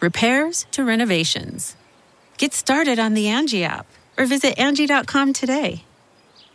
[0.00, 1.76] repairs to renovations.
[2.38, 3.86] Get started on the Angi app
[4.18, 5.84] or visit Angi.com today.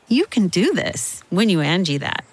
[0.07, 2.25] You can do this when you Angi that.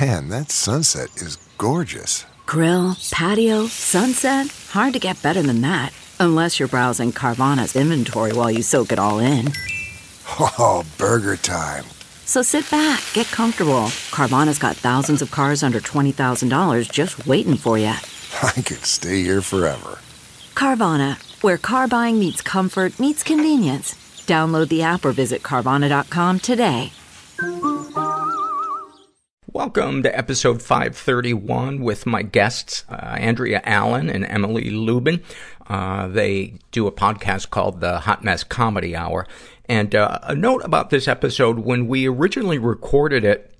[0.00, 2.24] Man, that sunset is gorgeous.
[2.46, 4.48] Grill, patio, sunset.
[4.70, 5.92] Hard to get better than that.
[6.20, 9.52] Unless you're browsing Carvana's inventory while you soak it all in.
[10.38, 11.84] Oh, burger time.
[12.24, 13.88] So sit back, get comfortable.
[14.10, 17.92] Carvana's got thousands of cars under $20,000 just waiting for you.
[18.42, 19.98] I could stay here forever.
[20.54, 23.94] Carvana, where car buying meets comfort, meets convenience.
[24.26, 26.92] Download the app or visit Carvana.com today.
[29.52, 35.22] Welcome to episode 531 with my guests, uh, Andrea Allan and Emily Lubin.
[35.66, 39.26] Uh, they do a podcast called the Hot Mess Comedy Hour.
[39.66, 43.54] And uh, a note about this episode, when we originally recorded it,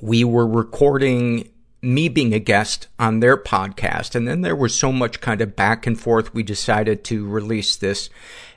[0.00, 1.48] we were recording
[1.82, 4.14] me being a guest on their podcast.
[4.14, 7.74] And then there was so much kind of back and forth, we decided to release
[7.76, 8.08] this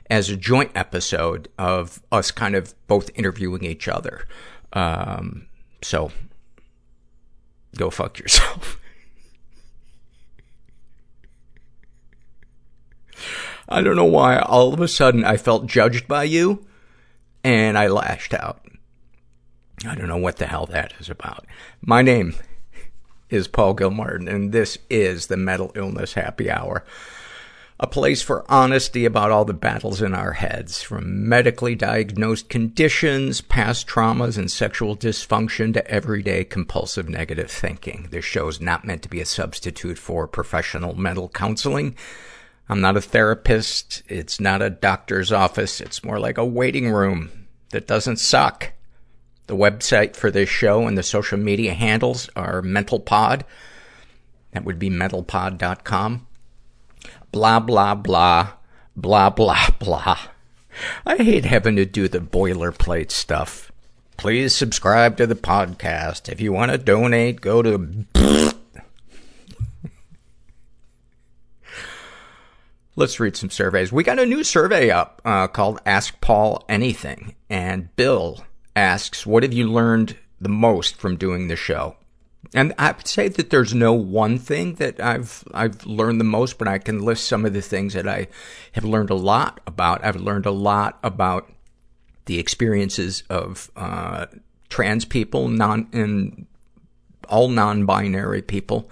[0.08, 4.28] as a joint episode of us kind of both interviewing each other.
[4.72, 5.46] Um,
[5.82, 6.12] so
[7.76, 8.80] go fuck yourself.
[13.68, 16.64] I don't know why all of a sudden I felt judged by you
[17.42, 18.64] and I lashed out.
[19.84, 21.44] I don't know what the hell that is about.
[21.80, 22.36] My name
[23.28, 26.84] is Paul Gilmartin, and this is the Mental Illness Happy Hour.
[27.78, 33.42] A place for honesty about all the battles in our heads, from medically diagnosed conditions,
[33.42, 38.08] past traumas, and sexual dysfunction to everyday compulsive negative thinking.
[38.10, 41.96] This show is not meant to be a substitute for professional mental counseling.
[42.68, 44.02] I'm not a therapist.
[44.08, 45.80] It's not a doctor's office.
[45.80, 48.72] It's more like a waiting room that doesn't suck.
[49.46, 53.42] The website for this show and the social media handles are MentalPod.
[54.52, 56.26] That would be mentalpod.com.
[57.30, 58.52] Blah, blah, blah.
[58.96, 60.18] Blah, blah, blah.
[61.04, 63.70] I hate having to do the boilerplate stuff.
[64.16, 66.30] Please subscribe to the podcast.
[66.30, 68.06] If you want to donate, go to.
[72.96, 73.92] Let's read some surveys.
[73.92, 77.34] We got a new survey up uh, called Ask Paul Anything.
[77.50, 78.42] And Bill
[78.76, 81.96] asks, what have you learned the most from doing the show?
[82.54, 86.58] And I would say that there's no one thing that I've, I've learned the most,
[86.58, 88.28] but I can list some of the things that I
[88.72, 90.04] have learned a lot about.
[90.04, 91.50] I've learned a lot about
[92.26, 94.26] the experiences of, uh,
[94.68, 96.46] trans people, non, and
[97.28, 98.88] all non-binary people.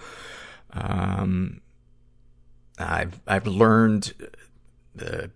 [0.73, 1.61] Um,
[2.77, 4.13] I've, I've learned
[4.93, 5.31] the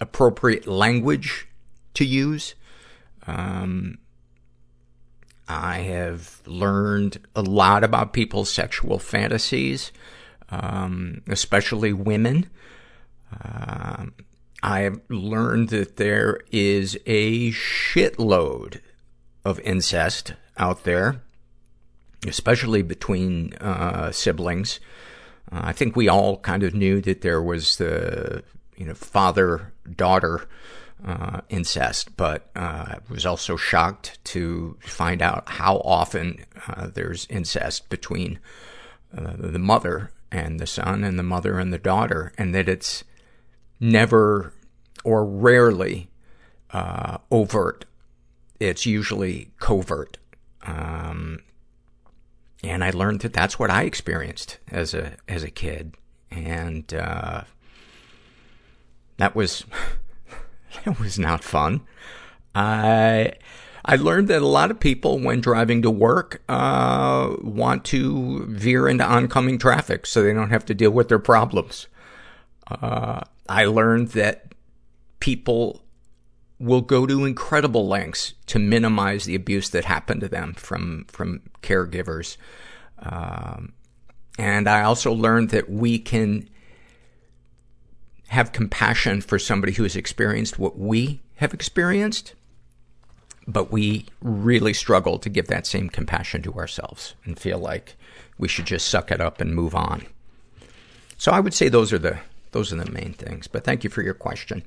[0.00, 1.48] appropriate language
[1.94, 2.54] to use.
[3.28, 3.98] Um,
[5.46, 9.92] I have learned a lot about people's sexual fantasies,
[10.50, 12.48] um, especially women.
[13.44, 14.14] Um,
[14.62, 18.80] I have learned that there is a shitload
[19.44, 21.20] of incest out there,
[22.26, 24.80] especially between uh, siblings.
[25.52, 28.42] Uh, I think we all kind of knew that there was the,
[28.76, 30.44] you know, father daughter uh,
[31.48, 37.88] incest, but uh, I was also shocked to find out how often uh, there's incest
[37.88, 38.38] between
[39.16, 43.04] uh, the mother and the son and the mother and the daughter, and that it's
[43.80, 44.52] never
[45.04, 46.10] or rarely
[46.70, 47.84] uh, overt.
[48.60, 50.18] It's usually covert.
[50.62, 51.40] Um,
[52.62, 55.94] and I learned that that's what I experienced as a as a kid,
[56.30, 57.42] and uh,
[59.16, 59.64] that was
[60.86, 61.80] It was not fun.
[62.54, 63.32] I,
[63.84, 68.88] I learned that a lot of people, when driving to work, uh, want to veer
[68.88, 71.86] into oncoming traffic so they don't have to deal with their problems.
[72.70, 74.52] Uh, I learned that
[75.20, 75.82] people
[76.58, 81.40] will go to incredible lengths to minimize the abuse that happened to them from, from
[81.62, 82.36] caregivers.
[82.98, 83.72] Um,
[84.38, 86.48] and I also learned that we can
[88.28, 92.34] have compassion for somebody who has experienced what we have experienced,
[93.46, 97.96] but we really struggle to give that same compassion to ourselves and feel like
[98.38, 100.06] we should just suck it up and move on.
[101.16, 102.18] So I would say those are the,
[102.52, 103.48] those are the main things.
[103.48, 104.62] But thank you for your question.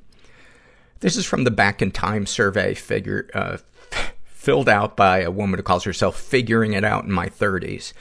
[1.00, 3.58] This is from the Back in Time survey figure, uh,
[4.24, 7.92] filled out by a woman who calls herself Figuring It Out in My 30s.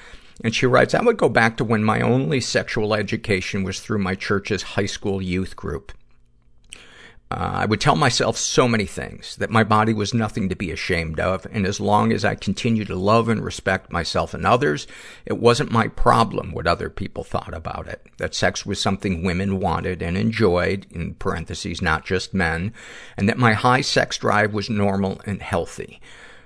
[0.44, 4.00] And she writes, I would go back to when my only sexual education was through
[4.00, 5.92] my church's high school youth group.
[7.32, 10.70] Uh, I would tell myself so many things, that my body was nothing to be
[10.70, 14.86] ashamed of, and as long as I continued to love and respect myself and others,
[15.26, 18.06] it wasn't my problem what other people thought about it.
[18.18, 22.74] That sex was something women wanted and enjoyed, in parentheses, not just men,
[23.16, 26.02] and that my high sex drive was normal and healthy.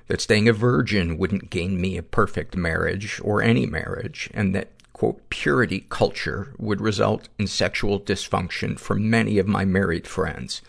[0.07, 4.69] That staying a virgin wouldn't gain me a perfect marriage, or any marriage, and that
[4.93, 10.61] quote, purity culture would result in sexual dysfunction for many of my married friends.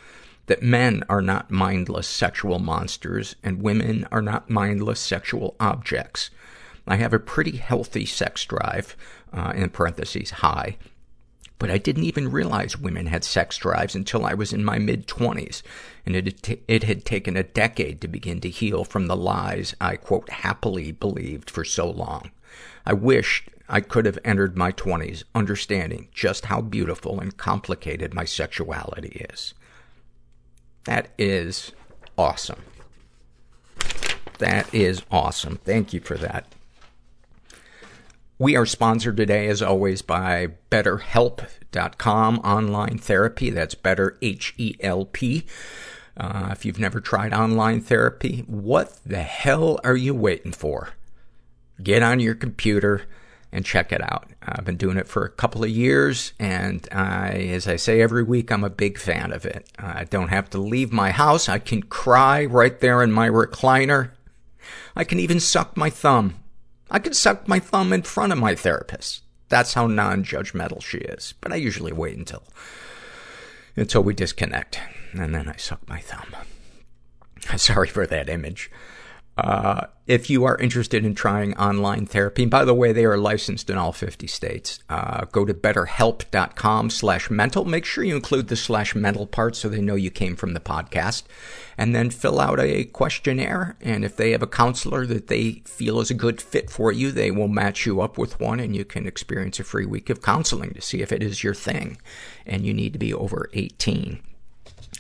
[0.46, 6.30] That men are not mindless sexual monsters and women are not mindless sexual objects.
[6.88, 8.96] I have a pretty healthy sex drive,
[9.32, 10.76] uh, in parentheses, high.
[11.58, 15.06] But I didn't even realize women had sex drives until I was in my mid
[15.06, 15.62] twenties,
[16.06, 19.96] and it it had taken a decade to begin to heal from the lies I,
[19.96, 22.30] quote, happily believed for so long.
[22.86, 28.24] I wished I could have entered my twenties understanding just how beautiful and complicated my
[28.24, 29.52] sexuality is.
[30.84, 31.72] That is
[32.16, 32.62] awesome.
[34.38, 35.58] That is awesome.
[35.64, 36.46] Thank you for that.
[38.38, 43.48] We are sponsored today, as always, by BetterHelp.com online therapy.
[43.48, 45.46] That's better, H-E-L-P.
[46.16, 50.90] Uh, if you've never tried online therapy, what the hell are you waiting for?
[51.82, 53.02] Get on your computer
[53.52, 54.30] and check it out.
[54.42, 58.22] I've been doing it for a couple of years, and I, as I say every
[58.22, 59.70] week, I'm a big fan of it.
[59.78, 61.48] I don't have to leave my house.
[61.48, 64.10] I can cry right there in my recliner.
[64.94, 66.36] I can even suck my thumb.
[66.90, 69.22] I can suck my thumb in front of my therapist.
[69.48, 71.34] That's how non-judgmental she is.
[71.40, 72.42] But I usually wait until,
[73.76, 74.80] until we disconnect,
[75.20, 76.34] and then I suck my thumb.
[77.56, 78.70] Sorry for that image.
[79.36, 83.18] Uh, if you are interested in trying online therapy, and by the way, they are
[83.18, 87.66] licensed in all 50 states, uh, go to betterhelp.com slash mental.
[87.66, 90.60] Make sure you include the slash mental part so they know you came from the
[90.60, 91.24] podcast.
[91.76, 93.76] And then fill out a questionnaire.
[93.82, 97.12] And if they have a counselor that they feel is a good fit for you,
[97.12, 100.22] they will match you up with one and you can experience a free week of
[100.22, 101.98] counseling to see if it is your thing.
[102.46, 104.22] And you need to be over 18.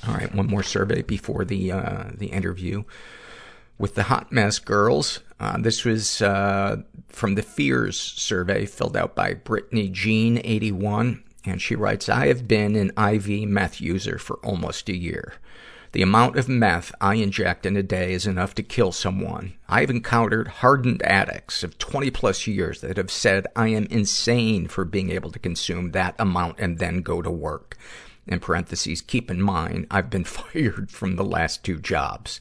[0.06, 2.84] All right, one more survey before the, uh, the interview
[3.78, 5.20] with the hot mess girls.
[5.38, 11.22] Uh, this was uh, from the Fears survey filled out by Brittany Jean, 81.
[11.44, 15.34] And she writes, I have been an IV meth user for almost a year.
[15.92, 19.54] The amount of meth I inject in a day is enough to kill someone.
[19.68, 24.84] I've encountered hardened addicts of 20 plus years that have said I am insane for
[24.84, 27.78] being able to consume that amount and then go to work.
[28.26, 32.40] In parentheses, keep in mind, I've been fired from the last two jobs.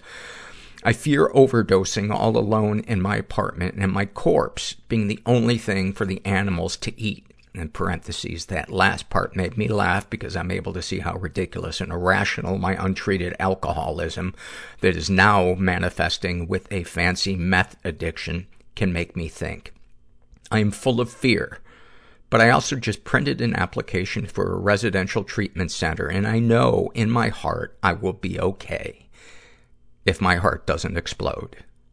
[0.84, 5.94] I fear overdosing all alone in my apartment and my corpse being the only thing
[5.94, 7.26] for the animals to eat.
[7.56, 11.80] In parentheses, that last part made me laugh because I'm able to see how ridiculous
[11.80, 14.36] and irrational my untreated alcoholism
[14.82, 19.74] that is now manifesting with a fancy meth addiction can make me think.
[20.52, 21.60] I am full of fear,
[22.30, 26.92] but I also just printed an application for a residential treatment center and I know
[26.94, 29.10] in my heart I will be okay
[30.06, 31.58] if my heart doesn't explode.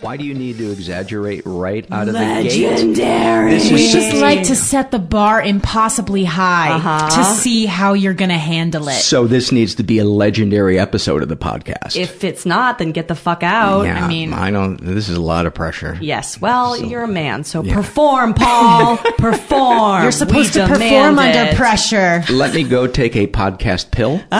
[0.00, 2.66] Why do you need to exaggerate right out of the gate?
[2.70, 3.50] Legendary.
[3.52, 7.08] This We is just so- like to set the bar impossibly high Uh-huh.
[7.10, 8.94] to see how you're going to handle it.
[8.94, 11.96] So this needs to be a legendary episode of the podcast.
[11.96, 13.82] If it's not, then get the fuck out.
[13.84, 14.78] yeah, I mean, I don't.
[14.78, 15.98] This is a lot of pressure.
[16.00, 16.40] yes.
[16.40, 18.96] Well, you're a man, so perform, Paul.
[19.18, 20.02] perform.
[20.02, 22.24] You're supposed We to perform demand under pressure.
[22.30, 24.18] Let me go take a podcast pill,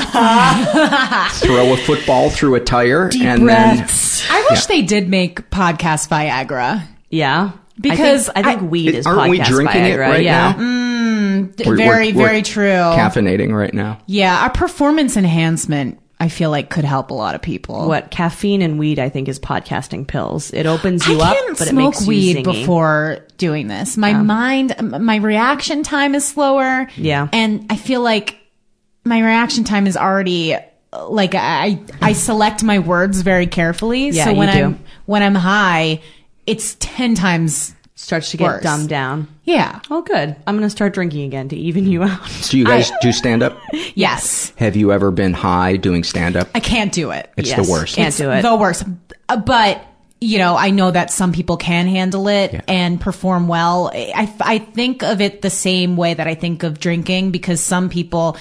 [1.40, 3.97] throw a football through a tire, Deep and breaths.
[4.30, 4.66] I wish Yeah.
[4.68, 6.82] they did make podcast Viagra.
[7.10, 7.52] Yeah.
[7.80, 10.52] Because I think, I think weed is Aren't we podcast drinking it right yeah.
[10.56, 10.58] now?
[10.58, 12.64] Mm, We're- very, we're- we're very true.
[12.70, 13.98] Caffeinating right now.
[14.06, 17.86] Yeah, our performance enhancement, I feel like, could help a lot of people.
[17.86, 20.52] What caffeine and weed, I think, is podcasting pills.
[20.52, 23.96] It opens you I up, can't but it smoke makes you weed before doing this.
[23.96, 26.88] My mind, my reaction time is slower.
[26.96, 27.28] Yeah.
[27.32, 28.36] and I feel like
[29.04, 30.56] my reaction time is already
[30.92, 34.10] like I I select my words very carefully.
[34.10, 34.64] Yeah, so you when do.
[34.64, 36.00] I'm when I'm high,
[36.46, 38.62] it's ten times starts to get worse.
[38.62, 39.28] dumbed down.
[39.44, 39.80] Yeah.
[39.90, 40.36] Oh, good.
[40.46, 42.26] I'm gonna start drinking again to even you out.
[42.28, 43.58] So you guys do stand up?
[43.94, 44.52] Yes.
[44.56, 46.48] Have you ever been high doing stand up?
[46.54, 47.30] I can't do it.
[47.36, 47.96] It's the worst.
[47.96, 48.42] Can't it's do it.
[48.42, 48.84] The worst.
[49.44, 49.84] But
[50.20, 53.90] you know, I know that some people can handle it and perform well.
[53.92, 57.88] I I think of it the same way that I think of drinking because some
[57.88, 58.36] people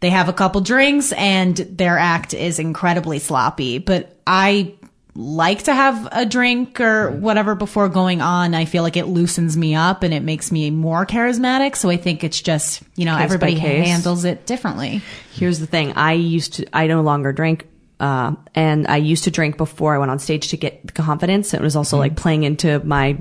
[0.00, 4.74] they have a couple drinks and their act is incredibly sloppy, but I
[5.14, 8.54] like to have a drink or whatever before going on.
[8.54, 11.74] I feel like it loosens me up and it makes me more charismatic.
[11.76, 15.00] So I think it's just, you know, Case everybody handles it differently.
[15.32, 15.92] Here's the thing.
[15.94, 17.66] I used to, I no longer drink.
[17.98, 21.54] Uh, and I used to drink before I went on stage to get the confidence.
[21.54, 23.16] It was also like playing into my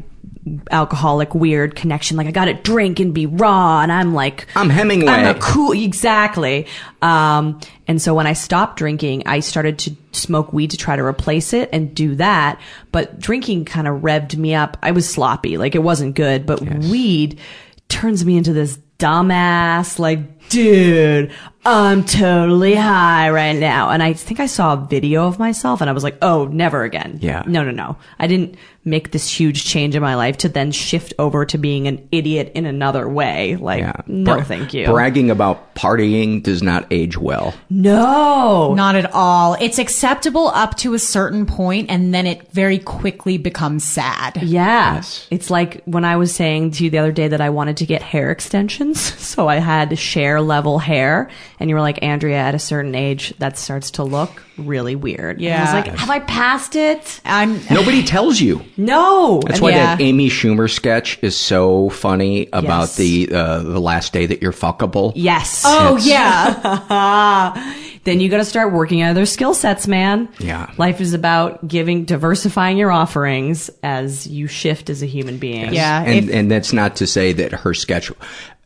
[0.70, 2.18] alcoholic weird connection.
[2.18, 3.82] Like I got to drink and be raw.
[3.82, 5.12] And I'm like, I'm Hemingway.
[5.12, 6.68] I'm a cool, exactly.
[7.02, 11.04] Um, and so when I stopped drinking, I started to smoke weed to try to
[11.04, 12.60] replace it and do that.
[12.92, 14.78] But drinking kind of revved me up.
[14.82, 15.58] I was sloppy.
[15.58, 17.40] Like it wasn't good, but weed
[17.88, 21.32] turns me into this dumbass, like, dude,
[21.66, 23.90] I'm totally high right now.
[23.90, 26.84] And I think I saw a video of myself and I was like, oh, never
[26.84, 27.18] again.
[27.22, 27.44] Yeah.
[27.48, 27.98] No, no, no.
[28.20, 28.56] I didn't
[28.88, 32.52] make this huge change in my life to then shift over to being an idiot
[32.54, 33.56] in another way.
[33.56, 34.86] Like, no, Bra- thank you.
[34.86, 37.56] Bragging about partying does not age well.
[37.72, 38.76] No.
[38.76, 39.56] Not at all.
[39.60, 44.38] It's acceptable up to a certain point and then it very quickly becomes sad.
[44.44, 45.02] Yeah.
[45.32, 47.88] It's like when I was saying to you the other day that I wanted to
[47.88, 49.14] get hair extensions.
[49.36, 51.30] So I had to share level hair.
[51.60, 55.42] And you were like, Andrea, at a certain age, that starts to look really weird.
[55.42, 57.20] And I was like, have I passed it?
[57.26, 57.60] I'm.
[57.72, 58.64] Nobody tells you.
[58.78, 59.42] No.
[59.46, 59.96] That's why yeah.
[59.96, 62.96] that Amy Schumer sketch is so funny about Yes.
[62.98, 65.12] the uh, the last day that you're fuckable.
[65.16, 65.64] Yes.
[65.66, 67.74] Oh, It's- yeah.
[68.06, 70.30] then you got to start working on other skill sets, man.
[70.40, 70.72] Yeah.
[70.78, 75.74] Life is about giving, diversifying your offerings as you shift as a human being.
[75.74, 76.04] Yeah.
[76.04, 78.12] and if- and that's not to say that her sketch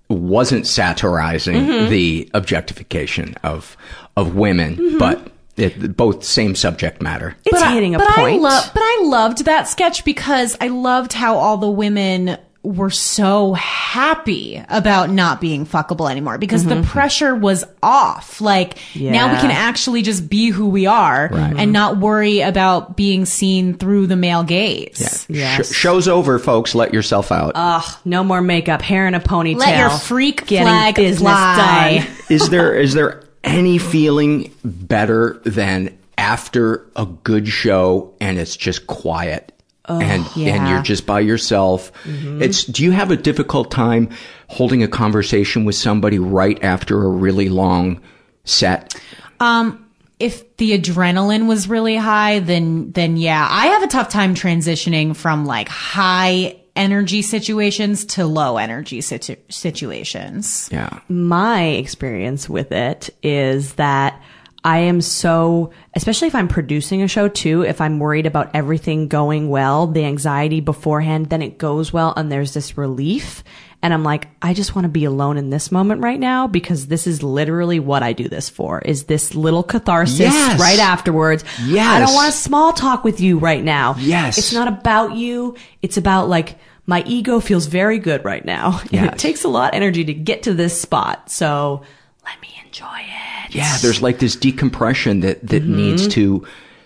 [0.09, 1.89] wasn't satirizing Mhm.
[1.89, 3.77] the objectification of
[4.17, 4.97] of women, Mm-hmm.
[4.97, 7.35] but it, both same subject matter.
[7.45, 8.39] It's I- hitting a but point.
[8.39, 12.89] I love, but I loved that sketch because I loved how all the women were
[12.89, 16.89] so happy about not being fuckable anymore because the mm-hmm.
[16.89, 18.41] pressure was off.
[18.41, 21.39] Like now we can actually just be who we are Right.
[21.39, 21.71] and mm-hmm.
[21.71, 25.25] not worry about being seen through the male gaze.
[25.31, 26.75] Sh- show's over, folks.
[26.75, 27.53] Let yourself out.
[27.55, 29.59] Ugh, no more makeup, hair in a ponytail.
[29.59, 32.05] Let your freak Getting flag business fly.
[32.05, 32.15] done.
[32.29, 38.85] is there is there any feeling better than after a good show and it's just
[38.85, 39.53] quiet
[39.95, 40.69] and and yeah.
[40.69, 41.91] you're just by yourself.
[42.05, 44.09] It's do you have a difficult time
[44.47, 48.01] holding a conversation with somebody right after a really long
[48.43, 48.99] set?
[49.39, 49.85] Um,
[50.19, 55.15] if the adrenaline was really high, then then yeah, I have a tough time transitioning
[55.15, 60.69] from like high energy situations to low energy situ- situations.
[60.71, 60.99] yeah.
[61.09, 64.21] My experience with it is that
[64.63, 69.07] I am so, especially if I'm producing a show too, if I'm worried about everything
[69.07, 73.43] going well, the anxiety beforehand, then it goes well and there's this relief.
[73.81, 76.87] And I'm like, I just want to be alone in this moment right now because
[76.87, 80.59] this is literally what I do this for is this little catharsis Yes.
[80.59, 81.45] right afterwards.
[81.63, 81.87] Yes.
[81.87, 83.95] I don't want to small talk with you right now.
[83.97, 84.37] Yes.
[84.37, 85.55] It's not about you.
[85.81, 88.79] It's about like, my ego feels very good right now.
[88.91, 89.13] And Yes.
[89.13, 91.31] it takes a lot of energy to get to this spot.
[91.31, 91.83] So
[92.25, 93.28] let me enjoy it.
[93.49, 95.75] Yeah there's like this decompression that that Mm-hmm.
[95.75, 96.45] needs to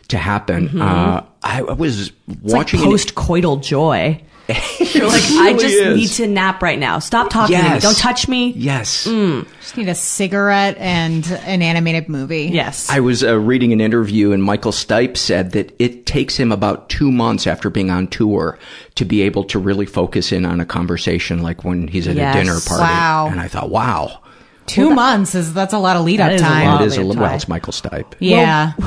[0.10, 4.22] to happen uh i, I was It's like watching an- post coital joy.
[4.50, 5.96] You're like, It I just is.
[5.96, 7.00] need to nap right now.
[7.00, 7.80] Stop talking to me.
[7.80, 8.52] Don't touch me.
[8.52, 9.06] Yes.
[9.06, 12.50] Just need a cigarette and an animated movie.
[12.52, 12.90] Yes.
[12.90, 16.90] I was uh, reading an interview, and Michael Stipe said that it takes him about
[16.90, 18.60] two months after being on tour
[18.96, 22.36] to be able to really focus in on a conversation, like when he's at Yes.
[22.36, 22.82] a dinner party.
[22.84, 23.28] Wow.
[23.32, 24.20] And I thought, wow,
[24.66, 26.68] Two months is that's a lot of lead up That is a time.
[26.68, 26.82] lot.
[26.82, 27.22] it is a lead li- time.
[27.24, 28.14] well, it's Michael Stipe.
[28.20, 28.74] Yeah.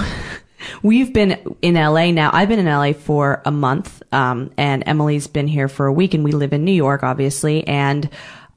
[0.83, 2.31] We've been in LA now.
[2.33, 6.15] I've been in LA for a month, um, and Emily's been here for a week,
[6.15, 7.67] and we live in New York, obviously.
[7.69, 8.09] And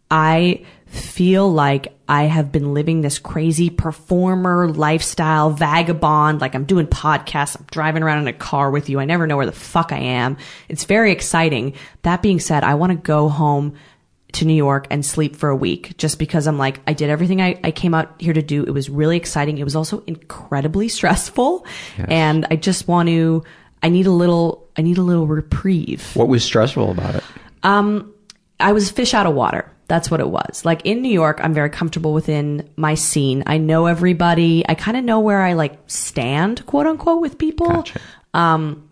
[0.10, 6.42] I feel like I have been living this crazy performer lifestyle, vagabond.
[6.42, 9.00] Like I'm doing podcasts, I'm driving around in a car with you.
[9.00, 10.38] I never know where the fuck I am.
[10.68, 11.74] It's very exciting.
[12.02, 13.76] That being said, I want to go home
[14.34, 17.42] to New York and sleep for a week just because I'm like, I did everything
[17.42, 18.64] I, I came out here to do.
[18.64, 19.58] It was really exciting.
[19.58, 21.66] It was also incredibly stressful.
[21.98, 23.44] And I just want to,
[23.82, 26.16] I need a little, I need a little reprieve.
[26.16, 27.24] What was stressful about it?
[27.64, 28.14] Um,
[28.60, 29.72] I was fish out of water.
[29.88, 30.64] That's what it was.
[30.66, 33.44] Like in New York, I'm very comfortable within my scene.
[33.48, 34.64] I know everybody.
[34.70, 37.86] I kind of know where I like stand, quote unquote, with people.
[38.34, 38.89] Um,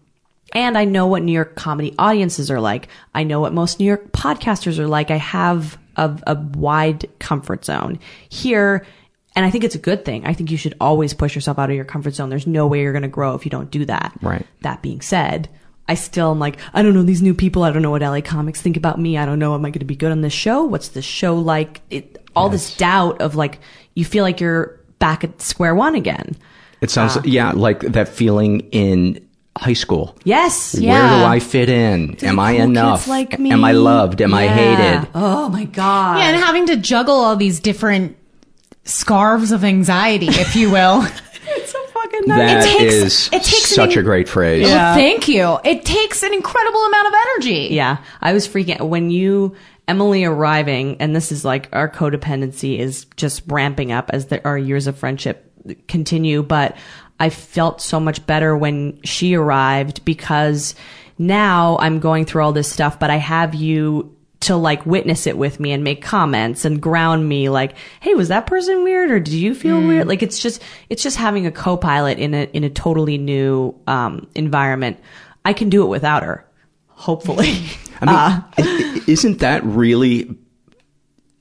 [0.54, 2.88] and I know what New York comedy audiences are like.
[3.13, 5.12] I know what most New York podcasters are like.
[5.12, 8.00] I have a, a wide comfort zone
[8.30, 8.86] here.
[9.36, 10.25] And I think it's a good thing.
[10.25, 12.30] I think you should always push yourself out of your comfort zone.
[12.30, 14.18] There's no way you're going to grow if you don't do that.
[14.22, 14.44] Right.
[14.62, 15.48] That being said,
[15.88, 17.63] I still am like, I don't know these new people.
[17.63, 19.16] I don't know what LA comics think about me.
[19.18, 19.54] I don't know.
[19.54, 20.63] Am I going to be good on this show?
[20.63, 21.82] What's the show like?
[21.92, 23.60] It, all this doubt of like,
[23.94, 26.36] you feel like you're back at square one again.
[26.82, 27.22] It sounds, Ah.
[27.24, 29.26] yeah, like that feeling in
[29.60, 30.16] high school.
[30.24, 30.76] Yes.
[30.76, 30.92] Yeah.
[30.94, 31.20] Where yeah.
[31.20, 32.16] do I fit in?
[32.24, 33.08] Am I cool kids enough?
[33.08, 33.52] like me?
[33.52, 34.22] Am I loved?
[34.22, 35.10] Am I hated?
[35.16, 36.20] Oh my God.
[36.20, 38.18] Yeah, and having to juggle all these different
[38.84, 41.04] scarves of anxiety, if you will.
[41.48, 44.68] it's so fucking That It takes- is it takes such in- a great phrase.
[44.68, 45.60] Oh, well, thank you.
[45.64, 47.68] It takes an incredible amount of energy.
[47.72, 49.56] Yeah, I was freaking when you
[49.88, 54.58] Emily arriving, and this is like our codependency is just ramping up as the, our
[54.58, 55.50] years of friendship
[55.88, 56.44] continue.
[56.44, 56.76] But
[57.19, 60.75] I felt so much better when she arrived because
[61.17, 65.36] now I'm going through all this stuff, but I have you to like witness it
[65.36, 69.19] with me and make comments and ground me like hey was that person weird or
[69.19, 69.88] did you feel Mm.
[69.88, 73.73] weird like it's just it's just having a co-pilot in a in a totally new
[73.88, 74.99] um environment
[75.43, 76.45] i can do it without her
[76.89, 77.47] hopefully
[77.99, 80.30] I mean, Uh, isn't that really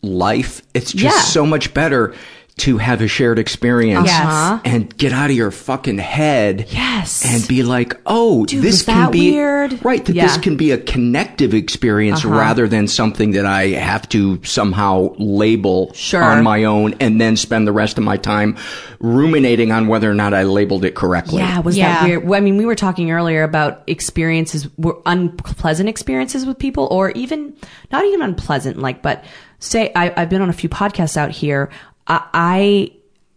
[0.03, 0.63] life?
[0.73, 1.23] It's just Yeah.
[1.23, 2.15] so much better
[2.59, 4.19] to have a shared experience Yes.
[4.19, 4.59] Uh-huh.
[4.65, 6.65] and get out of your fucking head.
[6.71, 7.23] Yes.
[7.27, 9.85] And be like, oh, Dude, this can that be weird?
[9.85, 10.03] right.
[10.03, 10.23] That Yeah.
[10.27, 12.35] this can be a connective experience Uh-huh.
[12.35, 16.23] rather than something that I have to somehow label Sure.
[16.23, 18.57] on my own and then spend the rest of my time
[19.01, 21.41] ruminating on whether or not I labeled it correctly.
[21.43, 22.07] Yeah, was Yeah.
[22.07, 22.33] that weird?
[22.33, 27.53] I mean, we were talking earlier about experiences, were unpleasant experiences with people, or even
[27.93, 28.79] not even unpleasant.
[28.79, 29.25] Like, but
[29.59, 31.69] say I, I've been on a few podcasts out here.
[32.07, 32.93] I, I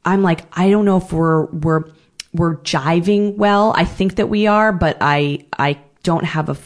[0.06, 1.84] I'm like, I don't know if we're we're
[2.34, 3.74] we're jiving well.
[3.76, 6.58] I think that we are, but I I don't have a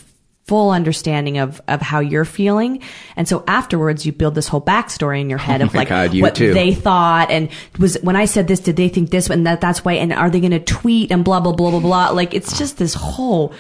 [0.45, 2.81] full understanding of of how you're feeling.
[3.15, 6.19] And so afterwards, you build this whole backstory in your head Oh of like God,
[6.19, 6.53] what too.
[6.53, 9.85] they thought and was when I said this, did they think this and that that's
[9.85, 12.09] why and are they going to tweet and blah blah blah blah blah.
[12.09, 13.53] Like it's just this whole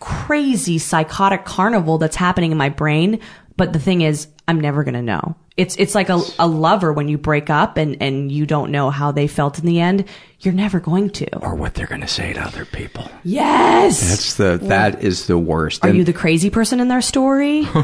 [0.00, 3.20] crazy psychotic carnival that's happening in my brain.
[3.60, 5.36] But the thing is, I'm never going to know.
[5.56, 8.88] It's it's like a, a lover when you break up and and you don't know
[8.88, 10.06] how they felt in the end.
[10.40, 11.36] You're never going to.
[11.40, 13.10] Or what they're going to say to other people.
[13.22, 14.00] Yes.
[14.08, 15.84] That's the that is the worst.
[15.84, 17.64] Are And- you the crazy person in their story?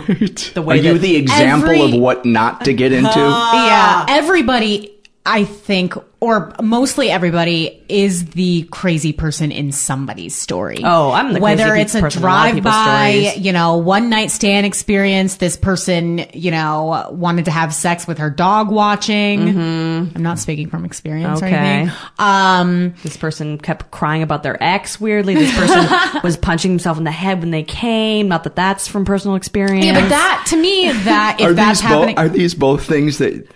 [0.55, 3.11] The way Are you the example every- of what not to get into?
[3.11, 4.96] Uh, yeah, everybody,
[5.29, 10.79] I think, or mostly everybody, is the crazy person in somebody's story.
[10.85, 13.77] Oh, I'm the whether crazy it's a person a lot of people's drive-by, you know,
[13.79, 15.37] one night stand experience.
[15.37, 19.49] This person, you know, wanted to have sex with her dog watching.
[19.49, 21.55] I'm not speaking from experience or Mm-hmm.
[21.55, 21.67] Okay.
[21.81, 21.97] anything.
[22.19, 25.35] Um, This person kept crying about their ex weirdly.
[25.35, 28.29] This person was punching himself in the head when they came.
[28.29, 29.85] Not that that's from personal experience.
[29.85, 32.85] yeah, but that to me, that if are that's these both happening, are these both
[32.87, 33.47] things that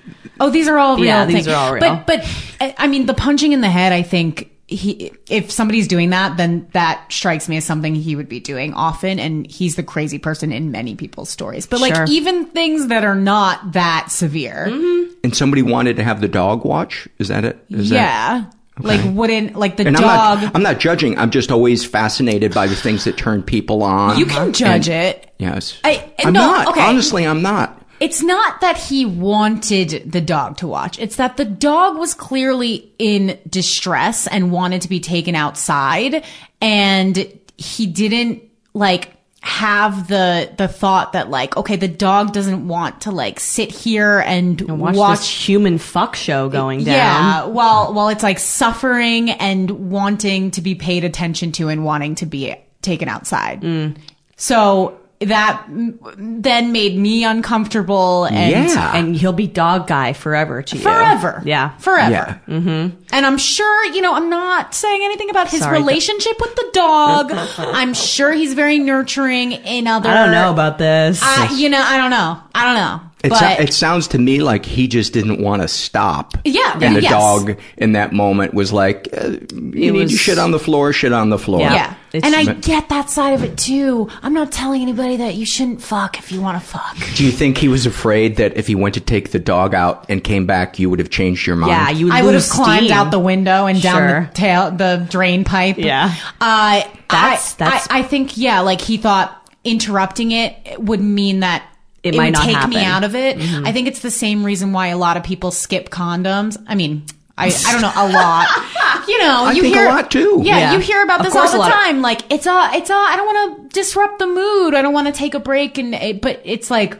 [0.41, 1.05] Oh, these are all real.
[1.05, 1.49] Yeah, these things.
[1.49, 1.81] are all real.
[1.81, 3.93] But but I mean, the punching in the head.
[3.93, 8.29] I think he, if somebody's doing that, then that strikes me as something he would
[8.29, 11.67] be doing often, and he's the crazy person in many people's stories.
[11.67, 12.07] But like Sure.
[12.09, 15.13] even things that are not that severe, mm-hmm.
[15.25, 17.09] and somebody wanted to have the dog watch?
[17.19, 17.65] Is that it?
[17.69, 18.51] Is that- yeah.
[18.83, 20.39] Like wouldn't like the and dog.
[20.39, 21.19] I'm not I'm not judging.
[21.19, 24.19] I'm just always fascinated by the things that turn people on.
[24.19, 24.51] you can uh-huh.
[24.53, 25.35] judge And- it.
[25.39, 25.79] Yes.
[25.85, 26.69] I- I'm no, not.
[26.69, 26.81] okay.
[26.81, 27.80] Honestly, I'm not.
[28.01, 30.99] It's not that he wanted the dog to watch.
[30.99, 36.25] It's that the dog was clearly in distress and wanted to be taken outside
[36.63, 43.01] and he didn't like have the the thought that like okay the dog doesn't want
[43.03, 46.95] to like sit here and, watch, watch, this human fuck show going down.
[46.95, 52.15] yeah while while it's like suffering and wanting to be paid attention to and wanting
[52.17, 53.97] to be taken outside Mm.
[54.37, 60.83] so that then made me uncomfortable and and he'll be dog guy forever to you.
[60.83, 61.43] Forever.
[61.45, 61.77] Yeah.
[61.77, 62.41] Forever.
[62.49, 62.97] Mm-hmm.
[63.13, 66.71] And I'm sure, you know, I'm not saying anything about his Sorry, relationship with the
[66.73, 67.33] dog.
[67.59, 70.09] I'm sure he's very nurturing in other.
[70.09, 71.21] I don't know about this.
[71.23, 72.41] I, you know, I don't know.
[72.55, 73.10] I don't know.
[73.23, 76.35] It, but so, it sounds to me like he just didn't want to stop.
[76.45, 77.11] Yeah, And the yes.
[77.13, 80.59] dog in that moment was like, uh, you It need was- to shit on the
[80.59, 81.61] floor, shit on the floor.
[81.61, 81.95] yeah.
[82.13, 84.09] And I get that side of it too.
[84.23, 86.97] I'm not telling anybody that you shouldn't fuck if you want to fuck.
[87.15, 90.07] Do you think he was afraid that if he went to take the dog out
[90.09, 91.71] and came back, you would have changed your mind?
[91.71, 94.21] Yeah, you would I would have lose climbed out the window and down Sure.
[94.27, 95.77] the tail, the drain pipe.
[95.79, 96.13] Yeah.
[96.41, 101.41] Uh, That's- I, that's- I, I think yeah, like he thought interrupting it would mean
[101.41, 101.63] that
[102.03, 103.39] It it, might would not take me out of it.
[103.39, 103.67] Mhm.
[103.67, 106.57] I think it's the same reason why a lot of people skip condoms.
[106.67, 107.05] I mean.
[107.39, 108.49] I, I don't know a lot.
[109.09, 110.43] You know, I you think a lot, too.
[110.45, 110.73] Yeah, Yeah.
[110.75, 112.03] you hear about this all course a the lot of- time.
[112.03, 112.95] like it's a, it's a.
[112.95, 114.75] I don't want to disrupt the mood.
[114.75, 116.99] I don't want to take a break, and it, but it's like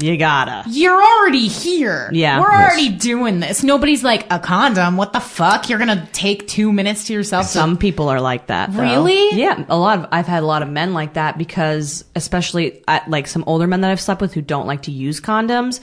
[0.00, 0.62] You gotta.
[0.68, 2.08] you're already here.
[2.12, 2.38] Yeah.
[2.40, 2.70] We're Yes.
[2.72, 3.64] already doing this.
[3.64, 4.96] Nobody's like, a condom?
[4.96, 5.68] What the fuck?
[5.68, 8.72] You're gonna take two minutes to yourself to- Some people are like that.
[8.72, 8.80] though.
[8.80, 9.32] Really?
[9.34, 13.10] Yeah, a lot of I've had a lot of men like that because, especially at,
[13.10, 15.80] like some older men that I've slept with who don't like to use condoms.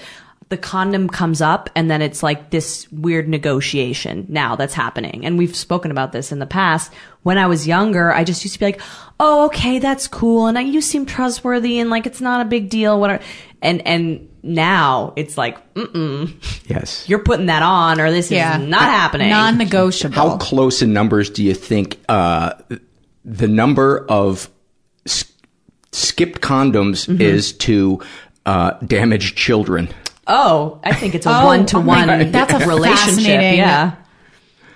[0.50, 5.26] The condom comes up, and then it's like this weird negotiation now that's happening.
[5.26, 6.94] And we've spoken about this in the past.
[7.24, 8.82] When I was younger, I just used to be like,
[9.20, 12.70] "Oh, okay, that's cool," and I, you seem trustworthy, and like it's not a big
[12.70, 13.00] deal.
[13.00, 13.24] Whatever.
[13.64, 16.32] And and now it's like, mm
[16.70, 17.10] Yes.
[17.10, 18.60] you're putting that on, or this Yeah.
[18.62, 19.30] is not happening.
[19.32, 20.14] non-negotiable.
[20.16, 22.54] How close in numbers do you think uh,
[23.24, 24.48] the number of
[25.08, 25.26] s-
[25.92, 27.20] skipped condoms Mm-hmm.
[27.22, 28.00] is to
[28.46, 29.90] uh, damaged children?
[30.28, 32.32] Oh, I think it's a Oh, one to oh my one God.
[32.32, 33.16] That's a relationship.
[33.16, 33.92] fascinating- Yeah.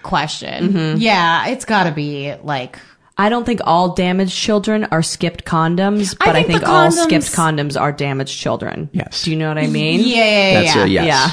[0.04, 0.70] question?
[0.74, 0.98] Mm-hmm.
[1.02, 2.78] Yeah, it's got to be like
[3.18, 6.70] I don't think all damaged children are skipped condoms, I but I think think, the
[6.70, 8.90] all condoms- skipped condoms are damaged children.
[8.94, 9.24] Yes.
[9.24, 10.00] Do you know what I mean?
[10.02, 10.84] yeah, yeah, That's yeah.
[10.84, 11.06] a yes.
[11.06, 11.32] Yeah.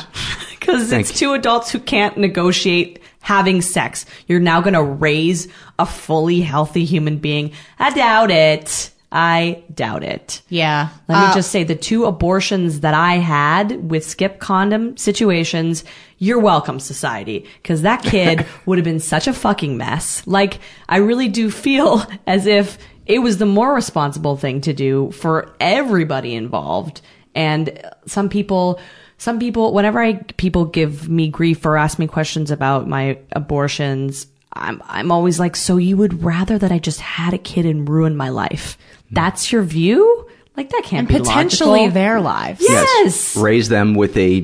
[0.58, 4.04] Because it's two adults who can't negotiate having sex.
[4.26, 5.46] You're now going to raise
[5.78, 7.52] a fully healthy human being.
[7.78, 8.90] I doubt it.
[9.12, 10.42] I doubt it.
[10.48, 10.88] Yeah.
[11.08, 15.84] Let me Uh, just say the two abortions that I had with skip condom situations,
[16.18, 17.46] you're welcome, society.
[17.62, 20.22] Cause that kid would have been such a fucking mess.
[20.26, 25.12] Like, I really do feel as if it was the more responsible thing to do
[25.12, 27.00] for everybody involved.
[27.36, 28.80] And some people,
[29.18, 34.26] some people, whenever I, people give me grief or ask me questions about my abortions,
[34.60, 37.88] I'm, I'm always like, so you would rather that I just had a kid and
[37.88, 38.76] ruin my life?
[39.10, 40.28] That's your view?
[40.56, 41.94] Like that can't and be potentially logical.
[41.94, 42.60] their lives.
[42.62, 43.36] Yes.
[43.36, 44.40] Raise them with a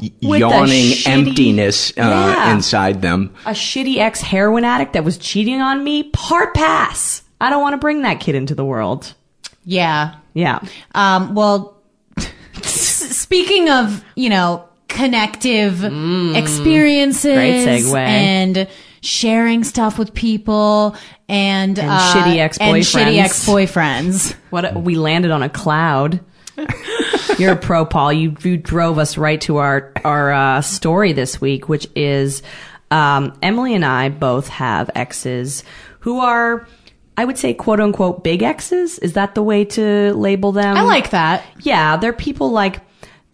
[0.00, 1.94] y- With a yawning shitty- emptiness uh,
[2.36, 2.52] Yeah.
[2.54, 3.32] inside them.
[3.46, 7.22] A shitty ex heroin addict that was cheating on me, part pass.
[7.40, 9.14] I don't want to bring that kid into the world.
[9.64, 10.16] Yeah.
[10.34, 10.58] Yeah.
[10.94, 11.76] Um, well,
[12.16, 15.84] s- speaking of, you know, connective
[16.36, 17.34] experiences Mm.
[17.34, 17.96] Great segue.
[17.98, 18.68] and
[19.04, 20.96] sharing stuff with people
[21.28, 22.94] and, And uh, shitty ex-boyfriends.
[22.94, 24.34] shitty ex-boyfriends.
[24.50, 26.20] What a- we landed on a cloud.
[27.38, 28.12] You're a pro, Paul.
[28.12, 32.42] You, you drove us right to our our uh, story this week, which is
[32.92, 35.64] um, Emily and I both have exes
[36.00, 36.68] who are,
[37.16, 39.00] I would say, quote unquote, big exes.
[39.00, 40.76] Is that the way to label them?
[40.76, 41.42] I like that.
[41.60, 42.80] Yeah, they're people like.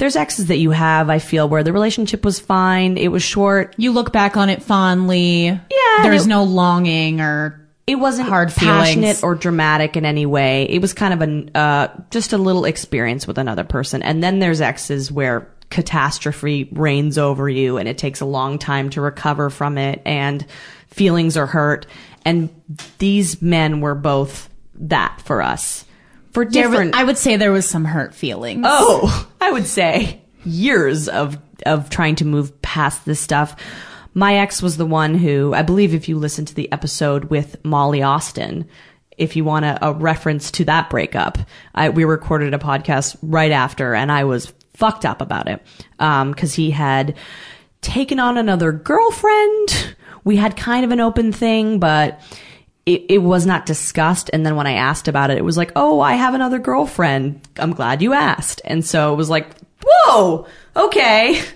[0.00, 2.96] There's exes that you have, I feel, where the relationship was fine.
[2.96, 3.74] It was short.
[3.76, 5.44] You look back on it fondly.
[5.44, 6.02] Yeah.
[6.02, 9.22] There's it- no longing or it wasn't hard passionate feelings.
[9.22, 10.64] or dramatic in any way.
[10.70, 14.02] It was kind of a uh, just a little experience with another person.
[14.02, 18.90] And then there's exes where catastrophe reigns over you, and it takes a long time
[18.90, 20.46] to recover from it, and
[20.86, 21.86] feelings are hurt.
[22.24, 22.48] And
[22.98, 25.84] these men were both that for us
[26.32, 26.94] for There was- different.
[26.94, 28.64] I would say there was some hurt feelings.
[28.66, 33.54] Oh, I would say years of of trying to move past this stuff.
[34.14, 37.62] My ex was the one who, I believe, if you listen to the episode with
[37.64, 38.66] Molly Austin,
[39.18, 41.38] if you want a, a reference to that breakup,
[41.74, 45.62] I, we recorded a podcast right after, and I was fucked up about it
[45.98, 47.14] um, because he had
[47.82, 49.94] taken on another girlfriend.
[50.24, 52.20] We had kind of an open thing, but
[52.90, 54.30] it, it was not discussed.
[54.32, 57.40] And then when I asked about it, it was like, oh, I have another girlfriend.
[57.56, 58.60] I'm glad you asked.
[58.64, 59.46] And so it was like,
[59.84, 61.40] whoa, okay.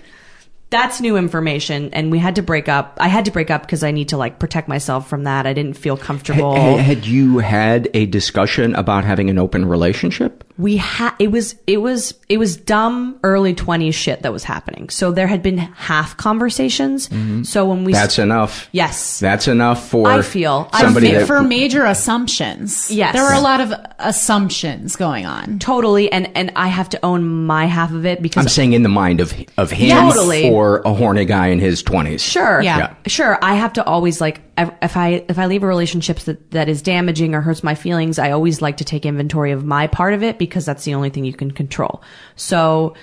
[0.71, 2.97] that's new information and we had to break up.
[2.99, 5.45] I had to break up because I need to like protect myself from that.
[5.45, 6.55] I didn't feel comfortable.
[6.55, 10.43] Ha- had you had a discussion about having an open relationship?
[10.57, 14.87] We had it was it was it was dumb early 20s shit that was happening
[14.89, 17.09] so there had been half conversations
[17.49, 18.01] so when we Mm-hmm.
[18.01, 18.69] That's enough.
[18.71, 22.89] yes That's enough for I feel- I somebody for, that for major assumptions.
[22.89, 23.13] Yes.
[23.13, 25.59] There were a lot of assumptions going on.
[25.59, 28.83] totally and and i have to own my half of it because I'm saying in
[28.83, 30.13] the mind of of him Yes.
[30.15, 30.49] Totally.
[30.49, 32.19] or a horny guy in his 20s.
[32.21, 32.61] Sure.
[32.61, 32.77] Yeah.
[32.77, 32.93] Yeah.
[33.07, 33.37] Sure.
[33.41, 36.81] I have to always like if I if I leave a relationship that that is
[36.81, 40.23] damaging or hurts my feelings, I always like to take inventory of my part of
[40.23, 42.01] it because that's the only thing you can control.
[42.35, 42.95] So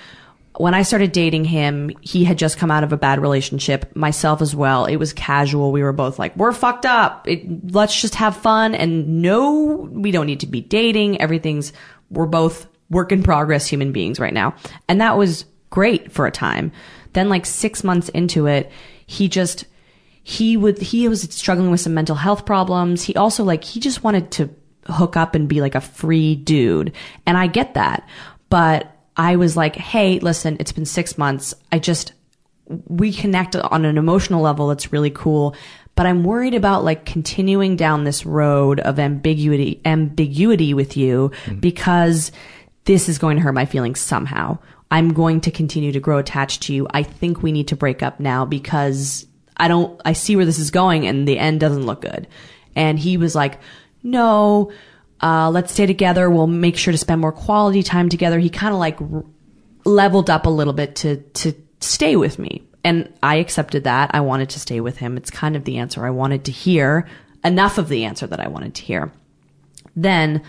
[0.57, 4.41] when I started dating him, he had just come out of a bad relationship, myself
[4.41, 4.85] as well.
[4.85, 5.71] It was casual.
[5.71, 7.27] We were both like, we're fucked up.
[7.27, 8.75] It, let's just have fun.
[8.75, 11.19] And no, we don't need to be dating.
[11.19, 11.73] Everything's,
[12.11, 14.53] we're both work in progress human beings right now.
[14.87, 16.71] And that was great for a time.
[17.13, 18.71] Then like six months into it,
[19.07, 19.65] he just,
[20.23, 23.03] he would, he was struggling with some mental health problems.
[23.03, 24.49] He also like, he just wanted to
[24.87, 26.93] hook up and be like a free dude.
[27.25, 28.07] And I get that.
[28.49, 31.53] But I was like, hey, listen, it's been six months.
[31.71, 32.13] I just,
[32.87, 35.55] we connect on an emotional level that's really cool.
[35.95, 41.59] But I'm worried about like continuing down this road of ambiguity, ambiguity with you mm-hmm.
[41.59, 42.31] because
[42.85, 44.57] this is going to hurt my feelings somehow.
[44.89, 46.87] I'm going to continue to grow attached to you.
[46.91, 49.25] I think we need to break up now because
[49.57, 52.27] I don't, I see where this is going and the end doesn't look good.
[52.75, 53.59] And he was like,
[54.01, 54.71] no,
[55.21, 56.29] uh, let's stay together.
[56.29, 58.39] We'll make sure to spend more quality time together.
[58.39, 59.23] He kind of like r-
[59.85, 62.63] leveled up a little bit to, to stay with me.
[62.83, 64.11] And I accepted that.
[64.13, 65.15] I wanted to stay with him.
[65.15, 67.07] It's kind of the answer I wanted to hear,
[67.43, 69.11] enough of the answer that I wanted to hear.
[69.95, 70.41] Then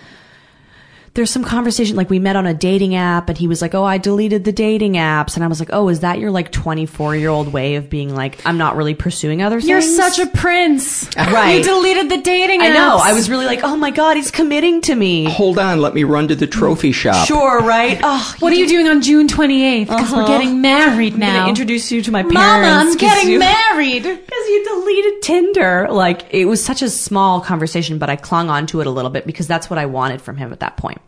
[1.15, 3.85] there's some conversation like we met on a dating app and he was like, "Oh,
[3.85, 7.53] I deleted the dating apps." And I was like, "Oh, is that your like 24-year-old
[7.53, 11.09] way of being like, I'm not really pursuing other things?" You're such a prince.
[11.17, 11.59] Right.
[11.59, 12.71] You deleted the dating apps.
[12.71, 12.97] I know.
[13.03, 16.03] I was really like, "Oh my god, he's committing to me." Hold on, let me
[16.05, 17.27] run to the trophy shop.
[17.29, 18.01] Sure, right?
[18.03, 19.89] Oh, What are you doing on June 28th?
[19.89, 20.27] Because we're Uh-huh.
[20.39, 21.49] getting married I'm gonna now.
[21.49, 22.35] introduce you to my parents.
[22.35, 24.03] Mama, I'm 'cause getting you- married.
[24.03, 25.87] because you deleted Tinder.
[25.91, 29.11] Like it was such a small conversation, but I clung on to it a little
[29.13, 31.01] bit because that's what I wanted from him at that point.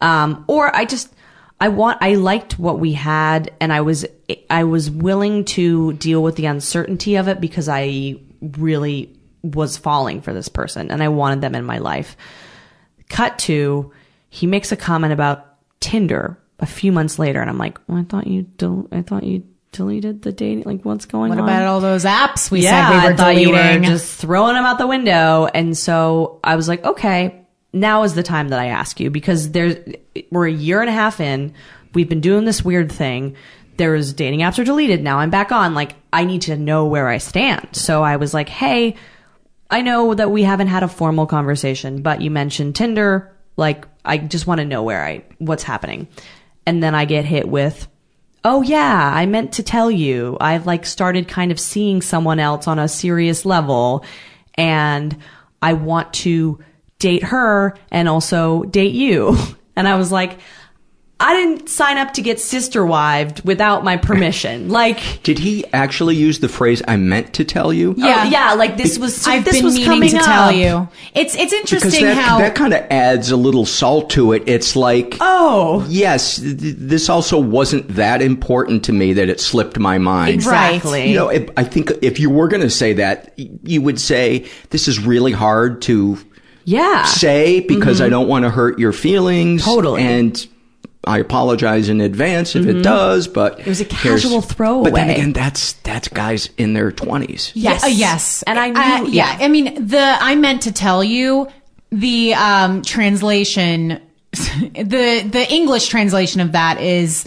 [0.00, 1.12] Um, or I just,
[1.60, 4.06] I want, I liked what we had and I was,
[4.48, 10.20] I was willing to deal with the uncertainty of it because I really was falling
[10.20, 12.16] for this person and I wanted them in my life.
[13.08, 13.92] Cut to,
[14.28, 15.46] he makes a comment about
[15.80, 19.24] Tinder a few months later and I'm like, well, I thought you, del- I thought
[19.24, 21.44] you deleted the dating, like what's going What on?
[21.44, 23.54] What about all those apps we yeah, said we were I thought deleting?
[23.54, 25.46] you were just throwing them out the window.
[25.52, 29.50] And so I was like, okay, now is the time that I ask you because
[29.52, 29.76] there's,
[30.30, 31.54] we're a year and a half in.
[31.94, 33.36] We've been doing this weird thing.
[33.76, 35.02] There's dating apps are deleted.
[35.02, 35.74] Now I'm back on.
[35.74, 37.68] Like, I need to know where I stand.
[37.72, 38.96] So I was like, hey,
[39.70, 43.34] I know that we haven't had a formal conversation, but you mentioned Tinder.
[43.56, 46.08] Like, I just want to know where I, what's happening.
[46.66, 47.86] And then I get hit with,
[48.44, 50.36] oh yeah, I meant to tell you.
[50.40, 54.04] I've like started kind of seeing someone else on a serious level
[54.54, 55.16] and
[55.60, 56.62] I want to
[56.98, 59.36] date her and also date you.
[59.78, 60.38] And I was like,
[61.20, 64.68] I didn't sign up to get sister wived without my permission.
[64.78, 67.94] Like, Did he actually use the phrase "I meant to tell you"?
[67.96, 70.24] Oh, yeah, yeah, like this was, I've this been was meaning coming to up.
[70.24, 70.88] tell you.
[71.14, 74.42] It's it's Because interesting that, how that kind of adds a little salt to it.
[74.46, 79.78] It's like, Oh, yes, th- this also wasn't that important to me that it slipped
[79.78, 80.34] my mind.
[80.34, 81.08] exactly.
[81.08, 84.48] You know, if, I think if you were going to say that, you would say,
[84.70, 86.18] this is really hard to
[86.68, 87.04] yeah.
[87.04, 89.62] say because I don't want to hurt your feelings.
[89.62, 89.70] Mm-hmm.
[89.70, 90.02] Totally.
[90.02, 90.46] And
[91.04, 94.90] I apologize in advance if it does, but it was a casual throwaway.
[94.90, 97.52] But then again, that's that's guys in their twenties.
[97.54, 97.84] Yes.
[97.84, 98.42] Uh, yes.
[98.42, 99.38] And I knew, Uh, yeah.
[99.38, 99.44] yeah.
[99.44, 101.48] I mean, the I meant to tell you
[101.90, 104.02] the um, translation,
[104.32, 107.24] the the English translation of that is.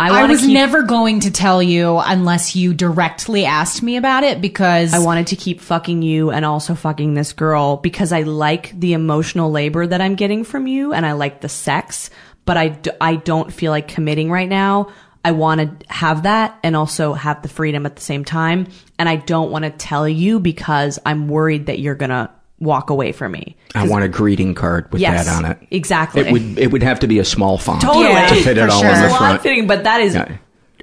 [0.00, 4.24] I I, was keep- never going to tell you unless you directly asked me about
[4.24, 8.22] it because I wanted to keep fucking you and also fucking this girl because I
[8.22, 12.10] like the emotional labor that I'm getting from you and I like the sex,
[12.44, 14.90] but I, d- I don't feel like committing right now.
[15.22, 18.68] I want to have that and also have the freedom at the same time.
[18.98, 22.30] And I don't want to tell you because I'm worried that you're going to
[22.60, 23.56] walk away from me.
[23.74, 25.58] I want a greeting card with Yes, that on it.
[25.70, 26.22] exactly.
[26.22, 28.06] It would it would have to be a small font Totally.
[28.14, 28.90] to fit it for all sure.
[28.90, 29.42] in the It's a lot front.
[29.42, 30.36] fitting, but that is Yeah.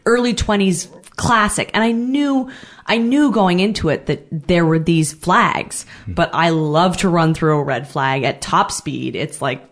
[0.06, 0.88] early twenties
[1.18, 1.72] classic.
[1.74, 2.50] And I knew,
[2.86, 7.34] I knew going into it that there were these flags, but I love to run
[7.34, 9.16] through a red flag at top speed.
[9.16, 9.64] It's like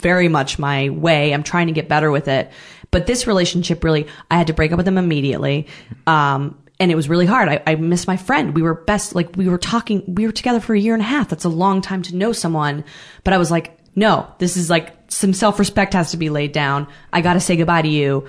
[0.00, 1.32] very much my way.
[1.34, 2.50] I'm trying to get better with it.
[2.92, 5.66] But this relationship really, I had to break up with him immediately.
[6.06, 7.48] Um, and it was really hard.
[7.48, 8.56] I, I missed my friend.
[8.56, 11.06] We were best, like we were talking, we were together for a year and a
[11.06, 11.28] half.
[11.28, 12.82] That's a long time to know someone.
[13.22, 16.88] But I was like, no, this is like some self-respect has to be laid down.
[17.12, 18.26] I got to say goodbye to you.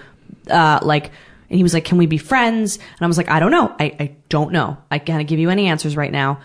[0.51, 1.05] Uh, like,
[1.49, 2.77] and he was like, can we be friends?
[2.77, 3.75] And I was like, I don't know.
[3.79, 4.77] I, I don't know.
[4.91, 6.39] I can't give you any answers right now.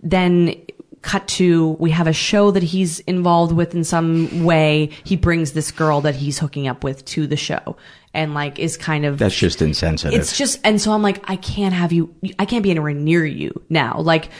[0.00, 0.54] Then
[1.02, 4.90] cut to we have a show that he's involved with in some way.
[5.04, 7.76] He brings this girl that he's hooking up with to the show
[8.14, 10.18] and like is kind of That's just insensitive.
[10.18, 13.24] it's just, and so I'm like, I can't have you, I can't be anywhere near
[13.24, 14.00] you now.
[14.00, 14.30] Like,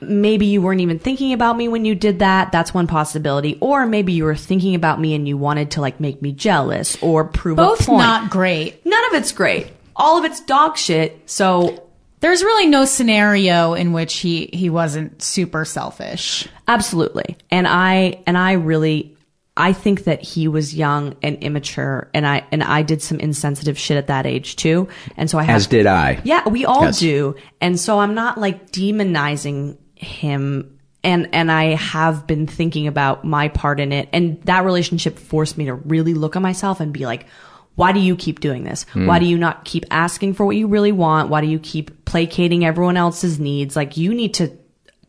[0.00, 2.50] maybe you weren't even thinking about me when you did that.
[2.50, 3.56] That's one possibility.
[3.60, 7.00] Or maybe you were thinking about me and you wanted to like make me jealous
[7.00, 7.98] or prove a Both point.
[7.98, 8.84] not great.
[8.84, 9.68] None of it's great.
[9.94, 11.20] All of it's dog shit.
[11.26, 11.81] So
[12.22, 16.48] There's really no scenario in which he he wasn't super selfish.
[16.68, 17.36] Absolutely.
[17.50, 19.16] And I and I really
[19.56, 23.76] I think that he was young and immature and I and I did some insensitive
[23.76, 24.88] shit at that age too.
[25.16, 26.20] And so I have As did I.
[26.24, 27.00] Yeah, we all Yes.
[27.00, 27.34] do.
[27.60, 33.48] And so I'm not like demonizing him and and I have been thinking about my
[33.48, 37.04] part in it and that relationship forced me to really look at myself and be
[37.04, 37.26] like
[37.74, 38.84] why do you keep doing this?
[38.92, 39.06] Hmm.
[39.06, 41.30] Why do you not keep asking for what you really want?
[41.30, 43.76] Why do you keep placating everyone else's needs?
[43.76, 44.56] Like you need to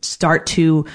[0.00, 0.86] start to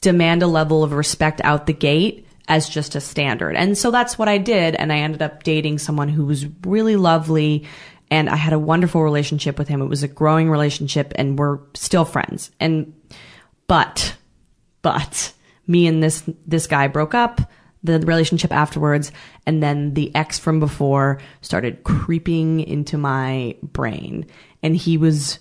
[0.00, 3.56] demand a level of respect out the gate as just a standard.
[3.56, 4.76] And so that's what I did.
[4.76, 7.66] And I ended up dating someone who was really lovely.
[8.08, 9.82] And I had a wonderful relationship with him.
[9.82, 12.52] It was a growing relationship and we're still friends.
[12.60, 12.94] And,
[13.66, 14.14] but,
[14.82, 15.32] but
[15.66, 17.40] me and this, this guy broke up
[17.86, 19.12] the relationship afterwards
[19.46, 24.26] and then the ex from before started creeping into my brain.
[24.62, 25.38] And he was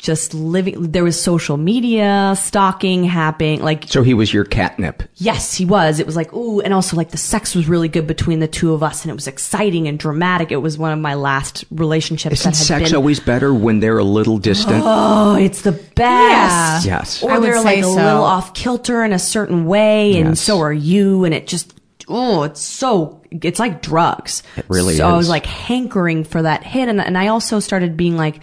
[0.00, 5.02] just living there was social media stalking happening like So he was your catnip.
[5.16, 8.06] yes he was it was like ooh and also like the sex was really good
[8.06, 10.98] between the two of us and it was exciting and dramatic it was one of
[10.98, 14.82] my last relationships Isn't that had sex been always better when they're a little distant?
[14.84, 16.86] Oh, it's the best.
[16.86, 17.22] Yes.
[17.22, 20.30] Or I would they're say like a little off kilter in a certain way, and
[20.30, 20.40] Yes.
[20.40, 21.74] so are you, and it just
[22.08, 24.42] oh, it's so it's like drugs.
[24.56, 24.98] It really is.
[24.98, 28.40] so I was like hankering for that hit, and and I also started being like,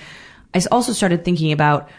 [0.58, 1.90] I also started thinking about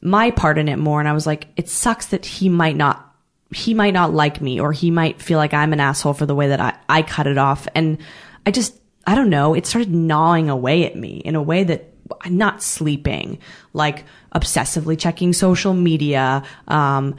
[0.00, 3.02] my part in it more, and I was like, it sucks that he might not.
[3.50, 6.34] He might not like me, or he might feel like I'm an asshole for the
[6.34, 7.68] way that I, I cut it off.
[7.76, 7.98] And
[8.44, 11.94] I just, I don't know, it started gnawing away at me in a way that
[12.22, 13.38] I'm not sleeping,
[13.72, 17.14] like obsessively checking social media, um,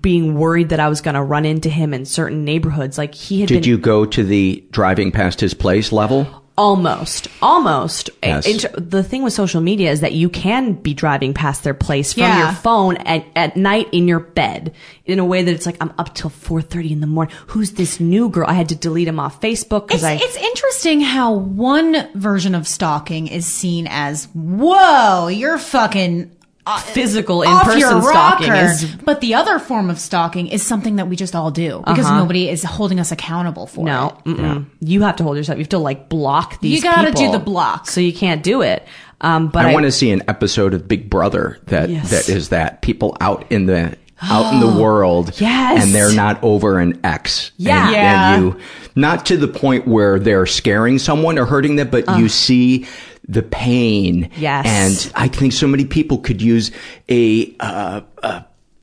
[0.00, 2.96] being worried that I was going to run into him in certain neighborhoods.
[2.96, 6.41] Like he had Did been you go to the driving past his place level?
[6.58, 8.10] Almost, almost.
[8.22, 8.46] Eh, yes.
[8.46, 12.12] Inter- the thing with social media is that you can be driving past their place
[12.12, 12.38] from Yeah.
[12.44, 15.92] your phone at, at night in your bed in a way that it's like, I'm
[15.98, 17.34] up till 4.30 in the morning.
[17.48, 18.46] Who's this new girl?
[18.48, 22.54] I had to delete him off Facebook because It's, I, it's interesting how one version
[22.54, 26.30] of stalking is seen as, whoa, you're fucking
[26.64, 31.16] uh, physical in-person stalking is But the other form of stalking is something that we
[31.16, 32.18] just all do because Uh-huh.
[32.18, 34.28] nobody is holding us accountable for No, it.
[34.30, 34.66] mm-mm.
[34.80, 35.58] you have to hold yourself.
[35.58, 36.76] You have to like block these.
[36.76, 37.88] You gotta do the block.
[37.90, 38.86] so you can't do it.
[39.20, 42.10] Um, but I, I, want to see an episode of Big Brother that Yes.
[42.10, 45.82] that is that people out in the out in the world, Yes.
[45.82, 47.86] and they're not over an ex, Yeah.
[47.86, 48.34] and, Yeah.
[48.34, 48.56] and you
[48.94, 52.86] not to the point where they're scaring someone or hurting them, but you see
[53.28, 54.66] the pain, Yes.
[54.66, 56.70] and I think so many people could use
[57.08, 57.54] a.
[57.60, 58.40] Uh, uh,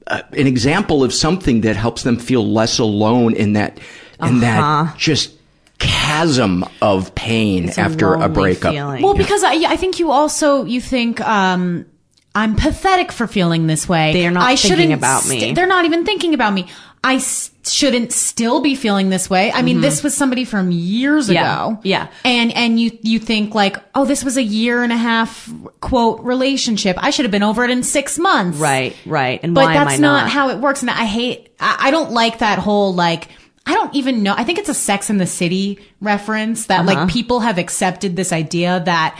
[0.07, 3.77] uh, an example of something that helps them feel less alone in that
[4.19, 4.85] in Uh-huh.
[4.85, 5.31] that just
[5.77, 8.73] chasm of pain It's a after a lonely breakup.
[8.73, 9.03] feeling.
[9.03, 11.85] Well, because I, I think you also you think um,
[12.35, 14.11] I'm pathetic for feeling this way.
[14.13, 15.53] They are not I thinking shouldn't about st- me.
[15.53, 16.67] They're not even thinking about me.
[17.03, 19.51] I s- shouldn't still be feeling this way.
[19.53, 21.33] I mean, this was somebody from years Mm-hmm.
[21.33, 21.65] Yeah.
[21.67, 21.79] ago.
[21.83, 22.07] Yeah.
[22.25, 26.19] And and you you think like, oh, this was a year and a half quote
[26.21, 26.97] relationship.
[26.99, 28.57] I should have been over it in six months.
[28.57, 29.39] right, right.
[29.43, 30.81] And But that's I not, how it works.
[30.81, 33.29] And I hate, I, I don't like that whole like,
[33.65, 34.33] I don't even know.
[34.35, 36.93] I think it's a Sex in the City reference that Uh-huh.
[36.95, 39.17] like people have accepted this idea that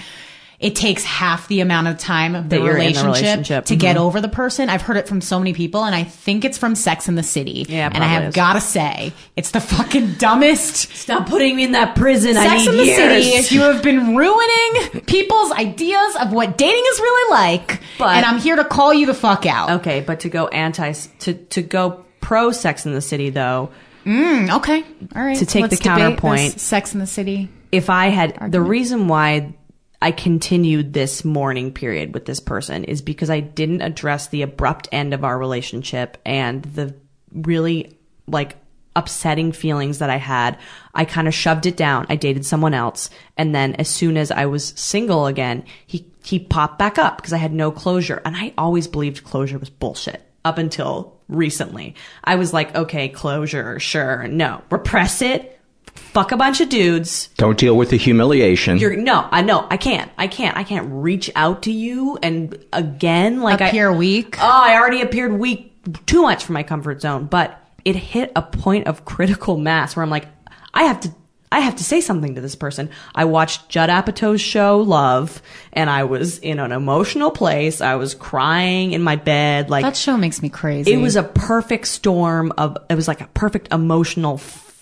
[0.60, 3.66] it takes half the amount of time of the That the relationship, relationship.
[3.66, 4.00] to get Mhm.
[4.02, 4.70] over the person.
[4.70, 7.24] I've heard it from so many people and I think it's from Sex in the
[7.24, 7.66] City.
[7.70, 8.36] Yeah, and I have is.
[8.36, 10.94] gotta say, it's the fucking dumbest.
[10.96, 12.36] Stop putting me in that prison.
[12.36, 13.24] I Sex need in the years.
[13.48, 17.80] City, you have been ruining people's ideas of what dating is really like.
[17.98, 19.70] But- and I'm here to call you the fuck out.
[19.72, 23.70] Okay, but to go anti, to to go pro Sex in the City though,
[24.06, 24.84] Mm, okay.
[25.16, 25.38] All right.
[25.38, 27.50] To take Let's the counterpoint- this Sex in the City.
[27.72, 29.54] if I had the reason why
[30.02, 34.88] I continued this mourning period with this person is because I didn't address the abrupt
[34.92, 36.96] end of our relationship and the
[37.34, 37.98] really
[38.28, 38.56] like
[38.96, 40.58] upsetting feelings that I had.
[40.94, 42.06] I kind of shoved it down.
[42.10, 43.10] I dated someone else.
[43.38, 47.34] And then as soon as I was single again, he, he popped back up because
[47.34, 48.22] I had no closure.
[48.26, 51.96] And I always believed closure was bullshit up until recently.
[52.24, 54.28] I was like, okay, closure, sure.
[54.28, 55.59] No, repress it.
[56.00, 57.30] Fuck a bunch of dudes.
[57.38, 58.78] Don't deal with the humiliation.
[58.78, 62.58] You're no, I know, I can't, I can't, I can't reach out to you and
[62.74, 64.38] again, like Appear I, weak.
[64.40, 65.74] Oh, I already appeared weak,
[66.06, 67.26] too much for my comfort zone.
[67.26, 70.28] But it hit a point of critical mass where I'm like,
[70.74, 71.14] I have to,
[71.52, 72.90] I have to say something to this person.
[73.16, 75.42] I watched Judd Apatow's show Love,
[75.74, 77.82] and I was in an emotional place.
[77.82, 80.94] I was crying in my bed, like that show makes me crazy.
[80.94, 84.38] it was a perfect storm of, it was like a perfect emotional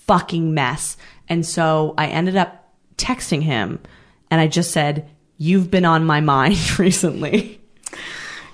[0.08, 0.98] fucking mess.
[1.30, 3.80] And so I ended up texting him
[4.32, 7.62] and I just said, You've been on my mind recently.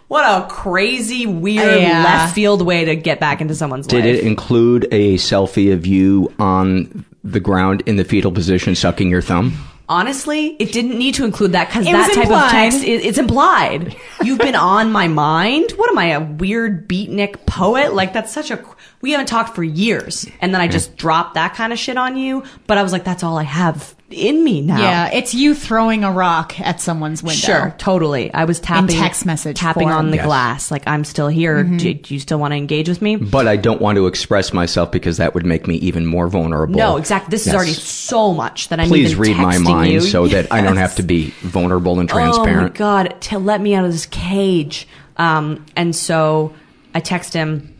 [0.10, 2.04] What a crazy, weird, Yeah.
[2.04, 4.04] left field way to get back into someone's Did life.
[4.04, 9.10] Did it include a selfie of you on the ground in the fetal position sucking
[9.10, 9.54] your thumb?
[9.90, 12.46] Honestly, it didn't need to include that because that type implied.
[12.46, 13.96] of text, it, it's implied.
[14.24, 15.72] You've been on my mind.
[15.72, 17.94] What am I, a weird beatnik poet?
[17.94, 18.64] Like that's such a,
[19.04, 20.26] we haven't talked for years.
[20.42, 22.44] And then I just dropped that kind of shit on you.
[22.66, 24.80] But I was like, that's all I have in me now.
[24.80, 27.36] Yeah, it's you throwing a rock at someone's window.
[27.36, 28.34] Sure, totally.
[28.34, 29.94] I was tapping text message tapping form.
[29.98, 30.26] on the Yes.
[30.26, 31.64] glass, like I'm still here.
[31.66, 31.78] Mm-hmm.
[31.78, 33.16] Do, do you still want to engage with me?
[33.18, 36.76] But I don't want to express myself because that would make me even more vulnerable.
[36.76, 37.30] No, exactly.
[37.32, 37.56] This is Yes.
[37.56, 40.02] already so much that I'm Please even read my texting mind you.
[40.02, 42.76] so that I don't have to be vulnerable and Oh my transparent.
[42.76, 44.88] god, to let me out of this cage.
[45.18, 46.54] Um, and so
[46.96, 47.73] I text him.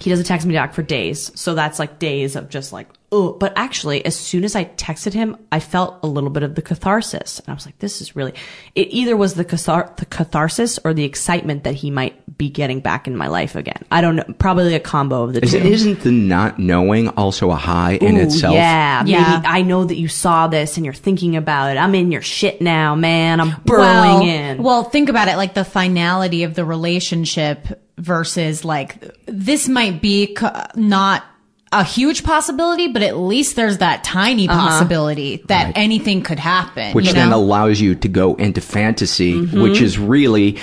[0.00, 3.32] He doesn't text me back for days, so that's like days of just like oh.
[3.32, 6.62] But actually, as soon as I texted him, I felt a little bit of the
[6.62, 8.34] catharsis, and I was like, "This is really."
[8.74, 12.78] It either was the cathar- the catharsis or the excitement that he might be getting
[12.80, 13.82] back in my life again.
[13.90, 14.24] I don't know.
[14.38, 15.58] Probably a combo of the Is, two.
[15.58, 18.54] isn't the not knowing also a high in itself?
[18.54, 19.38] Yeah, Yeah.
[19.38, 21.78] Maybe I know that you saw this and you're thinking about it.
[21.78, 23.40] I'm in your shit now, man.
[23.40, 24.62] I'm well, burrowing in.
[24.62, 30.36] Well, think about it like the finality of the relationship versus like this might be
[30.38, 30.46] c-
[30.76, 31.24] not
[31.72, 36.92] a huge possibility, but at least there's that tiny possibility that anything could happen.
[36.94, 37.36] which you then know?
[37.36, 39.60] allows you to go into fantasy, Mm-hmm.
[39.60, 40.58] which is really,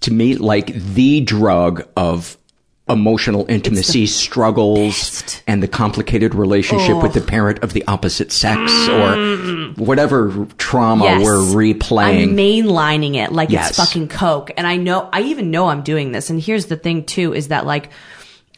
[0.00, 2.36] to me, like the drug of
[2.88, 9.74] emotional intimacy struggles and the complicated relationship with the parent of the opposite sex or
[9.76, 11.22] whatever trauma Yes.
[11.22, 11.34] we're
[11.74, 12.22] replaying.
[12.30, 13.68] I'm mainlining it like Yes.
[13.70, 14.52] it's fucking coke.
[14.56, 16.30] And I know, I even know I'm doing this.
[16.30, 17.90] And here's the thing too, is that like,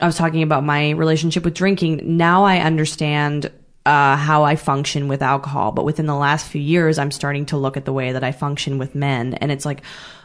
[0.00, 2.16] I was talking about my relationship with drinking.
[2.16, 3.50] Now I understand,
[3.86, 5.72] uh, how I function with alcohol.
[5.72, 8.32] But within the last few years, I'm starting to look at the way that I
[8.32, 9.34] function with men.
[9.34, 9.82] And it's like,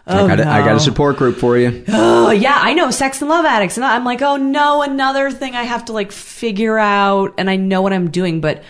[0.08, 1.84] oh, I, got a, I got a support group for you.
[1.88, 5.56] oh yeah, I know sex and love addicts, and I'm like, oh no, another thing
[5.56, 8.64] I have to like figure out, and I know what I'm doing, but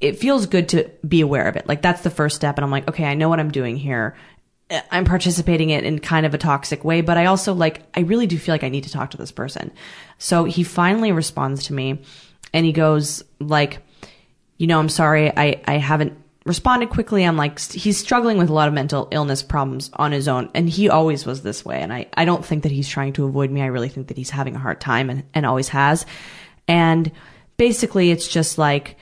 [0.00, 1.68] it feels good to be aware of it.
[1.68, 4.16] Like that's the first step, and I'm like, okay, I know what I'm doing here.
[4.90, 8.26] I'm participating it in kind of a toxic way, but I also like, I really
[8.26, 9.72] do feel like I need to talk to this person.
[10.18, 12.02] So he finally responds to me,
[12.52, 13.78] and he goes like,
[14.58, 17.24] you know, I'm sorry, I, I haven't responded quickly.
[17.24, 20.50] I'm like, he's struggling with a lot of mental illness problems on his own.
[20.54, 21.80] And he always was this way.
[21.80, 23.62] And I, I don't think that he's trying to avoid me.
[23.62, 26.04] I really think that he's having a hard time and, and always has.
[26.66, 27.10] And
[27.56, 28.96] basically it's just like,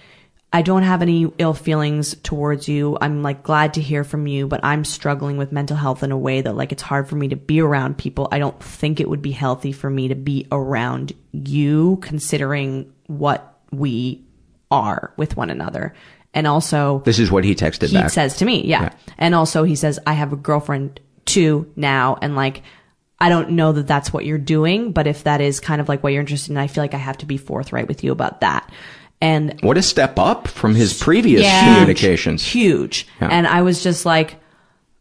[0.52, 2.98] I don't have any ill feelings towards you.
[3.00, 6.18] I'm like glad to hear from you, but I'm struggling with mental health in a
[6.18, 8.26] way that like it's hard for me to be around people.
[8.32, 13.60] I don't think it would be healthy for me to be around you considering what
[13.70, 14.24] we
[14.72, 15.94] are with one another.
[16.34, 18.10] And also, This is what he texted he back.
[18.10, 18.82] says to me, yeah.
[18.82, 18.92] Yeah.
[19.18, 22.18] And also he says, I have a girlfriend too now.
[22.20, 22.62] And like,
[23.20, 26.02] I don't know that that's what you're doing, but if that is kind of like
[26.02, 28.40] what you're interested in, I feel like I have to be forthright with you about
[28.40, 28.68] that.
[29.20, 31.74] And what a step up from his previous Yeah.
[31.74, 32.42] communications.
[32.44, 33.06] huge.
[33.20, 33.28] Yeah.
[33.30, 34.36] And I was just like,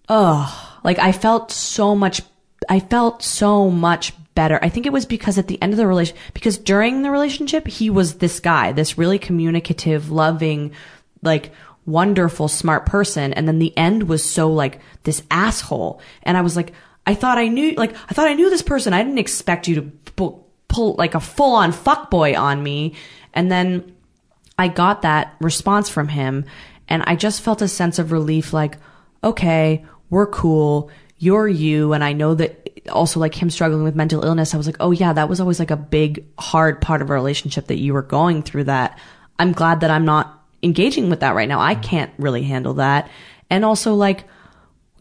[0.09, 2.21] oh, like I felt so much,
[2.67, 4.59] I felt so much better.
[4.61, 7.67] I think it was because at the end of the relation, because during the relationship,
[7.67, 10.71] he was this guy, this really communicative, loving,
[11.21, 11.51] like
[11.85, 13.33] wonderful, smart person.
[13.33, 16.01] And then the end was so like this asshole.
[16.23, 16.73] And I was like,
[17.07, 18.93] I thought I knew, like, I thought I knew this person.
[18.93, 19.81] I didn't expect you to
[20.15, 22.93] pull, pull like a full on fuckboy on me.
[23.33, 23.95] And then
[24.59, 26.43] I got that response from him
[26.89, 28.77] and I just felt a sense of relief like,
[29.23, 30.91] okay, we're cool.
[31.17, 31.93] You're you.
[31.93, 34.53] And I know that also like him struggling with mental illness.
[34.53, 37.15] I was like, oh yeah, that was always like a big, hard part of our
[37.15, 38.99] relationship that you were going through that.
[39.39, 41.61] I'm glad that I'm not engaging with that right now.
[41.61, 43.09] I can't really handle that.
[43.49, 44.25] And also like,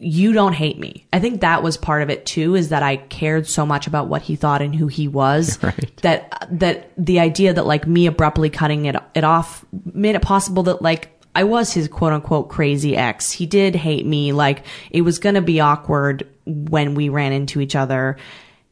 [0.01, 1.07] you don't hate me.
[1.13, 4.09] I think that was part of it too, is that I cared so much about
[4.09, 5.97] what he thought and who he was Right.
[6.03, 10.63] that, that the idea that like me abruptly cutting it, it off made it possible
[10.65, 13.33] that like I was his quote unquote crazy ex.
[13.33, 14.33] He did hate me.
[14.33, 18.17] Like it was going to be awkward when we ran into each other.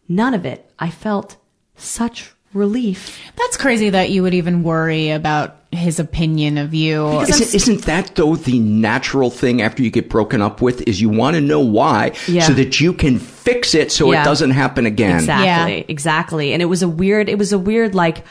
[0.09, 0.71] None of it.
[0.79, 1.37] I felt
[1.75, 3.19] such relief.
[3.37, 7.21] That's crazy that you would even worry about his opinion of you.
[7.21, 11.09] Isn't, isn't that though the natural thing after you get broken up with is you
[11.11, 12.43] want to know why Yeah.
[12.43, 14.23] so that you can fix it so Yeah.
[14.23, 15.17] it doesn't happen again.
[15.17, 15.85] Exactly.
[15.89, 16.53] Exactly.
[16.53, 18.25] And it was a weird, it was a weird, like,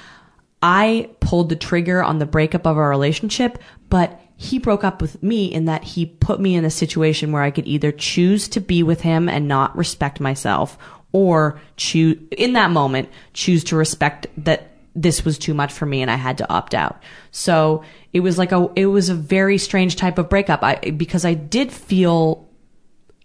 [0.61, 3.59] I pulled the trigger on the breakup of our relationship,
[3.89, 7.43] but he broke up with me in that he put me in a situation where
[7.43, 10.77] I could either choose to be with him and not respect myself
[11.15, 16.01] or choose, in that moment, choose to respect that this was too much for me
[16.01, 17.01] and I had to opt out.
[17.31, 20.61] So it was like a, it was a very strange type of breakup.
[20.61, 22.49] I, because I did feel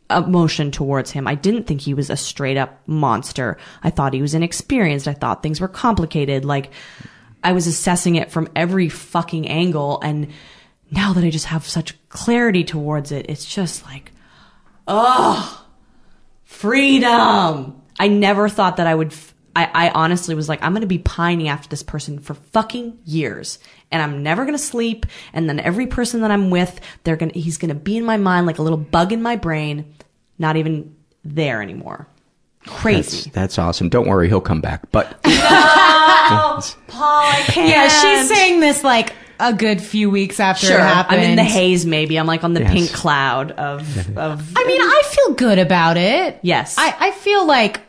[0.09, 1.27] emotion towards him.
[1.27, 3.57] I didn't think he was a straight up monster.
[3.83, 5.09] I thought he was inexperienced.
[5.09, 6.45] I thought things were complicated.
[6.45, 6.71] Like
[7.43, 10.01] I was assessing it from every fucking angle.
[10.01, 10.29] And
[10.93, 14.13] now that I just have such clarity towards it, it's just like,
[14.87, 15.67] oh,
[16.45, 17.80] freedom.
[18.01, 19.09] I never thought that I would.
[19.13, 22.35] F- I, I honestly was like, I'm going to be pining after this person for
[22.35, 23.59] fucking years.
[23.91, 25.07] And I'm never going to sleep.
[25.33, 28.05] And then every person that I'm with, they're going to, he's going to be in
[28.05, 29.93] my mind like a little bug in my brain,
[30.39, 30.95] not even
[31.25, 32.07] there anymore.
[32.65, 33.23] Crazy.
[33.31, 33.89] That's, that's awesome.
[33.89, 34.89] Don't worry, he'll come back.
[34.93, 37.69] But No, Paul, I can't.
[37.69, 41.21] Yeah, she's saying this like a good few weeks after Sure, it happened.
[41.23, 41.85] I'm in the haze.
[41.87, 42.73] Maybe I'm like on the Yes.
[42.73, 44.53] pink cloud of of.
[44.57, 46.39] I mean, I feel good about it.
[46.43, 46.77] Yes.
[46.79, 47.81] I, I feel like,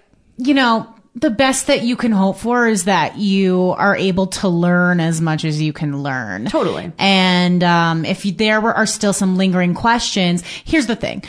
[0.44, 4.48] you know, the best that you can hope for is that you are able to
[4.48, 6.46] learn as much as you can learn.
[6.46, 6.92] Totally.
[6.98, 11.24] And um, if you, there were, are still some lingering questions, here's the thing.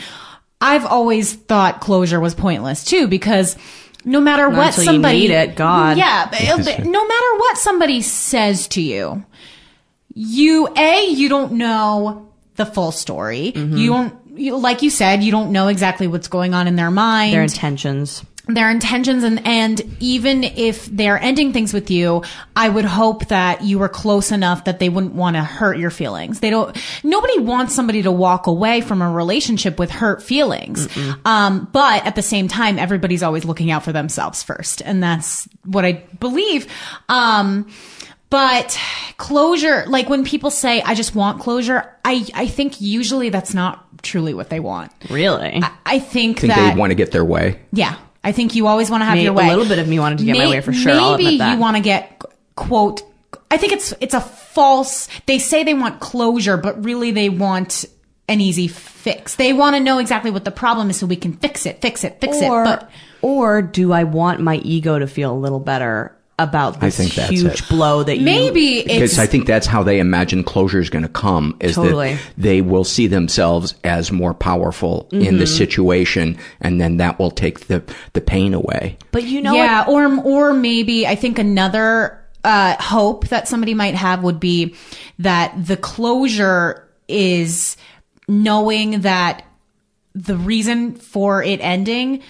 [0.61, 3.57] I've always thought closure was pointless too, because
[4.05, 5.97] no matter Not what until you somebody, need it, God.
[5.97, 9.25] yeah, but no matter what somebody says to you,
[10.13, 13.51] you a you don't know the full story.
[13.53, 13.77] Mm-hmm.
[13.77, 16.91] You don't, you, like you said, you don't know exactly what's going on in their
[16.91, 18.23] mind Their intentions.
[18.47, 22.21] Their intentions and and even if they're ending things with you
[22.57, 25.89] i would hope that you were close enough that they wouldn't want to hurt your
[25.89, 30.89] feelings they don't nobody wants somebody to walk away from a relationship with hurt feelings
[31.23, 35.47] um but at the same time everybody's always looking out for themselves first and that's
[35.63, 36.67] what i believe
[37.07, 37.65] um
[38.29, 38.77] but
[39.17, 43.85] closure like when people say i just want closure i i think usually that's not
[44.03, 45.61] truly what they want Really?
[45.63, 47.61] i, I think, think that they want to get their way.
[47.71, 47.95] yeah.
[48.23, 49.45] I think you always want to have May- your way.
[49.45, 51.37] a little bit of me wanted to get my way for sure, Maybe I'll admit
[51.39, 51.53] that.
[51.53, 52.23] you want to get
[52.55, 53.01] quote.
[53.51, 55.07] I think it's it's a false.
[55.25, 57.85] They say they want closure, but really they want
[58.27, 59.35] an easy fix.
[59.35, 62.03] They want to know exactly what the problem is so we can fix it, fix
[62.03, 62.65] it, fix or, it.
[62.65, 62.89] But
[63.21, 67.13] or do I want my ego to feel a little better about I this think
[67.13, 67.69] that's huge it.
[67.69, 71.09] blow that you maybe Because I think that's how they imagine closure is going to
[71.09, 72.15] come is Totally.
[72.15, 75.57] that they will see themselves as more powerful in the Mhm.
[75.57, 78.97] situation and then that will take the, the pain away.
[79.11, 83.95] But you know yeah, or or maybe I think another uh, hope that somebody might
[83.95, 84.75] have would be
[85.19, 87.77] that the closure is
[88.27, 89.45] knowing that
[90.15, 92.21] the reason for it ending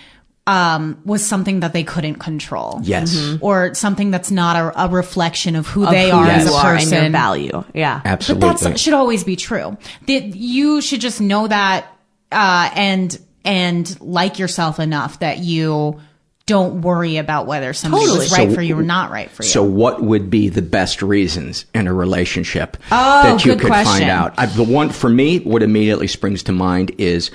[0.45, 2.79] um, was something that they couldn't control.
[2.83, 3.15] Yes.
[3.15, 3.37] Mhm.
[3.41, 6.53] Or something that's not a, a reflection of who Of they who are as a
[6.53, 7.11] are and person.
[7.13, 7.63] value.
[7.73, 8.01] Yeah.
[8.03, 8.49] Absolutely.
[8.49, 9.77] But that should always be true.
[10.07, 11.85] That you should just know that
[12.31, 15.99] uh, and and like yourself enough that you
[16.45, 18.19] don't worry about whether somebody Totally.
[18.19, 19.49] was right So- for you or not right for you.
[19.49, 24.03] So, what would be the best reasons in a relationship Oh, that you could find
[24.09, 24.33] out?
[24.37, 27.31] I, the one for me, what immediately springs to mind is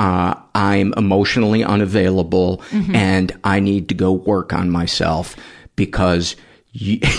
[0.00, 2.94] uh, I'm emotionally unavailable Mhm.
[2.94, 5.36] and I need to go work on myself
[5.76, 6.36] because
[6.72, 7.00] you.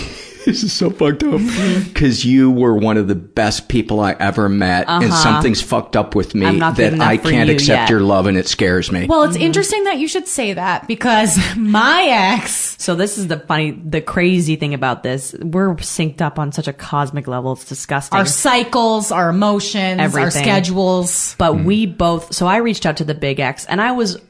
[0.46, 1.40] this is so fucked up
[1.84, 5.22] because you were one of the best people I ever met, and Uh-huh.
[5.22, 7.90] something's fucked up with me I'm not good that I can't you accept yet.
[7.90, 9.06] your love, and it scares me.
[9.06, 12.76] Well, it's interesting that you should say that because my ex.
[12.78, 15.34] So this is the funny, the crazy thing about this.
[15.40, 17.52] We're synced up on such a cosmic level.
[17.52, 18.18] It's disgusting.
[18.18, 21.34] Our cycles, our emotions, our schedules.
[21.38, 24.20] But we both, so I reached out to the big ex, and I was,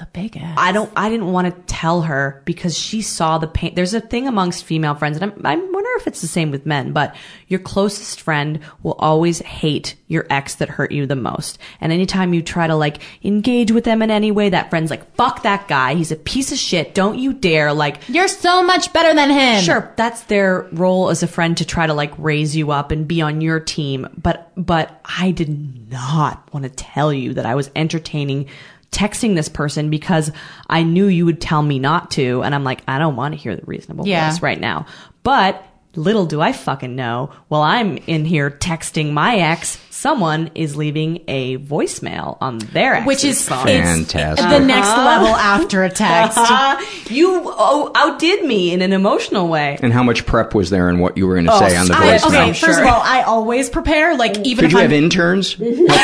[0.00, 0.54] the big X.
[0.56, 3.74] I don't, I didn't want to tell her because she saw the pain.
[3.74, 6.64] There's a thing amongst female friends and I'm, I wonder if it's the same with
[6.64, 7.14] men, but
[7.48, 11.58] your closest friend will always hate your ex that hurt you the most.
[11.80, 15.14] And anytime you try to like engage with them in any way, that friend's like,
[15.14, 15.94] fuck that guy.
[15.94, 16.94] He's a piece of shit.
[16.94, 17.72] Don't you dare.
[17.74, 19.62] Like, You're so much better than him.
[19.62, 23.06] Sure, that's their role as a friend to try to like raise you up and
[23.06, 24.08] be on your team.
[24.16, 28.48] But but I did not want to tell you that I was entertaining
[28.92, 30.32] texting this person because
[30.68, 33.38] I knew you would tell me not to, and I'm like, I don't want to
[33.40, 34.30] hear the reasonable Yeah.
[34.30, 34.86] voice right now.
[35.22, 35.64] But
[35.96, 41.22] little do I fucking know, while I'm in here texting my ex, someone is leaving
[41.28, 43.68] a voicemail on their ex's Which is phone.
[43.68, 44.48] it's Fantastic.
[44.48, 46.38] the next level after a text.
[47.10, 49.78] you oh, outdid me in an emotional way.
[49.82, 51.86] And how much prep was there in what you were going to Oh, say on
[51.86, 52.26] the oh, I, voicemail?
[52.28, 54.16] okay, first of all, I always prepare.
[54.16, 54.46] Like mm.
[54.46, 55.86] even Did if you I'm have interns helping you?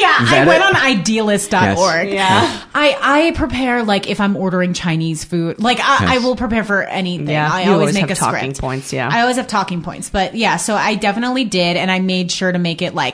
[0.00, 0.66] yeah, I went it?
[0.66, 2.08] on idealist.org.
[2.10, 2.12] Yes.
[2.12, 2.64] Yeah.
[2.74, 6.82] I, I prepare like if I'm ordering Chinese food, like I, I will prepare for
[6.82, 7.28] anything.
[7.28, 8.60] Yeah, I always, always make have a talking script.
[8.60, 9.08] points, yeah.
[9.10, 12.52] I always have talking points, but yeah, so I definitely did, and I made sure
[12.52, 13.13] to make it like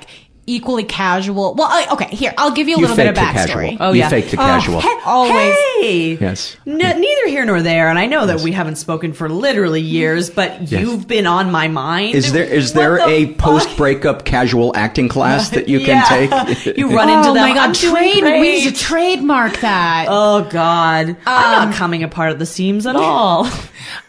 [0.50, 1.54] equally casual.
[1.54, 3.76] Well, I, okay, here I'll give you a You little bit of backstory.
[3.80, 4.08] Oh, You yeah.
[4.08, 4.80] faked the casual.
[4.80, 5.54] he- always.
[5.80, 6.18] Hey!
[6.20, 6.56] Yes.
[6.66, 10.28] N- neither here nor there, and I know that we haven't spoken for literally years,
[10.30, 10.80] but Yes.
[10.82, 12.14] you've been on my mind.
[12.14, 16.44] Is there is there a post breakup casual acting class that you can Yeah.
[16.44, 16.76] take?
[16.78, 17.28] You run into that.
[17.30, 17.48] oh them.
[17.48, 18.20] my god, trade.
[18.20, 18.40] great.
[18.40, 20.06] We need to trademark that.
[20.08, 23.48] Oh God, I'm Um, not coming apart at the seams at all.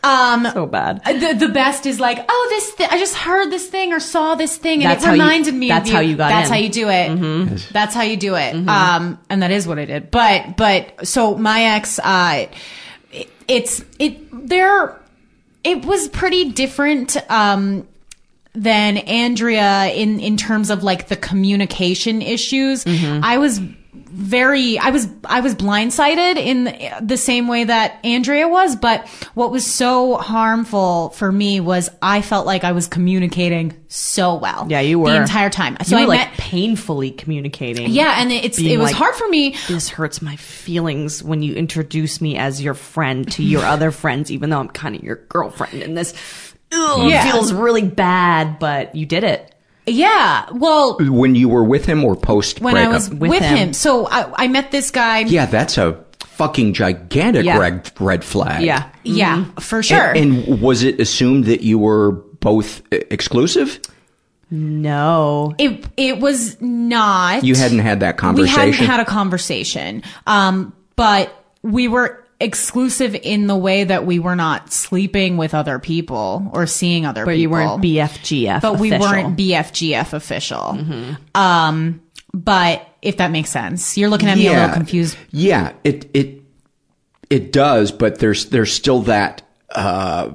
[0.04, 1.04] Um, so bad.
[1.06, 2.76] The, the best is like, oh, this.
[2.76, 5.22] Th- I just heard this thing or saw this thing, and That's it how you-
[5.22, 5.68] reminded me.
[5.68, 5.94] that's of you.
[5.96, 6.54] how you got That's in.
[6.56, 7.10] how you do it.
[7.12, 7.70] Mhm.
[7.70, 8.56] That's how you do it.
[8.56, 8.68] Mhm.
[8.68, 10.10] Um, and that is what I did.
[10.12, 12.48] But but so my ex, uh,
[13.12, 15.00] it, it's it there.
[15.64, 17.16] It was pretty different.
[17.30, 17.88] Um,
[18.54, 22.84] than Andrea in in terms of like the communication issues.
[22.84, 23.24] Mm-hmm.
[23.24, 23.62] I was
[24.12, 29.08] very I was I was blindsided in the, the same way that Andrea was, but
[29.34, 34.68] what was so harmful for me was I felt like I was communicating so well.
[34.70, 35.78] Yeah, you were the entire time.
[35.84, 37.90] So I were met like painfully communicating.
[37.92, 39.56] Yeah, and it's it was like, hard for me.
[39.68, 44.32] This hurts my feelings when you introduce me as your friend to your other friends,
[44.32, 45.82] even though I'm kind of your girlfriend.
[45.84, 46.14] And this
[46.72, 47.32] Yeah.
[47.32, 49.51] feels really bad, but you did it.
[49.88, 52.78] Yeah, well, when you were with him or post when?
[52.78, 53.74] I was with, him.
[53.74, 55.20] so I, I met this guy.
[55.22, 57.58] Yeah, that's a fucking gigantic Yeah.
[57.58, 58.64] red red flag.
[58.64, 59.60] Yeah, yeah, Mm-hmm.
[59.60, 60.12] for sure.
[60.12, 63.80] And, and was it assumed that you were both uh, exclusive?
[64.50, 65.56] No.
[65.58, 67.44] It it was not.
[67.44, 68.66] You hadn't had that conversation.
[68.66, 70.04] We hadn't had a conversation.
[70.28, 75.80] Um, but we were exclusive in the way that we were not sleeping with other
[75.80, 77.42] people or seeing other But people.
[77.42, 80.78] you weren't BFGF But we weren't BFGF official.
[81.36, 82.02] Um,
[82.34, 85.18] but if that makes sense, you're looking at me a little confused.
[85.32, 86.42] Yeah, it it
[87.30, 90.32] it does, but there's there's still that uh,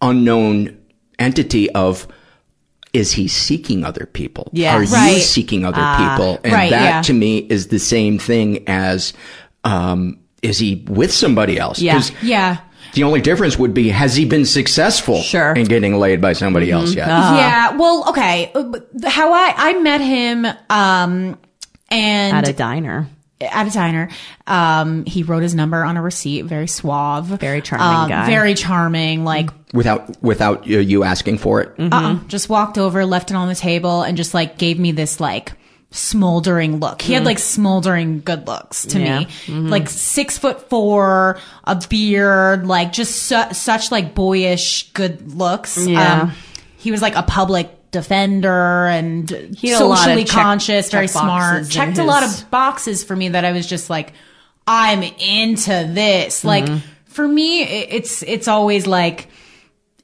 [0.00, 0.78] unknown
[1.18, 2.06] entity of
[2.92, 4.50] is he seeking other people?
[4.52, 4.92] Yes.
[4.92, 6.40] Are you seeking other Ah, people?
[6.42, 7.02] And right, that yeah.
[7.02, 9.12] to me is the same thing as
[9.64, 11.80] um, is he with somebody else?
[11.80, 11.94] Yeah.
[11.94, 12.56] 'Cause Yeah.
[12.94, 15.52] The only difference would be has he been successful Sure.
[15.52, 16.76] in getting laid by somebody Mm-hmm.
[16.76, 17.06] else yet?
[17.06, 17.76] Yeah.
[17.76, 18.50] Well, okay.
[18.54, 18.64] Uh,
[19.08, 21.38] How I I met him, um,
[21.88, 23.06] and At a diner.
[23.40, 24.10] At a diner,
[24.46, 26.42] um, he wrote his number on a receipt.
[26.44, 28.26] Very suave, very charming guy.
[28.26, 29.24] very charming.
[29.24, 31.72] Like, Without without uh, you asking for it.
[31.78, 32.16] uh-uh.
[32.28, 35.52] just walked over, left it on the table, and just like gave me this like
[35.90, 37.02] smoldering look.
[37.02, 37.26] He had Mm.
[37.26, 39.18] like smoldering good looks to Yeah.
[39.20, 39.70] me, Mhm.
[39.70, 45.76] like six foot four, a beard, like just su- such like boyish good looks.
[45.78, 46.30] Um, Yeah.
[46.76, 51.06] he was like a public defender and had a lot of socially check- conscious, very
[51.08, 51.28] check smart.
[51.54, 54.12] boxes in Checked a lot his- of boxes for me that I was just like,
[54.68, 56.44] I'm into this.
[56.44, 56.82] Like Mhm.
[57.06, 59.26] for me, i- it's it's always like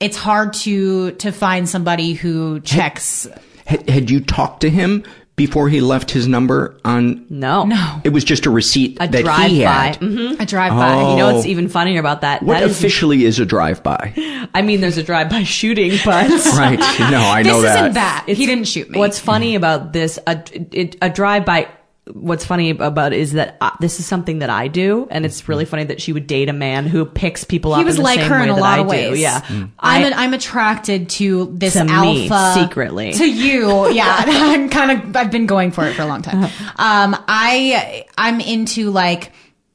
[0.01, 3.29] it's hard to to find somebody who checks.
[3.67, 5.05] Had, had you talked to him
[5.37, 7.27] before he left his number on?
[7.29, 8.01] No, no.
[8.05, 9.71] It was just a receipt A that drive he by.
[9.71, 10.01] had.
[10.01, 10.41] Mm-hmm.
[10.41, 10.93] A drive by.
[10.95, 11.11] Oh.
[11.13, 12.43] You know what's even funnier about that?
[12.43, 14.49] What that is- officially is a drive-by?
[14.55, 16.79] I mean, there's a drive-by shooting, but Right.
[17.11, 18.25] No, I know this isn't that.
[18.27, 18.99] he didn't shoot me.
[18.99, 21.69] What's funny about this, a, it, a drive-by,
[22.13, 25.49] what's funny about it is that uh, this is something that I do, and it's
[25.49, 28.03] really funny that she would date a man who picks people up he was in
[28.03, 28.91] the like same her in a lot I of do.
[28.91, 29.19] ways.
[29.21, 29.41] Yeah.
[29.49, 33.13] I'm I- an, I'm attracted to this To me, alpha secretly.
[33.15, 34.25] To you, yeah.
[34.27, 36.45] I'm kind of I've been going for it for a long time.
[36.77, 39.33] Um, I I'm into like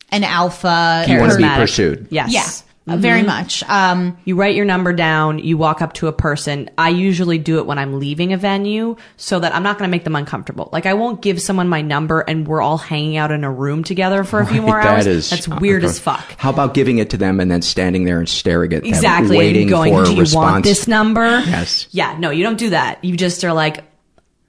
[0.10, 1.06] an alpha.
[1.08, 2.08] You want to be pursued.
[2.12, 2.32] Yes.
[2.32, 2.71] Yeah.
[2.98, 3.26] Very Mhm.
[3.28, 3.64] much.
[3.70, 6.70] Um, you write your number down, you walk up to a person.
[6.78, 9.92] I usually do it when I'm leaving a venue so that I'm not going to
[9.92, 10.70] make them uncomfortable.
[10.72, 13.84] Like I won't give someone my number and we're all hanging out in a room
[13.84, 15.06] together for a few more Right, hours.
[15.06, 16.24] That is That's weird as fuck.
[16.38, 19.38] How about giving it to them and then standing there and staring at them, Exactly.
[19.38, 20.52] waiting going, for do a you response?
[20.52, 21.26] want this number?
[21.46, 21.88] Yes.
[21.92, 23.04] Yeah, no, you don't do that.
[23.04, 23.84] You just are like,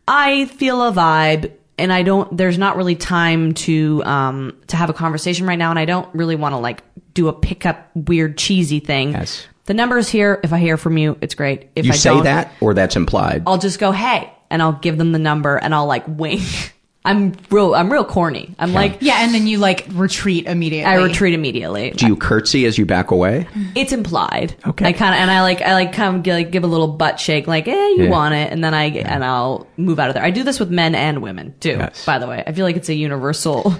[0.08, 4.90] I feel a vibe and I don't, there's not really time to, um, to have
[4.90, 5.70] a conversation right now.
[5.70, 6.82] And I don't really want to like
[7.14, 9.12] do a pickup weird cheesy thing.
[9.12, 9.46] Yes.
[9.66, 10.40] The number's here.
[10.42, 11.68] If I hear from you, it's great.
[11.76, 13.44] If you I say don't, that, or that's implied.
[13.46, 16.42] I'll just go, hey, and I'll give them the number and I'll like wink.
[17.04, 18.54] I'm real, I'm real corny.
[18.60, 20.84] I'm like, yeah, and then you like retreat immediately.
[20.88, 21.90] I retreat immediately.
[21.90, 23.48] Do you curtsy as you back away?
[23.74, 24.54] It's implied.
[24.64, 24.86] Okay.
[24.86, 26.86] I kind of and I like I like kind of give, like give a little
[26.86, 28.08] butt shake, like, eh, you Yeah.
[28.10, 30.22] want it, and then I and I'll move out of there.
[30.22, 31.70] I do this with men and women too.
[31.70, 32.04] Yes.
[32.06, 33.74] By the way, I feel like it's a universal,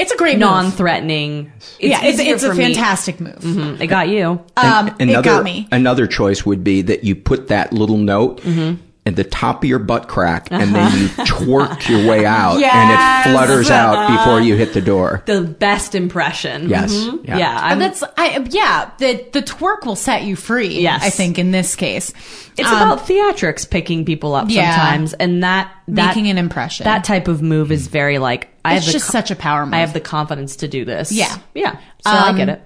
[0.00, 1.52] It's a great non-threatening.
[1.78, 2.64] yeah, it's, it's a for me.
[2.74, 3.36] fantastic move.
[3.40, 3.80] Mhm.
[3.80, 4.40] It got you.
[4.56, 5.68] Um, another, it got me.
[5.70, 8.80] Another choice would be that you put that little note Mm-hmm.
[9.06, 12.90] At the top of your butt crack, and then you twerk your way out, and
[12.92, 15.22] it flutters out before you hit the door.
[15.24, 16.68] The best impression.
[16.68, 16.92] Yes.
[16.92, 17.26] Mhm.
[17.26, 17.38] Yeah.
[17.38, 17.54] Yeah.
[17.54, 20.80] But I'm, that's I yeah the the twerk will set you free.
[20.80, 21.02] Yes.
[21.02, 22.12] I think in this case,
[22.58, 24.70] it's Um, about theatrics picking people up Yeah.
[24.76, 26.84] sometimes, and that, that making an impression.
[26.84, 29.36] that type of move is very like I it's have the just co- such a
[29.36, 29.74] power move.
[29.74, 31.10] I have the confidence to do this.
[31.10, 31.34] Yeah.
[31.54, 31.72] Yeah.
[32.04, 32.62] So I Um, get it.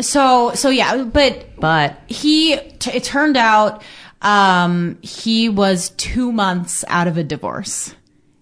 [0.00, 3.82] So so yeah, but But he t- it turned out
[4.22, 7.94] um he was 2 months out of a divorce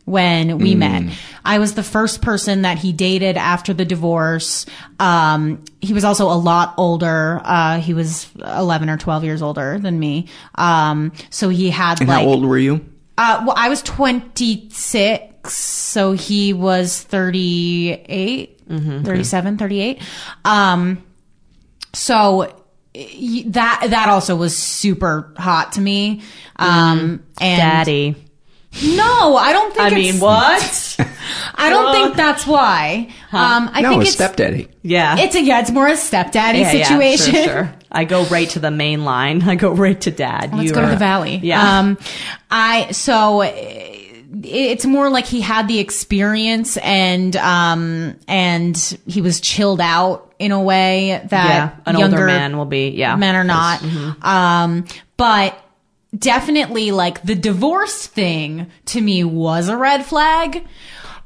[0.04, 0.78] when we Mm.
[0.78, 1.02] met.
[1.44, 4.64] I was the first person that he dated after the divorce.
[4.98, 7.40] Um he was also a lot older.
[7.44, 10.26] Uh he was 11 or 12 years older than me.
[10.54, 12.84] Um so he had And like how old were you?
[13.18, 20.00] uh, well, I was 26, so he was 38, 37, 38.
[20.44, 21.02] Um,
[21.92, 22.57] so
[23.52, 26.22] that, that also was super hot to me.
[26.56, 28.16] Um, and Daddy.
[28.82, 30.96] no, I don't think I it's- mean, what?
[31.54, 33.08] I don't think that's why.
[33.32, 34.68] Um, I no, think a it's, stepdaddy.
[34.82, 35.18] yeah.
[35.18, 37.34] it's a, yeah, it's more a stepdaddy Yeah, yeah, situation.
[37.34, 37.74] sure, sure.
[37.90, 39.42] I go right to the main line.
[39.48, 40.52] I go right to dad.
[40.52, 41.36] Let's You go to the valley.
[41.42, 41.78] Yeah.
[41.80, 41.98] Um,
[42.50, 43.42] I so
[44.42, 48.76] it's more like he had the experience and um and
[49.06, 51.26] he was chilled out in a way yeah.
[51.26, 52.90] that An younger older man will be.
[52.90, 53.16] Yeah.
[53.16, 53.82] men are not.
[54.22, 54.84] Um,
[55.16, 55.58] but
[56.16, 60.66] definitely like the divorce thing to me was a red flag.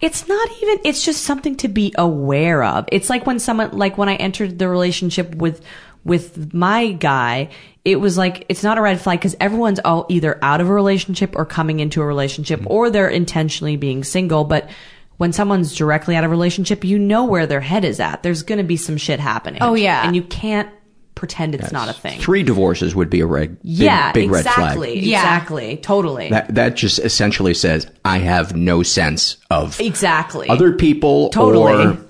[0.00, 2.88] It's not even, it's just something to be aware of.
[2.90, 5.64] It's like when someone, like when I entered the relationship with,
[6.04, 7.50] with my guy,
[7.84, 10.72] it was like, it's not a red flag because everyone's all either out of a
[10.72, 14.42] relationship or coming into a relationship or they're intentionally being single.
[14.42, 14.68] But
[15.22, 18.24] when someone's directly out of a relationship, you know where their head is at.
[18.24, 19.62] There's going to be some shit happening.
[19.62, 20.04] Oh, yeah.
[20.04, 20.68] And you can't
[21.14, 22.18] pretend it's not a thing.
[22.18, 24.94] Three divorces would be a red, yeah, big red exactly.
[24.94, 25.04] flag.
[25.04, 25.18] Yeah.
[25.20, 25.76] Exactly.
[25.76, 26.30] Totally.
[26.30, 30.48] That that just essentially says I have no sense of exactly.
[30.48, 31.72] other people Totally.
[31.72, 32.04] or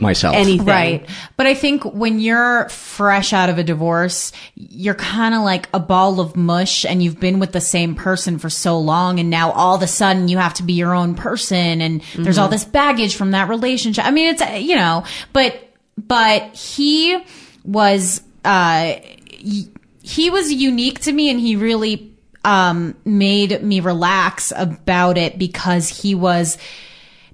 [0.00, 0.34] myself.
[0.36, 0.66] Anything.
[0.66, 1.08] Right.
[1.36, 5.80] But I think when you're fresh out of a divorce, you're kind of like a
[5.80, 9.18] ball of mush and you've been with the same person for so long.
[9.18, 12.36] And now all of a sudden you have to be your own person and there's
[12.36, 12.42] Mm-hmm.
[12.42, 14.04] all this baggage from that relationship.
[14.04, 17.18] I mean, it's, uh, you know, but, but he
[17.64, 18.94] was, uh,
[19.30, 25.88] he was unique to me and he really, um, made me relax about it because
[25.88, 26.56] he was,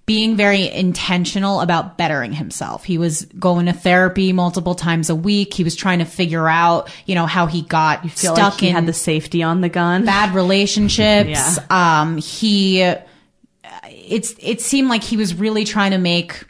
[0.06, 2.84] being very intentional about bettering himself.
[2.84, 5.54] He was going to therapy multiple times a week.
[5.54, 8.68] He was trying to figure out, you know, how he got Feel stuck like he
[8.68, 10.04] in had the safety on the gun.
[10.04, 11.30] bad relationships.
[11.30, 12.00] Yeah.
[12.02, 16.44] Um, he, it's, it seemed like he was really trying to make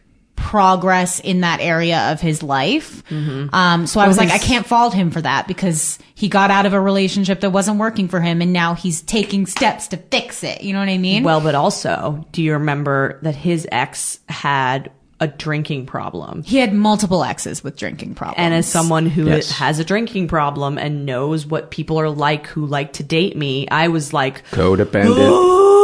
[0.45, 3.03] progress in that area of his life.
[3.11, 6.51] Um, so I Well, was like, I can't fault him for that because he got
[6.51, 9.97] out of a relationship that wasn't working for him and now he's taking steps to
[9.97, 10.62] fix it.
[10.62, 11.24] You know what I mean?
[11.24, 16.42] Well, but also, do you remember that his ex had a drinking problem?
[16.42, 18.36] he had multiple exes with drinking problems.
[18.38, 19.51] And as someone who Yes.
[19.53, 23.66] has a drinking problem and knows what people are like who like to date me,
[23.70, 25.62] I was like, Codependent.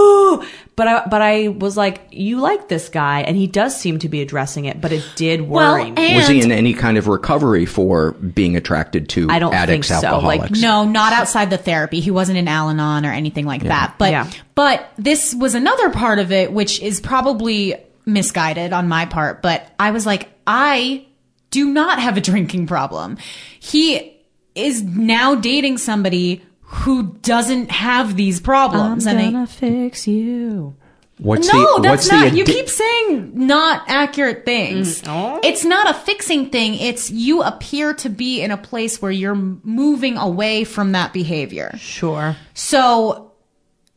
[0.80, 0.80] Ooh!
[0.80, 4.08] But I, but I was like, you like this guy, and he does seem to
[4.08, 6.16] be addressing it, but it did worry me.
[6.16, 10.00] Was he in any kind of recovery for being attracted to I don't addicts, think
[10.00, 10.18] so.
[10.20, 10.50] Like.
[10.52, 12.00] No, not outside the therapy.
[12.00, 13.96] He wasn't in Al-Anon or anything like that.
[13.98, 14.30] But Yeah.
[14.54, 17.74] but this was another part of it which is probably
[18.06, 21.06] misguided on my part, but I was like I
[21.50, 23.18] do not have a drinking problem.
[23.58, 24.16] He
[24.54, 30.76] is now dating somebody who doesn't have these problems and I'm gonna I, fix you.
[31.18, 32.30] What's no, the, that's what's not.
[32.30, 35.02] the you keep saying not accurate things.
[35.02, 35.08] Mm.
[35.08, 35.40] Oh.
[35.42, 36.76] It's not a fixing thing.
[36.76, 41.72] It's you appear to be in a place where you're moving away from that behavior.
[41.76, 42.36] Sure.
[42.54, 43.32] So,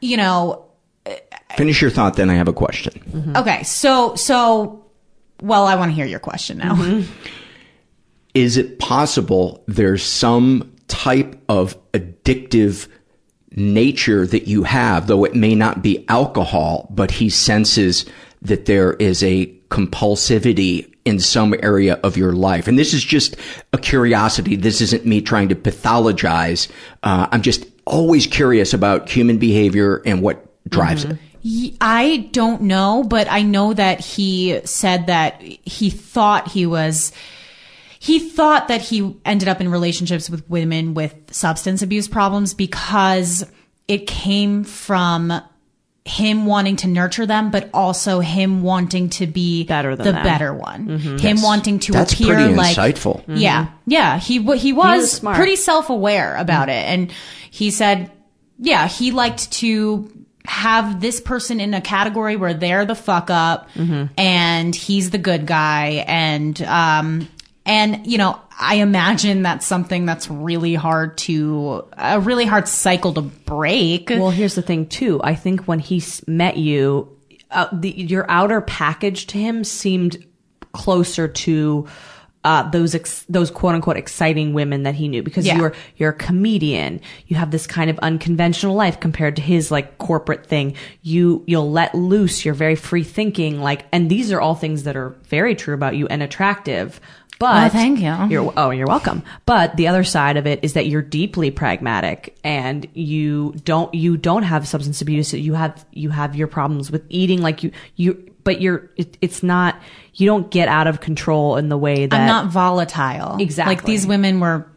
[0.01, 0.65] you know,
[1.05, 1.11] uh,
[1.55, 2.93] Finish your thought, then I have a question.
[2.93, 3.37] Mm-hmm.
[3.37, 3.63] okay.
[3.63, 4.83] So, so,
[5.41, 6.73] well, I want to hear your question now.
[6.73, 7.11] Mm-hmm.
[8.33, 12.87] Is it possible there's some type of addictive
[13.55, 18.05] nature that you have, though it may not be alcohol, but he senses
[18.41, 22.67] that there is a compulsivity in some area of your life.
[22.67, 23.35] And this is just
[23.73, 24.55] a curiosity.
[24.55, 26.69] This isn't me trying to pathologize.
[27.03, 31.17] Uh, I'm just always curious about human behavior and what drives it.
[31.81, 37.11] I don't know, but I know that he said that he thought he was,
[38.03, 43.45] he thought that he ended up in relationships with women with substance abuse problems because
[43.87, 45.31] it came from
[46.05, 50.23] him wanting to nurture them, but also him wanting to be better than the them.
[50.23, 50.87] better one.
[50.87, 51.19] Mhm.
[51.21, 51.43] Him Yes.
[51.45, 53.23] wanting to That's appear pretty like insightful.
[53.27, 54.19] Yeah, yeah.
[54.19, 55.37] He he was, was smart.
[55.37, 57.09] pretty self aware about it, and
[57.51, 58.11] he said,
[58.59, 60.11] yeah, he liked to
[60.45, 63.69] have this person in a category where they're the fuck up
[64.17, 67.29] and he's the good guy and um
[67.65, 73.13] and you know i imagine that's something that's really hard to a really hard cycle
[73.13, 75.21] to break Well, here's the thing too.
[75.23, 77.09] I think when he met you,
[77.51, 80.17] uh, the, your outer package to him seemed
[80.73, 81.87] closer to
[82.45, 85.55] uh, those ex- those quote unquote exciting women that he knew because Yeah.
[85.57, 86.99] you're you're a comedian.
[87.27, 90.75] You have this kind of unconventional life compared to his like corporate thing.
[91.03, 92.43] You you'll let loose.
[92.43, 93.61] You're very free thinking.
[93.61, 96.99] Like, and these are all things that are very true about you and attractive.
[97.39, 98.15] But Oh, thank you.
[98.29, 99.23] You're oh, you're welcome.
[99.45, 104.17] But the other side of it is that you're deeply pragmatic and you don't you
[104.17, 105.33] don't have substance abuse.
[105.33, 109.41] You have you have your problems with eating like you you but you're it, it's
[109.43, 109.75] not
[110.15, 113.75] you don't get out of control in the way that i'm not volatile Exactly.
[113.75, 114.67] like these women were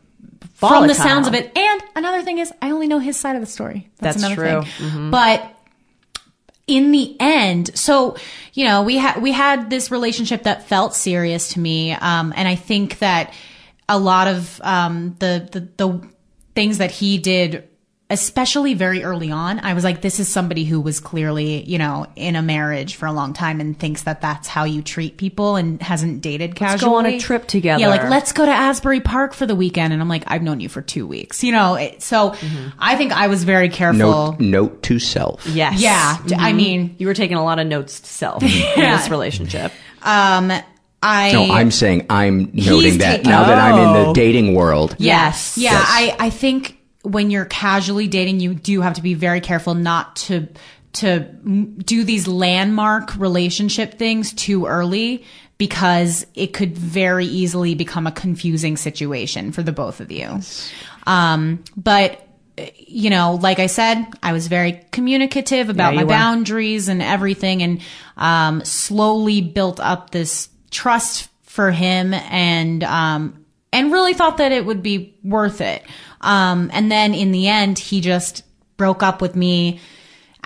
[0.55, 3.43] from the sounds of it and another thing is i only know his side of
[3.43, 4.71] the story that's, That's another true.
[4.71, 5.11] thing Mhm.
[5.11, 5.53] but
[6.67, 7.77] in the end.
[7.79, 8.17] So
[8.57, 12.49] you know we had we had this relationship that felt serious to me um and
[12.49, 13.33] i think that
[13.89, 16.09] a lot of um the the, the
[16.55, 17.69] things that he did
[18.09, 22.07] especially very early on i was like this is somebody who was clearly you know
[22.15, 25.57] in a marriage for a long time and thinks that that's how you treat people
[25.57, 27.81] and hasn't dated Let's casually go on a trip together.
[27.81, 30.61] yeah like let's go to asbury park for the weekend and i'm like i've known
[30.61, 32.37] you for two weeks you know it, so
[32.79, 35.45] i think i was very careful Note, note to self.
[35.47, 35.81] Yes.
[35.81, 38.49] Yeah, d- I mean- you were taking a lot of notes to self in
[38.81, 39.73] this relationship.
[40.03, 40.53] um
[41.03, 44.15] i No, I'm saying I'm noting that taking- now that I'm in the Oh.
[44.15, 44.95] dating world.
[44.99, 45.59] Yes.
[45.59, 45.73] Yeah.
[45.73, 45.85] Yes.
[45.89, 46.76] I, I think
[47.07, 50.49] when you're casually dating, you do have to be very careful not to,
[50.95, 55.25] to do these landmark relationship things too early
[55.59, 60.41] because it could very easily become a confusing situation for the both of you.
[61.07, 62.23] Um, but
[62.77, 66.09] you know, like I said, I was very communicative about Yeah, my were.
[66.09, 67.81] boundaries and everything and
[68.17, 74.65] um, slowly built up this trust for him and um, and really thought that it
[74.65, 75.85] would be worth it.
[76.21, 78.43] Um, and then in the end, he just
[78.77, 79.81] broke up with me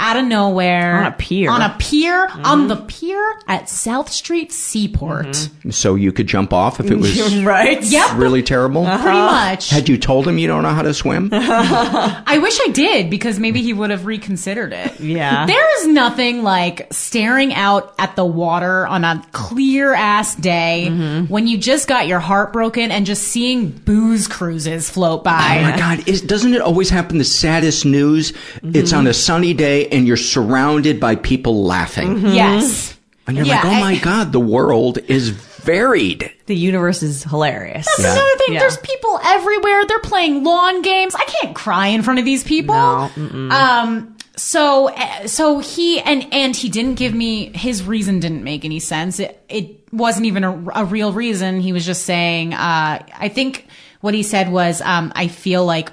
[0.01, 1.51] out of nowhere On a pier.
[1.51, 2.45] on a pier mm-hmm.
[2.45, 5.27] on the pier at South Street Seaport.
[5.27, 5.71] Mm-hmm.
[5.71, 7.81] So you could jump off if it was right?
[7.83, 8.11] Yep.
[8.17, 8.85] really terrible.
[8.87, 9.51] Pretty uh-huh.
[9.51, 9.71] much.
[9.71, 11.29] Had you told him you don't know how to swim?
[11.33, 14.99] I wish I did because maybe he would have reconsidered it.
[15.01, 15.47] Yeah.
[15.47, 21.27] There is nothing like staring out at the water on a clear ass day Mm-hmm.
[21.33, 25.59] when you just got your heart broken and just seeing booze cruises float by.
[25.59, 26.09] Oh my God!
[26.09, 27.19] Is, doesn't it always happen?
[27.19, 28.33] The saddest news.
[28.33, 28.73] Mm-hmm.
[28.77, 32.95] It's on a sunny day, and you're surrounded by people laughing, Yes.
[33.27, 37.25] and you're Yeah, like, "Oh I- my God, the world is varied." The universe is
[37.25, 37.87] hilarious.
[37.87, 38.13] That's Yeah.
[38.13, 38.55] another thing.
[38.55, 38.61] Yeah.
[38.61, 39.85] There's people everywhere.
[39.87, 41.15] They're playing lawn games.
[41.15, 42.75] I can't cry in front of these people.
[42.75, 43.11] No.
[43.51, 44.17] Um.
[44.37, 48.21] So, uh, so he and and he didn't give me his reason.
[48.21, 49.21] Didn't make any sense.
[49.21, 51.61] It it wasn't even a, a real reason.
[51.61, 52.55] He was just saying.
[52.55, 53.67] Uh, I think
[54.01, 55.93] what he said was, um, I feel like.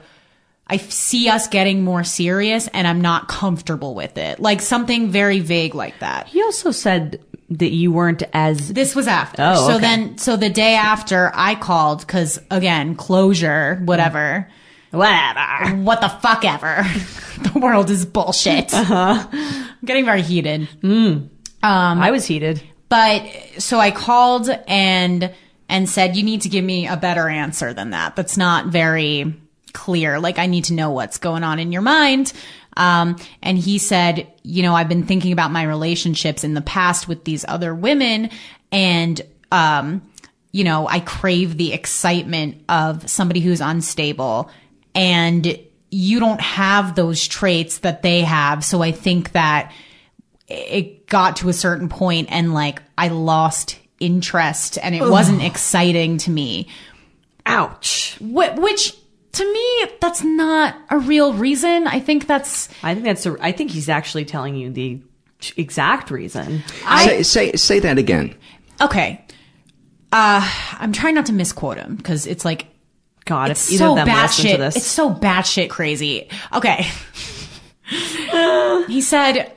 [0.69, 4.39] I see us getting more serious and I'm not comfortable with it.
[4.39, 6.27] Like something very vague like that.
[6.27, 9.41] He also said that you weren't as This was after.
[9.41, 9.81] Oh, so okay.
[9.81, 14.49] then, so the day after I called, cause again, closure, whatever.
[14.91, 15.77] whatever.
[15.83, 16.83] What the fuck ever.
[17.53, 18.73] the world is bullshit.
[18.73, 19.27] Uh-huh.
[19.31, 20.67] I'm getting very heated.
[20.83, 21.29] Um,
[21.63, 22.61] I was heated.
[22.89, 23.25] But
[23.59, 25.33] so I called and,
[25.69, 28.17] and said, you need to give me a better answer than that.
[28.17, 29.33] That's not very
[29.77, 30.19] clear.
[30.19, 32.33] Like I need to know what's going on in your mind.
[32.75, 37.07] Um, and he said, you know, I've been thinking about my relationships in the past
[37.07, 38.29] with these other women
[38.71, 39.21] and,
[39.51, 40.01] um,
[40.51, 44.49] you know, I crave the excitement of somebody who's unstable
[44.93, 45.59] and
[45.89, 48.65] you don't have those traits that they have.
[48.65, 49.71] So I think that
[50.47, 55.09] it got to a certain point and like I lost interest and it Ugh.
[55.11, 56.67] wasn't exciting to me.
[57.45, 58.17] Ouch.
[58.19, 58.93] Wh- Which
[59.37, 61.87] to me, that's not a real reason.
[61.87, 62.69] I think that's.
[62.83, 63.25] I think that's.
[63.25, 65.01] A, I think he's actually telling you the
[65.55, 66.63] exact reason.
[67.05, 68.35] say, say say that again.
[68.81, 69.23] Okay.
[70.11, 72.67] Uh, I'm trying not to misquote him because it's like,
[73.25, 74.59] God, it's if so of them batshit.
[74.75, 76.29] It's so batshit crazy.
[76.53, 76.87] Okay.
[78.87, 79.51] he said,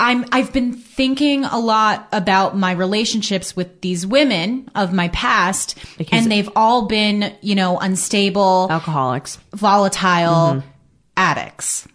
[0.00, 5.76] I'm, I've been thinking a lot about my relationships with these women of my past,
[6.12, 10.62] and they've all been, you know, unstable, alcoholics, volatile
[11.16, 11.88] addicts.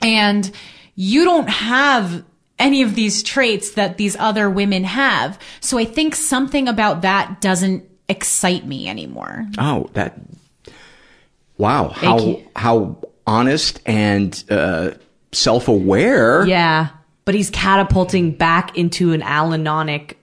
[0.00, 0.50] And
[0.94, 2.24] you don't have
[2.58, 5.38] any of these traits that these other women have.
[5.60, 9.46] So I think something about that doesn't excite me anymore.
[9.58, 10.18] Oh, that.
[11.58, 11.88] Wow.
[11.88, 12.48] How you.
[12.54, 14.92] how honest and uh,
[15.32, 16.46] self aware.
[16.46, 16.90] Yeah,
[17.26, 20.16] but he's catapulting back into an Al-Anonic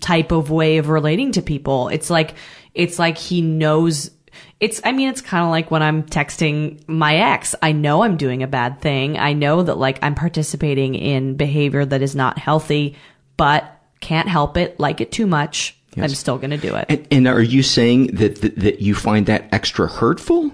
[0.00, 1.88] type of way of relating to people.
[1.88, 2.34] It's like
[2.74, 4.10] it's like he knows.
[4.58, 4.80] It's.
[4.82, 7.54] I mean, it's kind of like when I'm texting my ex.
[7.62, 9.18] I know I'm doing a bad thing.
[9.18, 12.96] I know that like I'm participating in behavior that is not healthy,
[13.36, 14.80] but can't help it.
[14.80, 15.76] Like it too much.
[15.96, 16.86] I'm still gonna do it.
[16.88, 20.52] And, and are you saying that, that that you find that extra hurtful?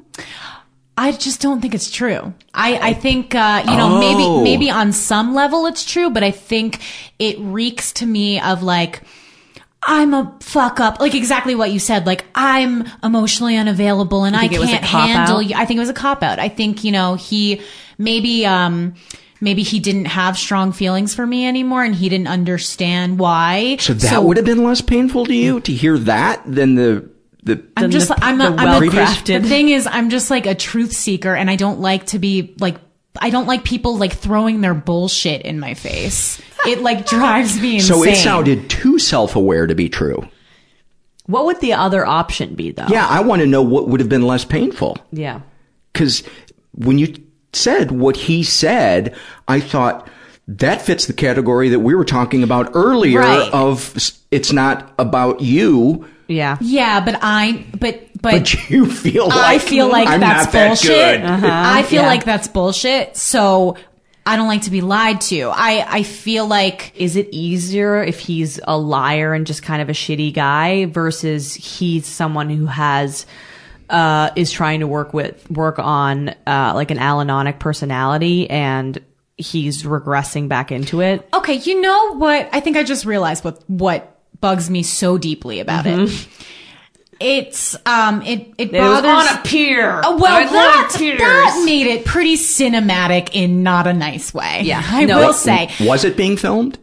[0.96, 2.32] I just don't think it's true.
[2.54, 3.98] I, I think, uh, you know, Oh.
[4.00, 6.80] maybe, maybe on some level it's true, but I think
[7.18, 9.02] it reeks to me of like,
[9.82, 11.00] I'm a fuck up.
[11.00, 12.06] Like exactly what you said.
[12.06, 15.56] Like I'm emotionally unavailable and I think it was a can't handle you.
[15.56, 16.38] I think it was a cop out.
[16.38, 17.60] I think, you know, he
[17.98, 18.94] maybe, um,
[19.40, 23.76] maybe he didn't have strong feelings for me anymore and he didn't understand why.
[23.80, 27.10] So that would have been less painful to you to hear that than the
[27.44, 27.64] the.
[27.76, 30.46] I'm just, the, I'm the a, I'm a, well-crafted- the thing is, I'm just like
[30.46, 32.76] a truth seeker and I don't like to be like,
[33.20, 36.40] I don't like people like throwing their bullshit in my face.
[36.66, 37.96] It like drives me insane.
[37.96, 40.28] So it sounded too self aware to be true.
[41.26, 42.86] What would the other option be, though?
[42.88, 44.98] Yeah, I want to know what would have been less painful.
[45.10, 45.40] Yeah.
[45.92, 46.22] Because
[46.72, 47.14] when you
[47.54, 49.14] said what he said,
[49.48, 50.10] I thought
[50.48, 53.48] that fits the category that we were talking about earlier Right.
[53.54, 53.94] of
[54.30, 56.56] it's not about you, Yeah.
[56.60, 60.52] Yeah, but I, but, but, but you feel like I feel like I'm that's not
[60.52, 61.20] that bullshit.
[61.20, 61.24] good.
[61.24, 62.08] I feel Yeah.
[62.08, 63.16] like that's bullshit.
[63.16, 63.76] So
[64.26, 65.50] I don't like to be lied to.
[65.54, 69.90] I, I feel like, Is it easier if he's a liar and just kind of
[69.90, 73.26] a shitty guy versus he's someone who has
[73.90, 78.98] uh, is trying to work with work on uh, like an Al-Anonic personality and
[79.36, 81.28] he's regressing back into it?
[81.34, 82.48] okay, you know what?
[82.50, 86.28] I think I just realized what, what bugs me so deeply about it.
[87.20, 88.74] It's um it it Mm-hmm.
[88.74, 90.00] It was bothers on a pier.
[90.04, 94.62] Oh, well, I that that made it pretty cinematic in not a nice way.
[94.64, 94.82] Yeah.
[94.84, 95.18] I No.
[95.18, 96.78] will say Was it being filmed?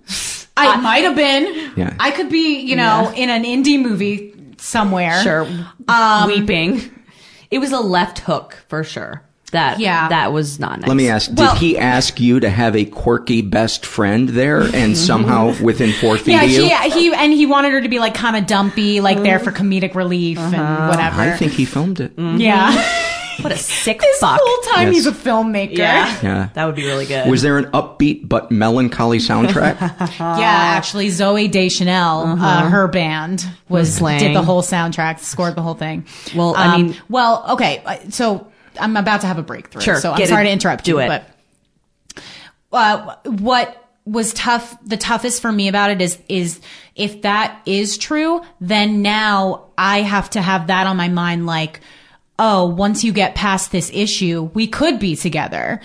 [0.55, 1.73] I might have been.
[1.75, 1.95] Yeah.
[1.99, 5.21] I could be, you know, in an indie movie somewhere.
[5.23, 5.47] Sure,
[5.87, 6.81] Um, weeping.
[7.49, 9.23] It was a left hook for sure.
[9.51, 10.07] That Yeah.
[10.09, 10.87] that was not nice.
[10.87, 14.61] Let me ask, Well- did he ask you to have a quirky best friend there
[14.73, 16.63] and somehow within four feet Yeah, of you?
[16.63, 19.51] he, he and he wanted her to be like kind of dumpy, like there for
[19.51, 21.21] comedic relief and whatever.
[21.21, 22.13] I think he filmed it.
[22.17, 22.71] yeah.
[23.41, 24.39] What a sick this fuck.
[24.39, 24.95] whole time Yes.
[24.97, 25.75] he's a filmmaker.
[25.77, 26.15] Yeah.
[26.21, 26.49] Yeah.
[26.53, 27.27] That would be really good.
[27.27, 29.79] Was there an upbeat but melancholy soundtrack?
[30.19, 30.43] Yeah,
[30.77, 35.73] actually, Zooey Deschanel, uh, her band was Was did the whole soundtrack, scored the whole
[35.73, 36.05] thing.
[36.35, 38.45] Well, I Um, mean- well, okay, uh, so
[38.79, 39.81] I'm about to have a breakthrough.
[39.81, 40.45] Sure, so I'm sorry it.
[40.45, 41.07] to interrupt Do you, it.
[41.07, 42.23] but
[42.71, 46.59] uh, what was tough, the toughest for me about it is is
[46.95, 51.81] if that is true, then now I have to have that on my mind, like,
[52.39, 55.81] oh, once you get past this issue, we could be together,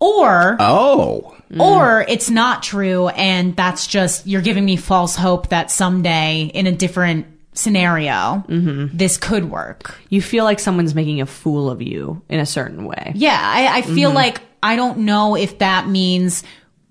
[0.00, 1.36] or oh.
[1.58, 6.66] or it's not true and that's just you're giving me false hope that someday in
[6.66, 7.26] a different
[7.56, 8.96] scenario mm-hmm.
[8.96, 12.84] this could work you feel like someone's making a fool of you in a certain
[12.84, 13.12] way.
[13.14, 14.16] yeah i, I feel mm-hmm.
[14.16, 16.42] like i don't know if that means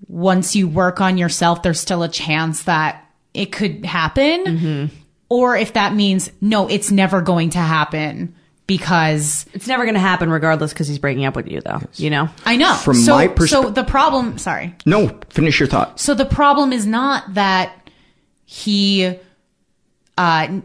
[0.08, 4.96] once you work on yourself there's still a chance that it could happen mm-hmm.
[5.28, 8.34] or if that means no it's never going to happen
[8.66, 11.80] because It's never going to happen regardless because he's breaking up with you, though.
[11.94, 12.28] You know?
[12.44, 16.00] i know From so, my perspe- so the problem sorry No, finish your thought.
[16.00, 17.90] So the problem is not that
[18.44, 19.18] he
[20.18, 20.60] uh,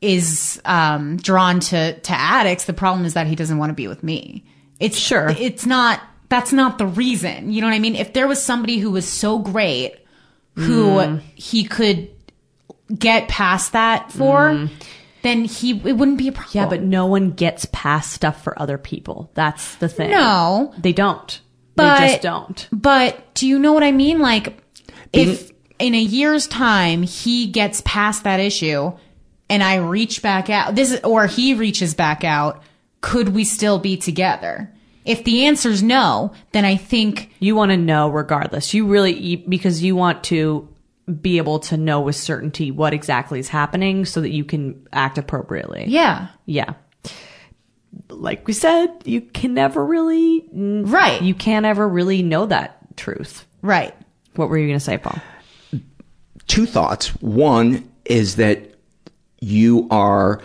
[0.00, 2.64] is um, drawn to to addicts.
[2.64, 4.44] The problem is that he doesn't want to be with me.
[4.78, 5.28] It's sure.
[5.38, 6.00] It's not.
[6.28, 7.52] That's not the reason.
[7.52, 7.94] You know what I mean?
[7.96, 9.94] If there was somebody who was so great,
[10.54, 11.20] who Mm.
[11.34, 12.08] he could
[12.96, 14.70] get past that for, Mm.
[15.22, 16.52] then he it wouldn't be a problem.
[16.52, 19.30] Yeah, but no one gets past stuff for other people.
[19.34, 20.10] That's the thing.
[20.10, 20.74] No.
[20.78, 21.40] They don't.
[21.76, 22.68] But, they just don't.
[22.72, 24.18] But do you know what I mean?
[24.18, 24.58] Like,
[25.12, 28.92] if in a year's time he gets past that issue
[29.48, 32.62] and I reach back out, this is, or he reaches back out,
[33.00, 34.72] could we still be together?
[35.04, 38.74] If the answer's no, then I think You want to know regardless.
[38.74, 40.68] You really, you, because you want to
[41.20, 45.18] be able to know with certainty what exactly is happening so that you can act
[45.18, 45.84] appropriately.
[45.86, 46.28] Yeah.
[46.46, 46.74] Yeah.
[48.08, 51.22] Like we said, you can never really, right.
[51.22, 53.46] You can't ever really know that truth.
[53.62, 53.94] Right.
[54.34, 55.20] What were you going to say, Paul?
[56.46, 57.08] Two thoughts.
[57.20, 58.74] One is that
[59.40, 60.42] you are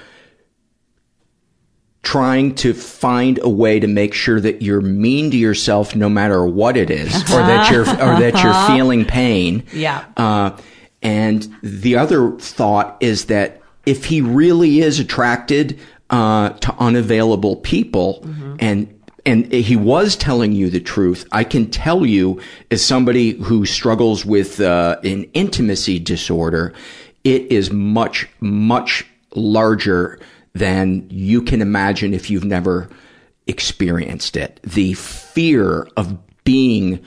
[2.04, 6.45] trying to find a way to make sure that you're mean to yourself no matter
[6.45, 9.64] what it is or that you're or that you're feeling pain.
[9.72, 10.06] Yeah.
[10.18, 10.58] Uh,
[11.04, 15.80] and the other thought is that if he really is attracted
[16.10, 18.26] uh, to unavailable people
[18.60, 21.28] and and he was telling you the truth.
[21.32, 26.74] I can tell you, as somebody who struggles with uh, an intimacy disorder,
[27.24, 29.05] it is much, much
[29.36, 30.19] larger
[30.53, 32.89] than you can imagine if you've never
[33.47, 34.59] experienced it.
[34.63, 37.03] The fear of being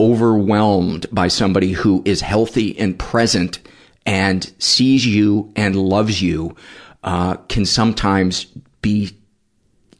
[0.00, 3.58] overwhelmed by somebody who is healthy and present
[4.06, 6.56] and sees you and loves you
[7.04, 8.46] uh, can sometimes
[8.80, 9.10] be,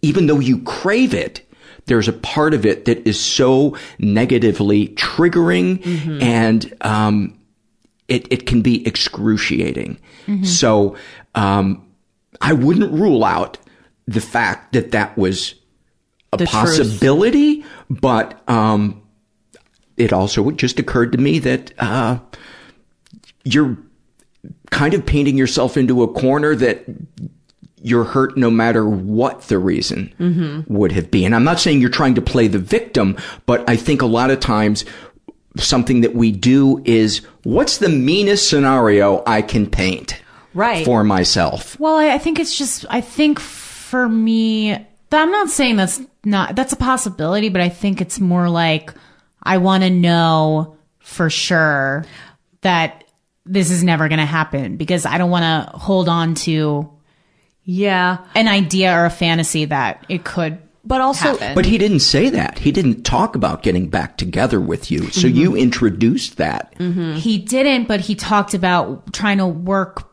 [0.02, 1.44] even though you crave it,
[1.88, 6.22] there's a part of it that is so negatively triggering Mm-hmm.
[6.22, 7.38] and um,
[8.06, 9.98] it, it can be excruciating.
[10.26, 10.44] Mm-hmm.
[10.44, 10.96] So
[11.34, 11.84] um,
[12.40, 13.58] I wouldn't rule out
[14.06, 15.54] the fact that that was
[16.32, 16.50] a The truth.
[16.52, 19.02] possibility, but um,
[19.96, 22.18] it also just occurred to me that uh,
[23.44, 23.76] you're
[24.70, 26.84] kind of painting yourself into a corner that
[27.82, 30.72] you're hurt no matter what the reason Mm-hmm.
[30.74, 31.26] would have been.
[31.26, 33.16] And I'm not saying you're trying to play the victim,
[33.46, 34.84] but I think a lot of times
[35.56, 40.20] something that we do is what's the meanest scenario I can paint
[40.54, 40.84] Right.
[40.84, 41.78] for myself?
[41.78, 46.56] Well, I, I think it's just, I think for me, I'm not saying that's not,
[46.56, 48.92] that's a possibility, but I think it's more like
[49.42, 52.04] I want to know for sure
[52.62, 53.04] that
[53.46, 56.90] this is never going to happen because I don't want to hold on to
[57.70, 61.54] yeah an idea or a fantasy that it could but also happen.
[61.54, 62.58] But he didn't say that.
[62.60, 65.10] He didn't talk about getting back together with you.
[65.10, 65.36] So mm-hmm.
[65.36, 66.72] you introduced that.
[66.78, 70.08] He didn't, but he talked about trying to work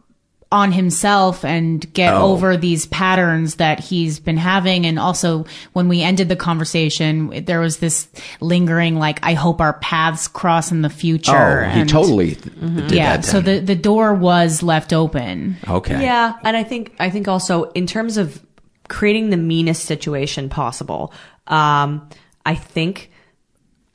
[0.52, 2.32] on himself and get Oh.
[2.32, 4.86] over these patterns that he's been having.
[4.86, 8.08] And also, when we ended the conversation, there was this
[8.40, 11.66] lingering, like, I hope our paths cross in the future.
[11.66, 13.18] Oh, he And- totally did yeah.
[13.18, 13.26] that.
[13.26, 15.58] So the, the door was left open.
[15.68, 16.02] okay.
[16.02, 18.40] Yeah, and I think I think also in terms of
[18.88, 21.12] creating the meanest situation possible,
[21.48, 22.08] um,
[22.46, 23.10] I think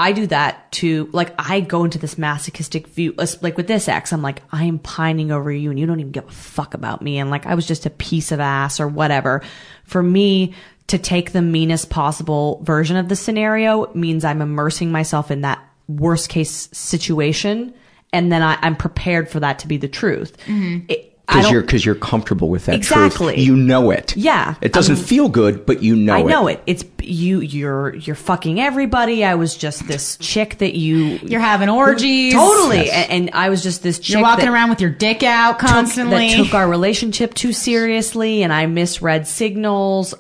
[0.01, 4.13] I do that to like I go into this masochistic view, like with this ex.
[4.13, 7.03] I'm like I am pining over you, and you don't even give a fuck about
[7.03, 9.43] me, and like I was just a piece of ass or whatever.
[9.85, 10.55] For me.
[10.87, 15.65] To take the meanest possible version of the scenario means I'm immersing myself in that
[15.87, 17.73] worst case situation,
[18.13, 20.37] and then I, I'm prepared for that to be the truth.
[20.47, 20.87] Mm-hmm.
[20.89, 23.35] It- I Because you're, cause you're comfortable with that Exactly.
[23.35, 23.47] truth.
[23.47, 24.17] You know it.
[24.17, 24.55] Yeah.
[24.61, 26.27] It doesn't Um, feel good, but you know I it.
[26.27, 26.63] know it.
[26.67, 27.41] It's you.
[27.41, 29.25] You're you're fucking everybody.
[29.25, 31.19] I was just this chick that you.
[31.23, 32.35] You're having orgies.
[32.35, 33.07] Totally, Yes.
[33.11, 34.15] and, and I was just this chick.
[34.15, 36.29] You're walking that around with your dick out took- constantly.
[36.31, 40.15] that took our relationship too seriously, and I misread signals.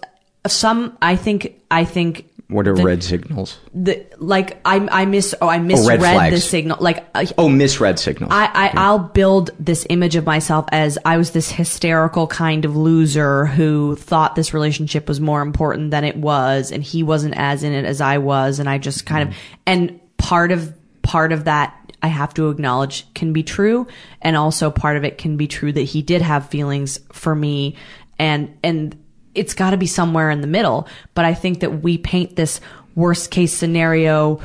[0.47, 3.59] Some, I think, I think What are the- red signals?
[3.75, 7.07] the like I I miss oh I red misread the signal like.
[7.15, 8.31] Uh, Oh, misread signals.
[8.33, 12.77] I, I I'll build this image of myself as I was this hysterical kind of
[12.77, 17.63] loser who thought this relationship was more important than it was, and he wasn't as
[17.63, 19.35] in it as I was, and I just kind of
[19.67, 23.87] and part of part of that I have to acknowledge can be true,
[24.23, 27.77] and also part of it can be true that he did have feelings for me,
[28.19, 28.97] and and
[29.35, 30.89] it's got to be somewhere in the middle.
[31.15, 32.61] But I think that we paint this
[32.95, 34.41] worst case scenario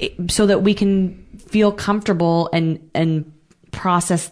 [0.00, 3.32] eh, so that we can feel comfortable and and
[3.72, 4.30] process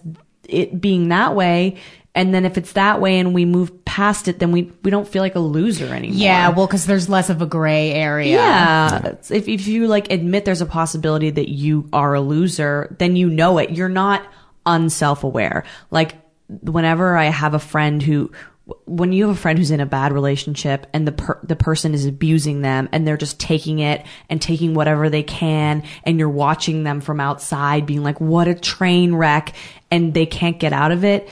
[0.48, 1.76] it being that way
[2.14, 5.08] and then if it's that way and we move past it then we we don't
[5.08, 8.34] feel like a loser anymore yeah, well, because there's less of a gray area.
[8.34, 13.16] yeah if, if you like admit there's a possibility that you are a loser then
[13.16, 14.26] you know it you're not
[14.66, 16.16] unself-aware like
[16.62, 18.30] whenever i have a friend who
[18.84, 21.94] when you have a friend who's in a bad relationship and the per- the person
[21.94, 26.28] is abusing them and they're just taking it and taking whatever they can and you're
[26.28, 29.54] watching them from outside being like what a train wreck
[29.90, 31.28] and they can't get out of it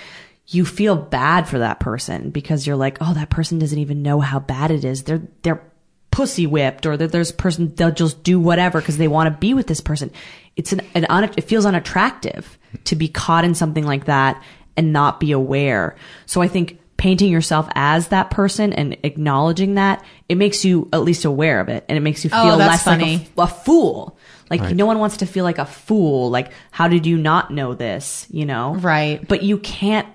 [0.49, 4.21] you feel bad for that person because you're like oh that person doesn't even know
[4.21, 5.05] how bad it is.
[5.05, 5.63] They're they're
[6.11, 9.55] pussy whipped or that there's person they'll just do whatever because they want to be
[9.55, 10.11] with this person.
[10.57, 14.43] It's an, an un- it feels unattractive to be caught in something like that
[14.77, 15.95] and not be aware.
[16.27, 21.01] So i think painting yourself as that person and acknowledging that, it makes you at
[21.03, 23.29] least aware of it and it makes you Oh, feel that's less like funny.
[23.39, 24.19] a, a fool.
[24.51, 24.77] Like Right.
[24.77, 26.29] no one wants to feel like a fool.
[26.31, 28.27] Like how did you not know this?
[28.31, 29.27] You know, right?
[29.27, 30.07] But you can't.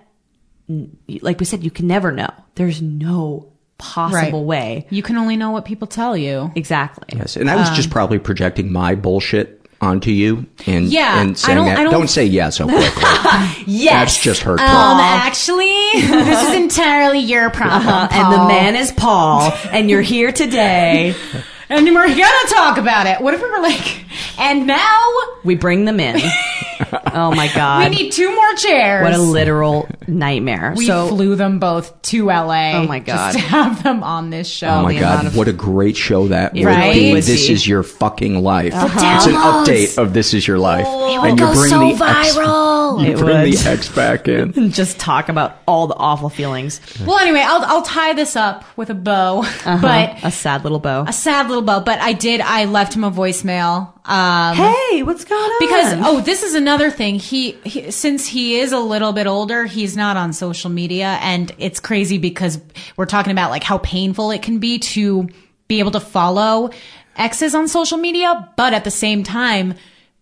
[1.21, 2.29] Like we said, you can never know.
[2.55, 4.47] There's no possible Right.
[4.47, 4.87] way.
[4.89, 6.51] You can only know what people tell you.
[6.55, 7.17] Exactly.
[7.17, 11.31] Yes, and I was just Um, probably projecting my bullshit onto you and Yeah, and
[11.31, 11.79] I saying don't- that.
[11.79, 13.03] I don't- say yes so quickly.
[13.67, 13.91] Yes.
[13.91, 14.67] That's just hurtful.
[14.67, 17.87] Um, actually, this is entirely your problem.
[17.87, 21.15] Uh-huh, and the man is Paul, and you're here today.
[21.69, 23.21] and we're gonna talk about it.
[23.21, 24.05] What if we were like,
[24.39, 25.11] and now
[25.43, 26.19] We bring them in.
[27.13, 27.89] oh my god.
[27.89, 29.03] we need two more chairs.
[29.03, 30.73] What a literal nightmare.
[30.75, 32.73] We so flew them both to LA.
[32.73, 33.33] Oh my God.
[33.33, 34.67] Just to have them on this show.
[34.67, 37.13] Oh my The god, of- what a great show that It would really be.
[37.15, 38.73] This is your fucking life.
[38.73, 39.15] Uh-huh.
[39.17, 40.85] It's an update of This Is Your Life.
[40.85, 43.05] It and would you go bring so the X, viral.
[43.05, 43.53] you It bring would.
[43.53, 44.53] the X back in.
[44.55, 46.81] And just talk about all the awful feelings.
[47.05, 49.79] Well, anyway, I'll I'll tie this up with a bow, Uh-huh.
[49.81, 51.05] but a sad little bow.
[51.07, 51.79] a sad little bow.
[51.79, 52.41] But I did.
[52.41, 53.91] I left him a voicemail.
[54.07, 55.59] Um, Hey, what's going on?
[55.59, 57.15] Because oh, this is another thing.
[57.15, 61.51] He, he since he is a little bit older, he's not on social media, and
[61.57, 62.59] it's crazy because
[62.97, 65.27] we're talking about like how painful it can be to
[65.67, 66.69] be able to follow
[67.15, 69.73] exes on social media, but at the same time.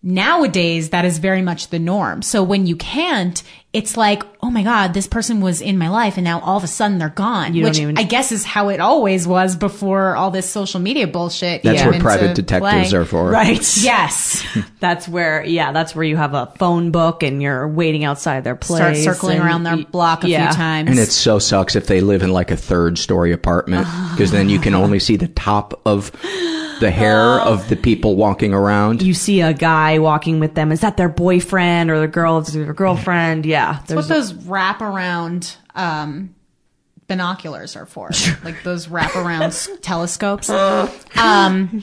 [0.06, 2.20] Nowadays, that is very much the norm.
[2.20, 3.42] So when you can't,
[3.74, 6.62] it's like, oh my God, this person was in my life and now all of
[6.62, 7.54] a sudden they're gone.
[7.54, 11.08] You which even- I guess is how it always was before all this social media
[11.08, 11.64] bullshit.
[11.64, 12.98] That's came what into private detectives play.
[13.00, 13.28] are for.
[13.28, 13.60] Right.
[13.84, 14.46] Yes.
[14.80, 18.54] That's where, yeah, that's where you have a phone book and you're waiting outside their
[18.54, 19.02] place.
[19.02, 20.48] Start circling around their y- block a yeah.
[20.48, 20.90] few times.
[20.90, 24.50] And it so sucks if they live in like a third story apartment because then
[24.50, 26.12] you can only see the top of
[26.80, 29.00] the hair of the people walking around.
[29.00, 30.70] You see a guy walking with them.
[30.70, 32.38] Is that their boyfriend or the girl?
[32.38, 33.46] Is their girlfriend?
[33.46, 33.63] Yeah.
[33.72, 36.34] That's what those wrap around um,
[37.08, 38.10] binoculars are for.
[38.44, 40.48] like those wrap around telescopes.
[40.50, 41.82] Um,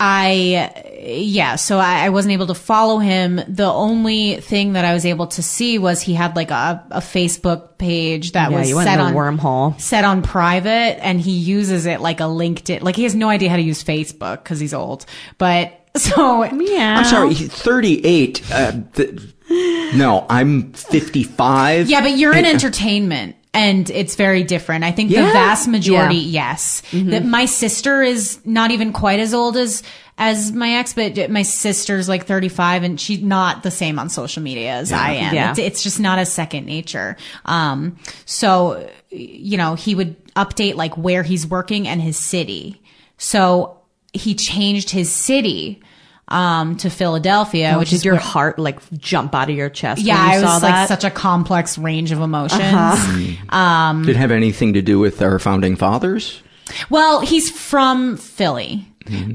[0.00, 3.40] I, yeah, so I, I wasn't able to follow him.
[3.48, 7.00] The only thing that I was able to see was he had like a, a
[7.00, 9.80] Facebook page that Yeah, was set on wormhole.
[9.80, 12.82] set on private and he uses it like a LinkedIn.
[12.82, 15.04] Like he has no idea how to use Facebook because he's old.
[15.36, 16.98] But so, yeah.
[16.98, 18.52] I'm sorry, he's 38.
[18.52, 21.88] Uh, th- no, I'm 55.
[21.88, 24.84] Yeah, but you're in entertainment and it's very different.
[24.84, 26.50] I think the vast majority, Yeah.
[26.52, 26.82] yes.
[26.92, 29.82] That my sister is not even quite as old as
[30.20, 34.42] as my ex, but my sister's like 35 and she's not the same on social
[34.42, 35.32] media as I am.
[35.34, 35.50] Yeah.
[35.50, 37.16] It's, it's just not a second nature.
[37.44, 37.96] Um,
[38.26, 42.82] so, you know, he would update like where he's working and his city.
[43.16, 43.78] So
[44.12, 45.80] he changed his city
[46.28, 50.02] um, to Philadelphia, Oh, which is your where- heart like jump out of your chest?
[50.02, 50.80] yeah, when you I saw was that?
[50.80, 52.60] like such a complex range of emotions.
[52.62, 53.56] Uh-huh.
[53.56, 56.42] Um, Did it have anything to do with our founding fathers?
[56.90, 58.86] well, he's from Philly.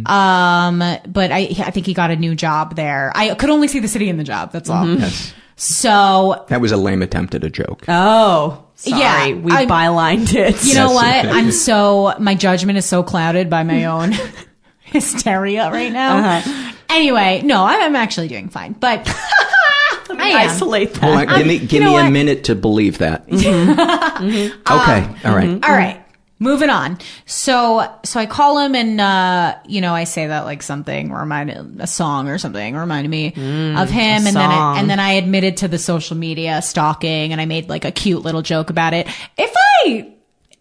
[0.05, 3.11] Um, but I, I think he got a new job there.
[3.15, 4.51] I could only see the city in the job.
[4.51, 4.87] That's all.
[4.87, 5.33] Yes.
[5.55, 7.85] So That was a lame attempt at a joke.
[7.87, 8.99] Oh, sorry.
[9.01, 10.63] Yeah, we I'm- bylined it.
[10.63, 11.25] you know Yes.
[11.25, 11.35] what?
[11.35, 14.13] I'm so my judgment is so clouded by my own
[14.81, 16.17] hysteria right now.
[16.37, 16.73] Uh-huh.
[16.93, 19.01] Anyway, no, I'm, I'm actually doing fine, but
[20.09, 20.49] I am.
[20.49, 21.03] Isolate that.
[21.03, 22.11] Hold on, give me, give know me a what?
[22.11, 23.27] minute to believe that.
[24.13, 24.61] Mm-hmm.
[24.61, 25.63] Okay, all right.
[25.65, 25.99] All right.
[26.39, 26.97] Moving on.
[27.25, 31.79] So, so I call him and, uh, you know, I say that like something reminded,
[31.79, 34.25] a song or something reminded me of him.
[34.25, 34.77] And then, I, song.
[34.77, 38.21] and then I admitted to the social media stalking and I made like a cute
[38.23, 39.07] little joke about it.
[39.37, 40.12] If I,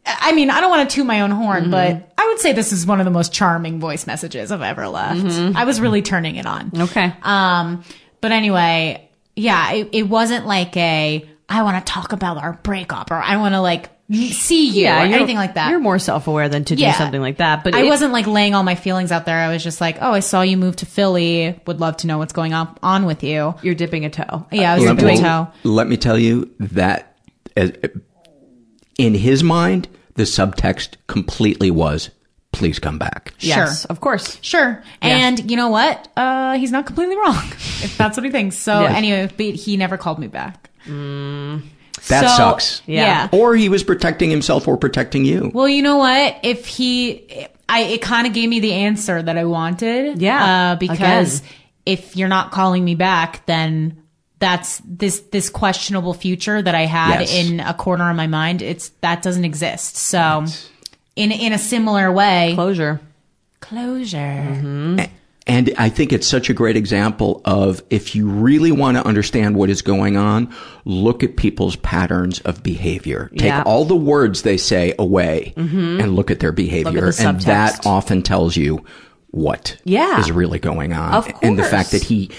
[0.05, 2.73] I mean, I don't want to toot my own horn, but I would say this
[2.73, 5.25] is one of the most charming voice messages I've ever left.
[5.57, 6.73] I was really turning it on.
[6.77, 7.13] Okay.
[7.23, 7.85] Um,
[8.21, 13.11] but anyway, yeah, it, it wasn't like a, I want to talk about our breakup
[13.11, 15.71] or I want to like see you or anything like that.
[15.71, 16.93] You're more self-aware than to do Yeah.
[16.99, 17.63] something like that.
[17.65, 19.39] But I it- wasn't like laying all my feelings out there.
[19.39, 21.61] I was just like, oh, I saw you move to Philly.
[21.67, 23.55] Would love to know what's going on, on with you.
[23.63, 24.47] You're dipping a toe.
[24.51, 25.49] Yeah, I was Let dipping me- a toe.
[25.65, 27.17] Let me tell you that
[27.57, 27.73] as,
[28.99, 32.11] in his mind, the subtext completely was,
[32.53, 33.33] please come back.
[33.41, 33.87] Yes, Sure.
[33.91, 34.39] of course.
[34.43, 34.83] Sure.
[35.01, 36.09] And you know what?
[36.17, 37.43] Uh, he's not completely wrong
[37.83, 38.57] if that's what he thinks.
[38.57, 38.95] So Yeah.
[38.95, 40.69] anyway, but he never called me back.
[42.09, 42.83] That So, sucks.
[42.87, 43.29] yeah.
[43.33, 45.51] Or he was protecting himself or protecting you.
[45.55, 46.37] Well, you know what?
[46.43, 50.21] If he, I, it kind of gave me the answer that I wanted.
[50.21, 50.73] Yeah.
[50.73, 51.51] Uh, because Again.
[51.87, 54.02] if you're not calling me back, then
[54.43, 57.33] that's this, this questionable future that I had Yes.
[57.35, 58.61] in a corner of my mind.
[58.61, 59.97] It's, that doesn't exist.
[59.97, 60.45] So
[61.15, 63.01] in, in a similar way, Closure.
[63.61, 64.19] closure.
[64.19, 65.01] Mm-hmm.
[65.47, 69.57] And I think it's such a great example of if you really want to understand
[69.57, 70.53] what is going on,
[70.85, 73.29] look at people's patterns of behavior.
[73.37, 73.63] Take Yeah.
[73.65, 76.01] all the words they say away mm-hmm.
[76.01, 77.11] and look at their behavior.
[77.13, 78.85] the and that often tells you
[79.33, 80.21] what Yeah.
[80.21, 81.13] is really going on.
[81.15, 82.31] Of And the fact that he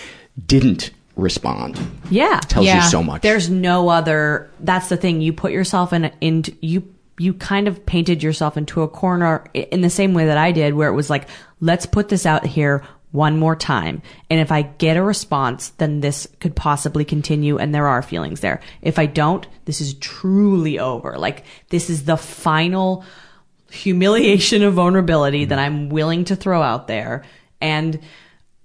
[0.48, 1.80] didn't respond
[2.10, 2.40] Yeah.
[2.40, 2.84] tells Yeah.
[2.84, 3.22] you so much.
[3.22, 4.50] There's no other.
[4.60, 5.22] That's the thing.
[5.22, 6.12] You put yourself in.
[6.22, 6.84] In you.
[7.20, 10.74] You kind of painted yourself into a corner in the same way that I did,
[10.74, 11.28] where it was like,
[11.60, 14.02] let's put this out here one more time.
[14.32, 18.40] And if I get a response, then this could possibly continue and there are feelings
[18.40, 18.62] there.
[18.82, 21.20] If I don't, this is truly over.
[21.20, 23.06] Like, this is the final
[23.70, 27.24] humiliation of vulnerability that I'm willing to throw out there.
[27.62, 28.00] And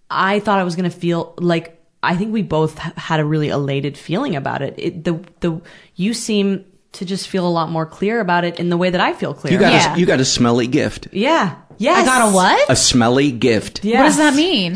[0.08, 3.48] I thought I was going to feel like I think we both had a really
[3.48, 4.74] elated feeling about it.
[4.78, 5.04] it.
[5.04, 5.60] The the
[5.96, 9.00] you seem to just feel a lot more clear about it in the way that
[9.00, 9.52] I feel clear.
[9.52, 9.94] you got Yeah.
[9.94, 11.08] a, you got a smelly gift.
[11.12, 11.56] yeah.
[11.80, 12.02] Yes.
[12.02, 12.70] I got a what?
[12.70, 13.84] A smelly gift.
[13.84, 13.98] Yes.
[14.00, 14.74] What does that mean?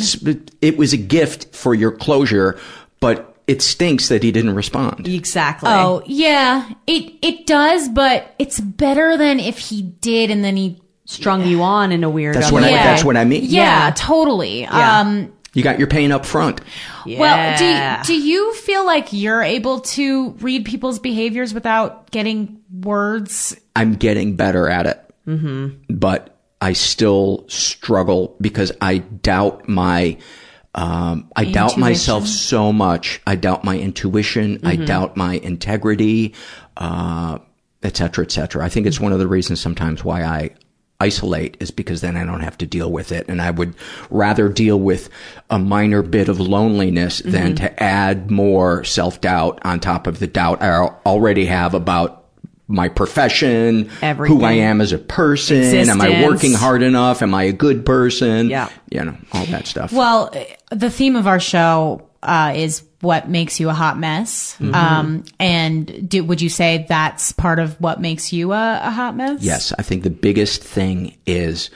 [0.60, 2.60] It was a gift for your closure,
[3.00, 5.08] but it stinks that he didn't respond.
[5.08, 5.68] Exactly.
[5.68, 6.68] Oh, yeah.
[6.86, 11.62] It, it does, but it's better than if he did and then he strung you
[11.62, 12.36] on in a weird.
[12.36, 12.72] That's other what I, way.
[12.74, 13.42] that's what I mean.
[13.46, 14.60] Yeah, totally.
[14.60, 15.00] Yeah.
[15.00, 16.60] Um, You got your pain up front.
[17.06, 23.54] Well, do do you feel like you're able to read people's behaviors without getting words?
[23.76, 25.14] I'm getting better at it.
[25.26, 25.94] Mm-hmm.
[25.94, 30.16] But I still struggle because I doubt my,
[30.74, 33.20] um, I doubt myself so much.
[33.26, 34.60] I doubt my intuition.
[34.64, 36.34] I doubt my integrity,
[36.76, 37.38] uh,
[37.82, 38.64] et cetera, et cetera.
[38.64, 40.50] I think it's one of the reasons sometimes why I
[41.02, 43.28] isolate is because then I don't have to deal with it.
[43.28, 43.74] And I would
[44.08, 45.10] rather deal with
[45.50, 50.28] a minor bit of loneliness than to add more self doubt on top of the
[50.28, 50.68] doubt I
[51.04, 52.24] already have about
[52.68, 55.88] my profession, who I am as a person.
[55.88, 57.20] Am I working hard enough?
[57.20, 58.48] Am I a good person?
[58.48, 58.68] Yeah.
[58.90, 59.92] You know, all that stuff.
[59.92, 60.32] Well,
[60.70, 64.54] the theme of our show uh, is what makes you a hot mess.
[64.54, 64.74] Mm-hmm.
[64.74, 69.14] Um, and do, would you say that's part of what makes you a, a hot
[69.14, 69.42] mess?
[69.42, 71.68] Yes, I think the biggest thing is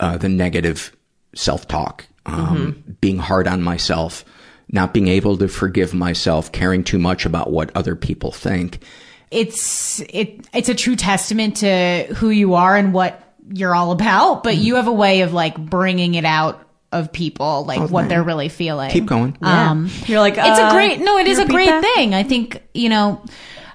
[0.00, 0.94] uh, the negative
[1.34, 4.24] self-talk, um, being hard on myself,
[4.68, 8.82] not being able to forgive myself, caring too much about what other people think.
[9.30, 14.44] it's it it's a true testament to who you are and what you're all about
[14.44, 18.22] but you have a way of like bringing it out of people like what they're
[18.22, 19.36] really feeling Keep going.
[19.42, 21.82] um You're like, it's a uh, great no it can is you a great that?
[21.82, 23.24] thing i think you know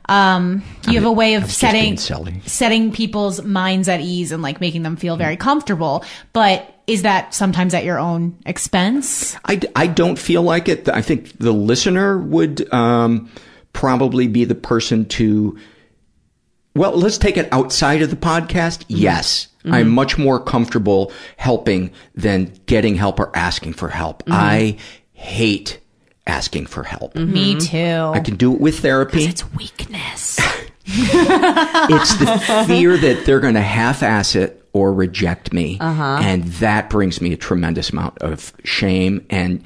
[0.10, 4.42] um you have a way of was just setting setting people's minds at ease and
[4.42, 9.60] like making them feel very comfortable but is that sometimes at your own expense I,
[9.76, 10.88] I don't feel like it.
[10.88, 13.30] I think the listener would um,
[13.74, 15.58] probably be the person to.
[16.76, 18.86] Well, let's take it outside of the podcast.
[18.88, 19.96] Yes, I'm mm-hmm.
[19.96, 24.24] much more comfortable helping than getting help or asking for help.
[24.24, 24.34] Mm-hmm.
[24.34, 24.78] I
[25.14, 25.80] hate
[26.26, 27.14] asking for help.
[27.14, 27.34] Mm-hmm.
[27.34, 28.12] me too.
[28.14, 29.24] I can do it with therapy.
[29.24, 30.40] it's weakness.
[30.90, 36.20] It's the fear that they're going to half-ass it or reject me, uh-huh.
[36.22, 39.66] and that brings me a tremendous amount of shame and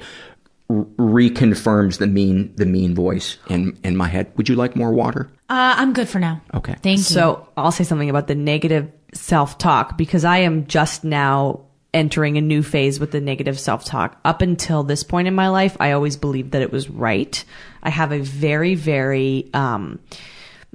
[0.70, 4.32] reconfirms the mean the mean voice in in my head.
[4.36, 5.30] Would you like more water?
[5.50, 6.76] uh i'm good for now Okay.
[6.82, 11.04] thank you So I'll say something about the negative self talk because I am just
[11.04, 11.60] now
[11.92, 14.18] entering a new phase with the negative self talk.
[14.24, 17.44] Up until this point in my life, I always believed that it was right.
[17.82, 19.98] I have a very, very um,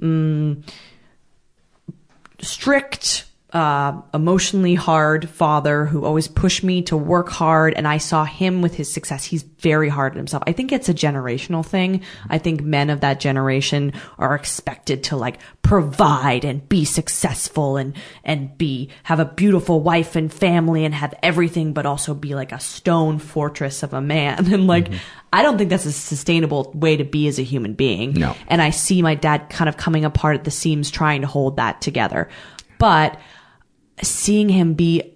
[0.00, 0.62] mm,
[2.40, 7.72] strict, uh, emotionally hard father who always pushed me to work hard.
[7.72, 9.24] And I saw him with his success.
[9.24, 10.42] He's very hard on himself.
[10.46, 12.02] I think it's a generational thing.
[12.28, 17.96] I think men of that generation are expected to like provide and be successful and,
[18.22, 22.52] and be, have a beautiful wife and family and have everything, but also be like
[22.52, 24.46] a stone fortress of a man.
[24.58, 24.88] And like,
[25.32, 28.14] I don't think that's a sustainable way to be as a human being.
[28.14, 28.34] No.
[28.48, 31.56] And I see my dad kind of coming apart at the seams trying to hold
[31.56, 32.28] that together.
[32.78, 33.20] But
[34.02, 35.14] seeing him be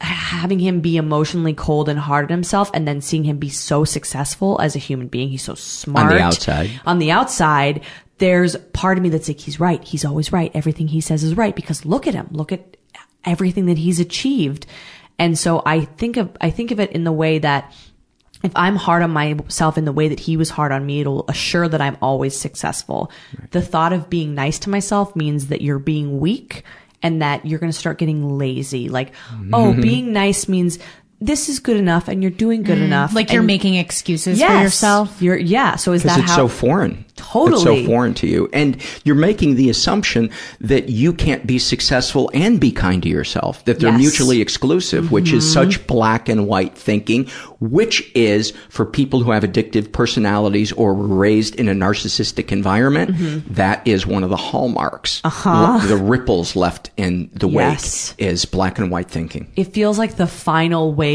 [0.00, 3.84] having him be emotionally cold and hard on himself and then seeing him be so
[3.84, 6.06] successful as a human being he's so smart.
[6.06, 6.80] On the outside.
[6.86, 7.84] on the outside
[8.18, 9.82] there's part of me that's like he's right.
[9.84, 10.50] He's always right.
[10.52, 12.28] Everything he says is right because look at him.
[12.32, 12.76] Look at
[13.24, 14.66] everything that he's achieved.
[15.18, 17.74] And so i think of i think of it in the way that
[18.42, 21.24] if I'm hard on myself in the way that he was hard on me, it'll
[21.28, 23.10] assure that I'm always successful.
[23.50, 26.62] The thought of being nice to myself means that you're being weak
[27.02, 28.88] and that you're going to start getting lazy.
[28.88, 29.12] Like,
[29.52, 29.82] oh, Mhm.
[29.82, 30.78] being nice means
[31.20, 33.14] this is good enough and you're doing good Mm, enough.
[33.14, 34.62] like you're making excuses for Yes.
[34.62, 35.20] yourself.
[35.20, 35.74] You're, yeah.
[35.76, 36.36] So is because that it's how?
[36.36, 37.04] so foreign.
[37.16, 37.54] Totally.
[37.54, 38.48] It's so foreign to you.
[38.52, 40.30] And you're making the assumption
[40.60, 43.98] that you can't be successful and be kind to yourself, that they're Yes.
[43.98, 47.26] mutually exclusive, which is such black and white thinking,
[47.58, 53.16] which is for people who have addictive personalities or were raised in a narcissistic environment,
[53.16, 53.42] Mhm.
[53.50, 55.20] that is one of the hallmarks.
[55.24, 55.80] Uh-huh.
[55.88, 58.14] The ripples left in the Yes.
[58.16, 59.48] wake is black and white thinking.
[59.56, 61.07] it feels like the final wave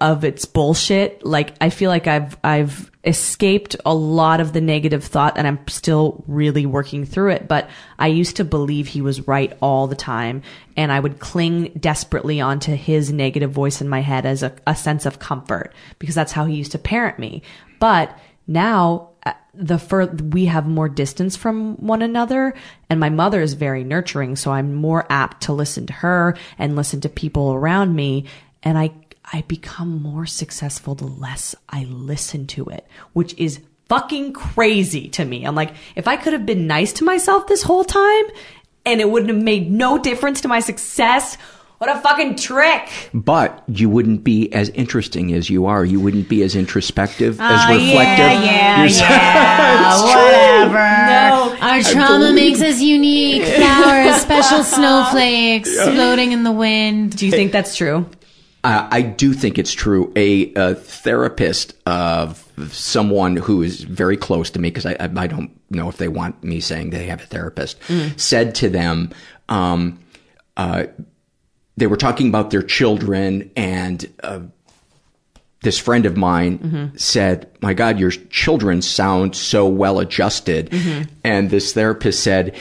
[0.00, 1.24] of its bullshit.
[1.24, 5.60] Like I feel like I've I've escaped a lot of the negative thought and I'm
[5.68, 9.94] still really working through it, but I used to believe he was right all the
[9.94, 10.42] time
[10.76, 14.74] and I would cling desperately onto his negative voice in my head as a, a
[14.74, 17.42] sense of comfort because that's how he used to parent me.
[17.78, 22.54] But now uh, the fur we have more distance from one another
[22.88, 26.76] and my mother is very nurturing so i'm more apt to listen to her and
[26.76, 28.24] listen to people around me
[28.62, 28.88] and i
[29.32, 35.24] i become more successful the less i listen to it which is fucking crazy to
[35.24, 38.24] me i'm like if i could have been nice to myself this whole time
[38.84, 41.36] and it wouldn't have made no difference to my success
[41.78, 45.84] what a fucking trick But you wouldn't be as interesting as you are.
[45.84, 48.44] You wouldn't be as introspective, ah, as Oh, reflective.
[48.44, 50.72] yeah, yeah, You're- yeah, It's true.
[50.72, 51.62] whatever.
[51.62, 53.42] Our trauma believe- makes us unique.
[53.56, 55.92] Flowers, special snowflakes Yeah.
[55.92, 57.14] floating in the wind.
[57.14, 58.06] Do you think that's true?
[58.66, 60.12] Uh, I do think it's true.
[60.16, 65.52] A, a therapist of someone who is very close to me, because I, I, don't
[65.70, 68.18] know if they want me saying they have a therapist, Mm.
[68.18, 69.10] said to them,
[69.48, 70.00] um,
[70.56, 70.86] uh,
[71.76, 74.40] they were talking about their children, and uh,
[75.62, 77.00] this friend of mine Mhm.
[77.00, 81.08] said, "My God, your children sound so well adjusted," Mhm.
[81.22, 82.52] and this therapist said,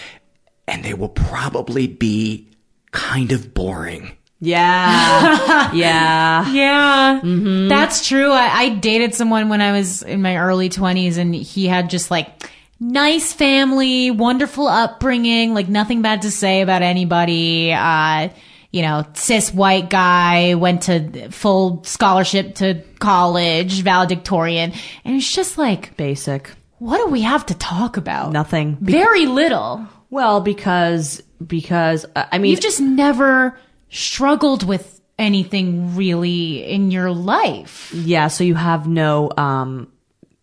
[0.68, 2.48] "And they will probably be
[2.92, 4.12] kind of boring."
[4.46, 7.20] Yeah yeah Yeah.
[7.22, 7.68] Mm-hmm.
[7.68, 8.32] That's true.
[8.32, 12.12] I, I dated someone when I was in my early 20s and he had just
[12.12, 12.50] like
[12.80, 17.74] nice family, wonderful upbringing, like nothing bad to say about anybody.
[17.74, 18.30] Uh,
[18.72, 24.74] you know, cis white guy, went to full scholarship to college, valedictorian.
[25.06, 26.52] And it's just like, basic.
[26.80, 28.34] what do we have to talk about?
[28.34, 28.78] Nothing.
[28.82, 29.88] Very little.
[30.10, 33.58] Well, because because uh, I mean, You've just never
[33.96, 37.92] struggled with anything really in your life.
[37.94, 38.28] yeah.
[38.28, 39.92] So you have no um,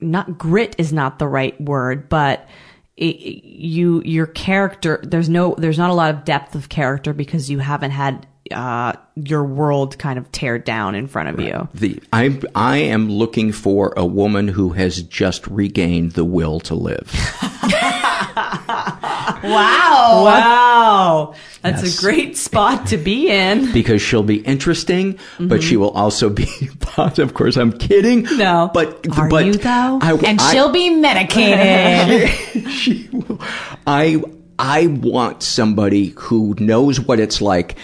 [0.00, 2.48] not grit is not the right word, but
[2.96, 7.50] it, you your character there's no there's not a lot of depth of character because
[7.50, 11.68] you haven't had uh, your world kind of tear down in front of you.
[11.74, 16.74] The I I am looking for a woman who has just regained the will to
[16.74, 17.10] live.
[19.44, 20.24] Wow!
[20.24, 21.34] Wow!
[21.62, 21.98] That's Yes.
[21.98, 23.72] a great spot to be in.
[23.72, 25.62] because she'll be interesting, but Mhm.
[25.62, 26.46] she will also be
[26.80, 27.28] positive.
[27.28, 28.26] Of course, I'm kidding.
[28.36, 29.98] No, but Are but you though?
[30.02, 32.28] I, And I- she'll be medicated.
[32.70, 33.40] she will.
[33.86, 34.22] I
[34.58, 37.76] I want somebody who knows what it's like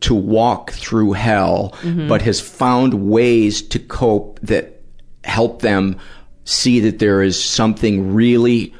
[0.00, 2.08] to walk through hell, Mhm.
[2.08, 4.80] but has found ways to cope that
[5.24, 5.96] help them
[6.44, 8.74] see that there is something really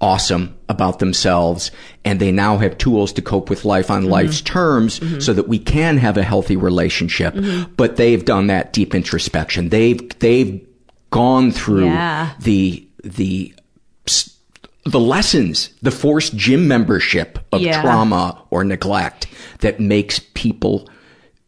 [0.00, 1.70] awesome about themselves
[2.04, 5.22] and they now have tools to cope with life on life's terms Mhm.
[5.22, 7.68] so that we can have a healthy relationship Mhm.
[7.76, 10.60] but they've done that deep introspection they've they've
[11.10, 12.30] gone through Yeah.
[12.40, 13.52] the the
[14.86, 17.82] the lessons, the forced gym membership of Yeah.
[17.82, 19.26] trauma or neglect
[19.60, 20.88] that makes people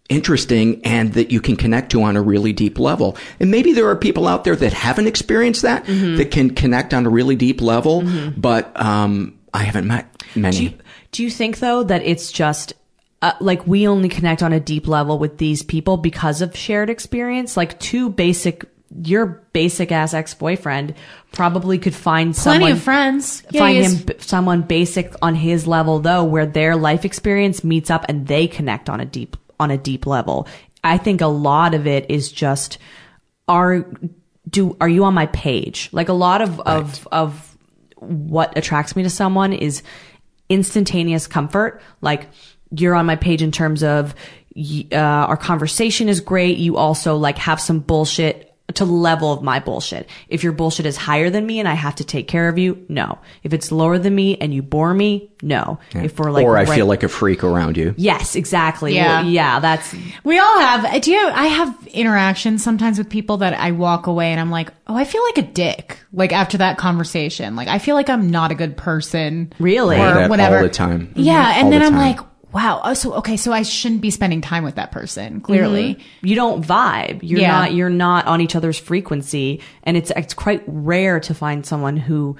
[0.08, 3.16] interesting and that you can connect to on a really deep level.
[3.40, 6.16] And maybe there are people out there that haven't experienced that, Mhm.
[6.18, 8.04] that can connect on a really deep level,
[8.36, 10.56] but um, I haven't met many.
[10.56, 10.72] Do you,
[11.12, 12.74] do you think though that it's just
[13.22, 16.90] uh, like we only connect on a deep level with these people because of shared
[16.90, 17.56] experience?
[17.56, 18.64] Like two basic,
[19.04, 20.94] your basic ass ex boyfriend
[21.30, 23.42] probably could find someone Plenty someone, of friends.
[23.52, 27.90] Yeah, find him b- someone basic on his level though, where their life experience meets
[27.90, 30.46] up and they connect on a deep on a deep level.
[30.84, 32.78] I think a lot of it is just
[33.48, 33.86] are
[34.48, 35.88] do are you on my page?
[35.92, 37.56] Like a lot of of of
[37.96, 39.82] what attracts me to someone is
[40.48, 41.80] instantaneous comfort.
[42.00, 42.28] Like
[42.70, 44.14] you're on my page in terms of
[44.56, 46.58] uh, our conversation is great.
[46.58, 50.08] You also like have some bullshit to level of my bullshit.
[50.28, 52.84] If your bullshit is higher than me and I have to take care of you,
[52.88, 53.18] no.
[53.42, 55.78] If it's lower than me and you bore me, no.
[55.94, 57.94] If we're like, or I right- feel like a freak around you.
[57.96, 58.94] yes, exactly.
[58.94, 59.22] Yeah.
[59.22, 59.94] Well, yeah, that's
[60.24, 61.02] We all have.
[61.02, 61.26] Do you?
[61.28, 65.04] I have interactions sometimes with people that I walk away and I'm like, oh, I
[65.04, 65.98] feel like a dick.
[66.12, 69.52] Like after that conversation, like I feel like I'm not a good person.
[69.58, 69.96] Really?
[69.96, 70.56] I or that whatever.
[70.58, 71.12] all the time.
[71.16, 71.56] Yeah, Mhm.
[71.56, 72.18] and All then the I'm like,
[72.52, 72.80] wow.
[72.84, 75.40] Oh, so okay, so I shouldn't be spending time with that person.
[75.40, 77.20] Clearly, you don't vibe.
[77.22, 77.50] You're Yeah.
[77.52, 81.96] not you're not on each other's frequency and it's it's quite rare to find someone
[81.96, 82.36] who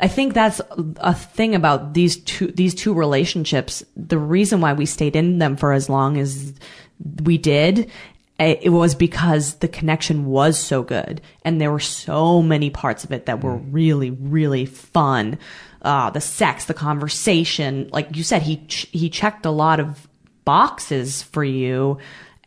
[0.00, 0.60] I think that's
[0.96, 3.84] a thing about these two these two relationships.
[3.96, 6.54] The reason why we stayed in them for as long as
[7.24, 7.90] we did
[8.38, 13.04] eh, it was because the connection was so good and there were so many parts
[13.04, 15.36] of it that were really really fun
[15.82, 17.88] uh the sex the conversation.
[17.92, 20.08] Like you said he ch- he checked a lot of
[20.44, 21.98] boxes for you.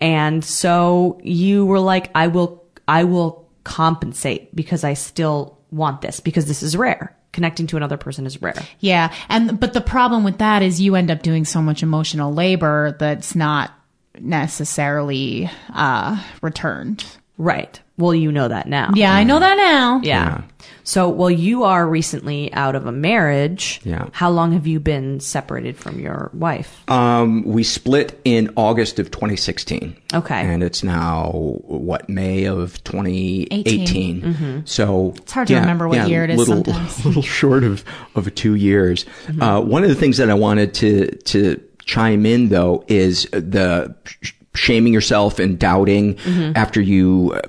[0.01, 6.19] And so you were like i will i will compensate because i still want this
[6.19, 7.15] because this is rare.
[7.33, 8.61] Connecting to another person is rare.
[8.79, 9.13] Yeah.
[9.27, 12.95] And but the problem with that is you end up doing so much emotional labor
[12.97, 13.73] that's not
[14.19, 17.03] necessarily uh, returned.
[17.37, 20.01] right well you know that now Yeah, I know that now.
[20.03, 20.41] Yeah.
[20.87, 23.81] So, well, you are recently out of a marriage.
[23.83, 24.07] Yeah.
[24.11, 26.87] How long have you been separated from your wife?
[26.89, 29.95] Um, we split in August of 2016.
[30.13, 30.41] Okay.
[30.41, 31.31] And it's now,
[31.65, 33.81] what, May of 2018.
[33.81, 34.21] 18.
[34.21, 34.67] Mhm.
[34.67, 37.03] So It's hard to remember what year it is little, sometimes.
[37.05, 39.05] little short of, of two years.
[39.25, 39.41] Mm-hmm.
[39.41, 43.95] Uh, one of the things that I wanted to, to chime in though is the
[44.21, 46.55] sh- shaming yourself and doubting Mhm.
[46.55, 47.41] after you, uh,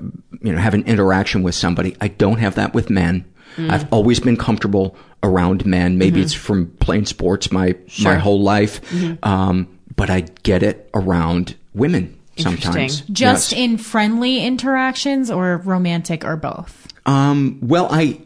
[0.46, 1.96] you know, have an interaction with somebody.
[2.00, 3.24] I don't have that with men.
[3.56, 3.70] Mm.
[3.70, 5.98] I've always been comfortable around men.
[5.98, 6.24] Maybe Mhm.
[6.24, 8.12] it's from playing sports my, Sure.
[8.12, 8.80] my whole life.
[8.92, 9.18] Mhm.
[9.26, 9.66] Um,
[9.96, 13.00] but I get it around women sometimes.
[13.10, 13.58] Just Yes.
[13.58, 16.86] in friendly interactions or romantic or both.
[17.06, 18.18] Um, well, I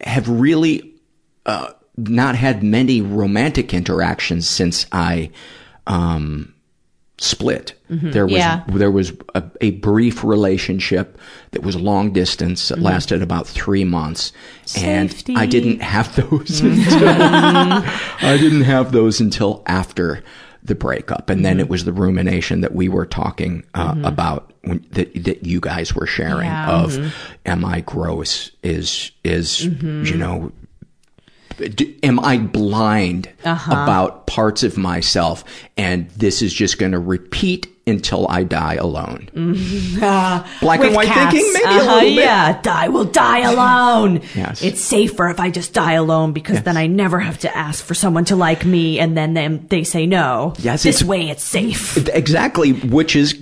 [0.00, 0.90] have really
[1.46, 1.68] uh,
[1.98, 5.30] not had many romantic interactions since I
[5.86, 6.53] um,
[7.18, 7.74] split.
[7.90, 8.12] Mhm.
[8.12, 8.62] There was Yeah.
[8.68, 11.16] there was a, a brief relationship
[11.52, 12.82] that was long distance that Mhm.
[12.82, 14.32] lasted about three months,
[14.64, 15.32] Safety.
[15.32, 20.22] and I didn't have those until I didn't have those until after
[20.64, 21.60] the breakup, and then Mhm.
[21.60, 24.06] it was the rumination that we were talking uh, Mhm.
[24.08, 26.68] about when, that that you guys were sharing Yeah.
[26.70, 27.14] of
[27.46, 28.50] am I gross?
[28.62, 30.50] Is is you know?
[31.56, 33.72] D- Am I blind Uh-huh.
[33.72, 35.44] about parts of myself,
[35.76, 39.28] and this is just going to repeat until I die alone?
[40.60, 41.34] Black and white cats.
[41.34, 42.14] thinking, maybe a Uh-huh, little bit.
[42.16, 44.22] Yeah, die will die alone.
[44.34, 44.62] Yes.
[44.62, 47.94] It's safer if I just die alone because then I never have to ask for
[47.94, 50.54] someone to like me and then them, they say no.
[50.58, 51.96] Yes, This it's- way it's safe.
[52.08, 53.34] Exactly, which is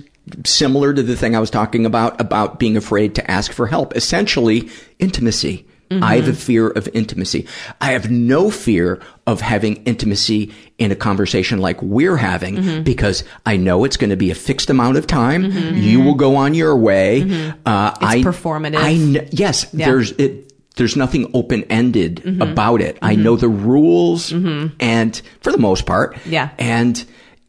[0.45, 3.95] similar to the thing I was talking about about being afraid to ask for help.
[3.95, 4.69] Essentially,
[4.99, 5.65] intimacy.
[6.01, 7.45] I have a fear of intimacy.
[7.81, 12.83] I have no fear of having intimacy in a conversation like we're having Mhm.
[12.83, 15.51] because I know it's going to be a fixed amount of time.
[15.51, 15.81] Mhm.
[15.81, 17.21] You will go on your way.
[17.65, 18.77] Uh, It's I, performative.
[18.77, 19.85] I yes, Yeah.
[19.87, 20.51] there's it.
[20.75, 22.41] There's nothing open ended Mhm.
[22.51, 22.97] about it.
[23.01, 24.31] I know the rules,
[24.79, 26.49] and for the most part, Yeah.
[26.57, 27.03] and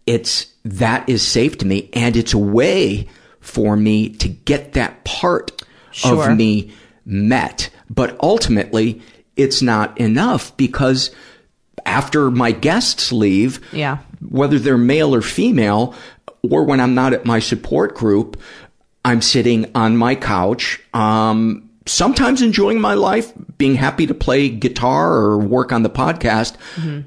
[0.07, 3.07] it's that is safe to me and it's a way
[3.41, 5.53] for me to get that part
[5.93, 6.31] Sure.
[6.31, 6.71] of me
[7.05, 7.71] met.
[7.91, 9.01] But ultimately
[9.37, 11.11] it's not enough because
[11.85, 13.99] after my guests leave Yeah.
[14.29, 15.95] whether they're male or female
[16.43, 18.41] or when i'm not at my support group
[19.05, 25.13] i'm sitting on my couch um sometimes enjoying my life being happy to play guitar
[25.15, 26.55] or work on the podcast.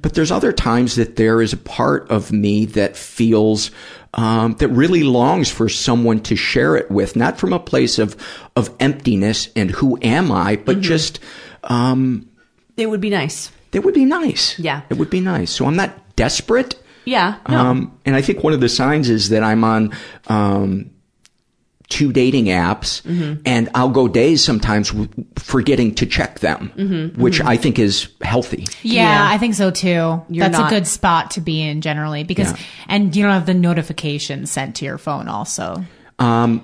[0.02, 3.72] But there's other times that there is a part of me that feels
[4.18, 8.16] um, that really longs for someone to share it with, not from a place of
[8.56, 11.20] of emptiness and who am I, but just
[11.64, 12.28] um,
[12.76, 13.52] It would be nice.
[13.74, 14.58] it would be nice.
[14.60, 14.82] Yeah.
[14.90, 15.52] it would be nice.
[15.52, 16.76] So I'm not desperate.
[17.06, 17.38] Yeah.
[17.48, 17.58] No.
[17.58, 19.92] Um, and I think one of the signs is that I'm on
[20.28, 20.90] um,
[21.90, 23.40] two dating apps, Mhm.
[23.46, 25.08] and I'll go days sometimes w-
[25.38, 27.18] forgetting to check them, Mhm.
[27.18, 27.48] which Mhm.
[27.48, 28.66] I think is healthy.
[28.84, 30.22] Yeah, I think so too.
[30.30, 32.58] You're That's not- a good spot to be in generally because, Yeah.
[32.90, 35.86] and you don't have the notifications sent to your phone also.
[36.20, 36.62] Um,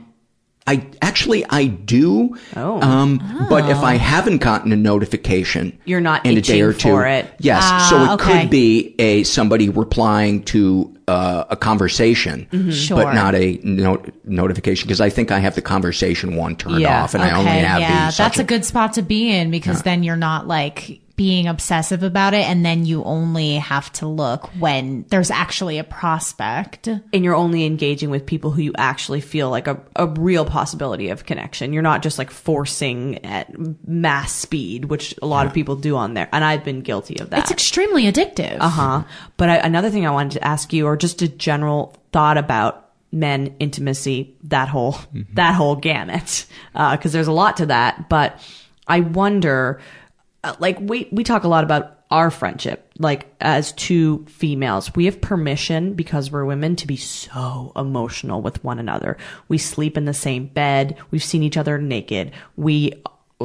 [0.65, 2.37] I actually I do.
[2.55, 2.81] Oh.
[2.81, 3.19] Um,
[3.49, 3.83] but if Oh.
[3.83, 7.29] I haven't gotten a notification, You're not in a day or two, for it.
[7.39, 7.61] yes.
[7.63, 8.41] Ah, so it okay.
[8.41, 12.71] could be a somebody replying to uh, a conversation, Mhm.
[12.71, 13.03] Sure.
[13.03, 17.03] but not a no- notification because I think I have the conversation one turned Yeah.
[17.03, 17.93] off, and I only have yeah, the.
[18.05, 22.03] that's such a good spot to be in because then you're not like being obsessive
[22.03, 26.87] about it and then you only have to look when there's actually a prospect.
[26.87, 31.07] and you're only engaging with people who you actually feel like a, a real possibility
[31.07, 31.71] of connection.
[31.71, 33.49] You're not just like forcing at
[33.87, 36.27] mass speed, which a lot of people do on there.
[36.33, 37.39] And I've been guilty of that.
[37.39, 38.57] It's extremely addictive.
[38.59, 39.03] Uh huh.
[39.37, 42.91] But I, another thing I wanted to ask you, or just a general thought about
[43.13, 44.97] men intimacy, that whole
[45.35, 48.09] that whole gamut, because there's a lot to that.
[48.09, 48.41] But
[48.87, 50.02] I wonder, uh,
[50.43, 55.05] Uh, like we we talk a lot about our friendship, like as two females, we
[55.05, 59.17] have permission because we're women to be so emotional with one another.
[59.47, 60.97] We sleep in the same bed.
[61.09, 62.33] We've seen each other naked.
[62.55, 62.93] We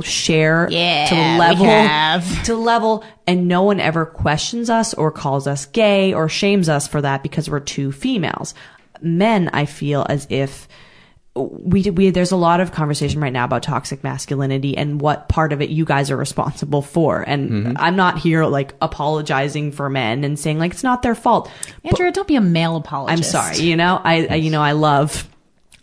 [0.03, 1.65] share Yeah, to level
[2.45, 6.87] to level and no one ever questions us or calls us gay or shames us
[6.87, 8.55] for that because we're two females
[9.01, 10.69] men i feel as if
[11.35, 15.53] we we there's a lot of conversation right now about toxic masculinity and what part
[15.53, 17.73] of it you guys are responsible for and Mm-hmm.
[17.79, 21.49] i'm not here like apologizing for men and saying like it's not their fault
[21.85, 23.35] Andrea, don't be a male apologist.
[23.35, 25.29] i'm sorry you know i, I you know i love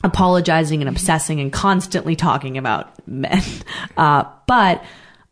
[0.04, 3.42] apologizing and obsessing and constantly talking about men.
[3.98, 4.84] Uh, but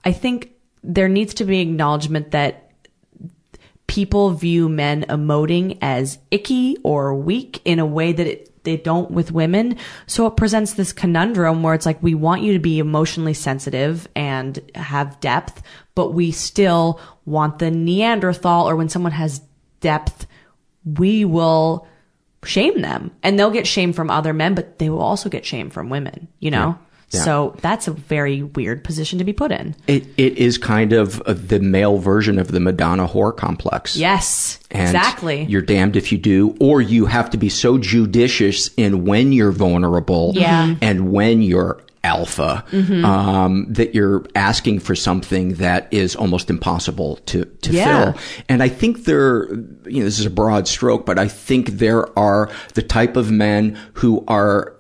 [0.06, 0.52] I think
[0.84, 2.72] there needs to be acknowledgement that
[3.88, 9.12] people view men emoting as icky or weak in a way that it, they don't
[9.12, 9.78] with women.
[10.08, 14.08] So it presents this conundrum where it's like we want you to be emotionally sensitive
[14.16, 15.62] and have depth,
[15.96, 19.42] but we still want the Neanderthal or when someone has
[19.80, 20.28] depth,
[20.86, 21.88] we will
[22.44, 25.70] shame them and they'll get shame from other men, but they will also get shame
[25.70, 26.78] from women, you know?
[26.80, 26.86] Yeah.
[27.14, 27.24] Yeah.
[27.24, 29.76] So that's a very weird position to be put in.
[29.88, 33.96] It it is kind of uh, the male version of the Madonna whore complex.
[33.96, 35.44] Yes, And exactly.
[35.50, 39.52] You're damned if you do, or you have to be so judicious in when you're
[39.52, 40.68] vulnerable Yeah.
[40.68, 40.78] Mhm.
[40.82, 43.06] and when you're alpha Mhm.
[43.06, 48.12] um, that you're asking for something that is almost impossible to to Yeah.
[48.12, 48.22] fill.
[48.50, 49.48] And I think there,
[49.86, 53.32] you know, this is a broad stroke, but I think there are the type of
[53.32, 54.74] men who are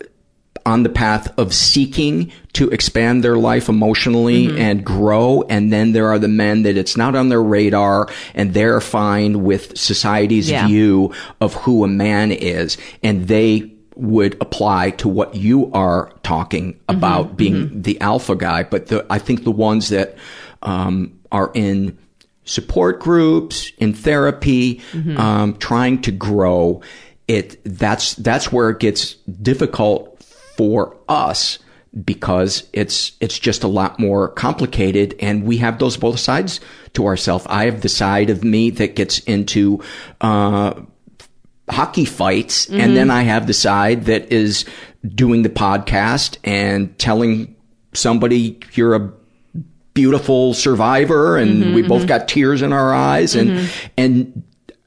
[0.66, 4.60] on the path of seeking to expand their life emotionally Mhm.
[4.60, 5.44] and grow.
[5.50, 9.44] And then there are the men that it's not on their radar and they're fine
[9.44, 10.68] with society's Yeah.
[10.68, 11.12] view
[11.42, 12.78] of who a man is.
[13.04, 18.64] And they would apply to what you are talking about being the alpha guy.
[18.64, 20.16] But the, I think the ones that,
[20.64, 21.98] um, are in
[22.46, 25.18] support groups, in therapy, Mhm.
[25.20, 26.82] um, trying to grow,
[27.28, 30.13] it, that's, that's where it gets difficult
[30.58, 31.60] for us
[32.06, 36.60] because it's it's just a lot more complicated and we have those both sides
[36.94, 37.46] to ourselves.
[37.50, 39.80] I have the side of me that gets into
[40.22, 40.74] uh
[41.70, 42.80] hockey fights Mhm.
[42.80, 44.66] and then I have the side that is
[45.16, 47.56] doing the podcast and telling
[47.94, 49.12] somebody you're a
[49.94, 52.08] beautiful survivor and Mhm, we both mhm.
[52.08, 53.68] got tears in our eyes and Mhm.
[53.98, 54.44] and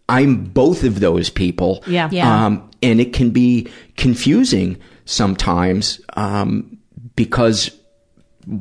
[0.09, 1.83] I'm both of those people.
[1.87, 2.09] Yeah.
[2.13, 2.47] Yeah.
[2.47, 4.77] Um, and it can be confusing
[5.07, 6.77] sometimes, um,
[7.17, 7.71] because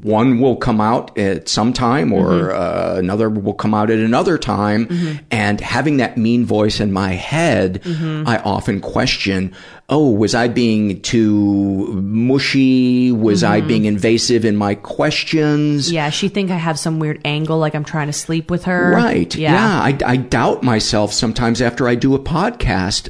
[0.01, 2.55] one will come out at some time or Mhm.
[2.55, 4.87] uh, another will come out at another time.
[4.87, 5.19] Mhm.
[5.29, 8.23] And having that mean voice in my head, Mhm.
[8.27, 9.51] I often question,
[9.87, 13.11] oh, was I being too mushy?
[13.11, 13.67] Was I Mhm.
[13.67, 15.91] being invasive in my questions?
[15.91, 18.91] Yeah, she think I have some weird angle, like I'm trying to sleep with her.
[18.95, 19.35] Right.
[19.35, 19.79] Yeah.
[19.83, 23.09] I, I doubt myself sometimes after I do a podcast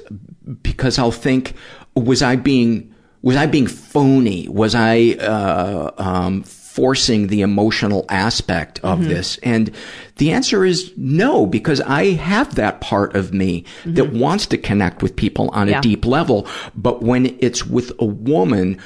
[0.61, 1.53] because I'll think,
[1.95, 2.89] was I being,
[3.25, 4.47] was I being phony?
[4.47, 9.07] Was I, uh, um, forcing the emotional aspect of Mhm.
[9.07, 9.39] this?
[9.41, 9.71] And
[10.17, 15.01] the answer is no, because I have that part of me that wants to connect
[15.01, 15.79] with people on Yeah.
[15.79, 16.45] a deep level.
[16.75, 18.77] But when it's with a woman,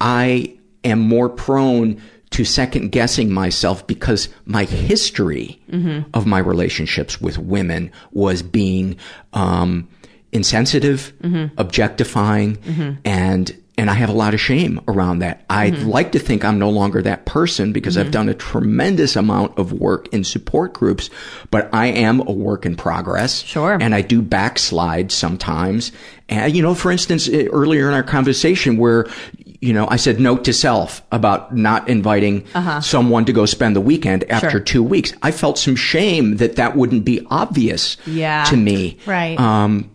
[0.00, 0.52] I
[0.84, 1.96] am more prone
[2.30, 6.04] to second guessing myself because my history Mhm.
[6.14, 8.94] of my relationships with women was being
[9.32, 9.88] um,
[10.32, 11.50] insensitive, Mhm.
[11.58, 12.96] objectifying, Mhm.
[13.04, 13.52] and
[13.82, 15.42] and I have a lot of shame around that.
[15.50, 15.88] I'd Mhm.
[15.88, 18.12] like to think I'm no longer that person because I've Mhm.
[18.12, 21.10] done a tremendous amount of work in support groups,
[21.50, 23.42] but I am a work in progress.
[23.42, 23.76] Sure.
[23.80, 25.90] And I do backslide sometimes.
[26.28, 29.06] And, you know, for instance, eh, earlier in our conversation where,
[29.60, 32.80] you know, I said note to self about not inviting Uh-huh.
[32.80, 34.60] someone to go spend the weekend after Sure.
[34.60, 35.12] two weeks.
[35.24, 38.44] I felt some shame that that wouldn't be obvious Yeah.
[38.44, 38.98] to me.
[39.06, 39.38] Right.
[39.40, 39.86] Um,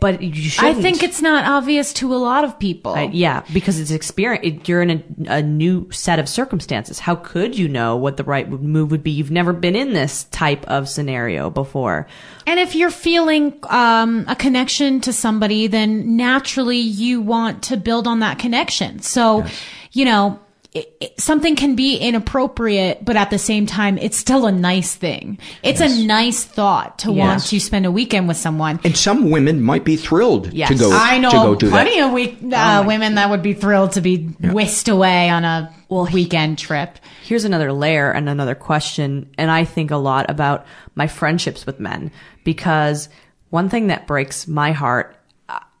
[0.00, 0.78] But you shouldn't.
[0.78, 2.96] I think it's not obvious to a lot of people.
[3.12, 4.46] Yeah, because it's experience.
[4.46, 4.90] It, you're in
[5.26, 6.98] a, a new set of circumstances.
[6.98, 9.10] How could you know what the right move would be?
[9.10, 12.06] You've never been in this type of scenario before.
[12.46, 18.06] And if you're feeling um, a connection to somebody, then naturally you want to build
[18.06, 19.00] on that connection.
[19.00, 19.44] So,
[19.92, 20.40] you know,
[20.76, 24.94] it, it, something can be inappropriate, but at the same time, it's still a nice
[24.94, 25.38] thing.
[25.62, 28.78] It's a nice thought to want to spend a weekend with someone.
[28.84, 32.08] And some women might be thrilled to go I know to go do plenty that.
[32.08, 36.58] of week, uh, women that would be thrilled to be whisked away on a weekend
[36.58, 36.98] trip.
[37.22, 39.30] Here's another layer and another question.
[39.38, 42.10] And I think a lot about my friendships with men
[42.44, 43.08] because
[43.48, 45.16] one thing that breaks my heart,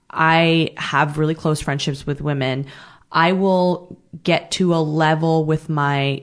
[0.08, 2.66] I have really close friendships with women.
[3.10, 6.22] I will get to a level with my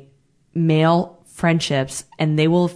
[0.53, 2.71] male friendships and they will,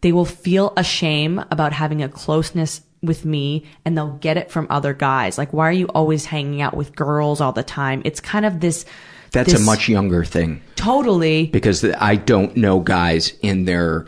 [0.00, 4.50] they will feel a shame about having a closeness with me and they'll get it
[4.50, 5.38] from other guys.
[5.38, 8.02] Like, why are you always hanging out with girls all the time?
[8.04, 8.84] It's kind of this,
[9.32, 14.06] That's this- a much younger thing totally because I don't know guys in their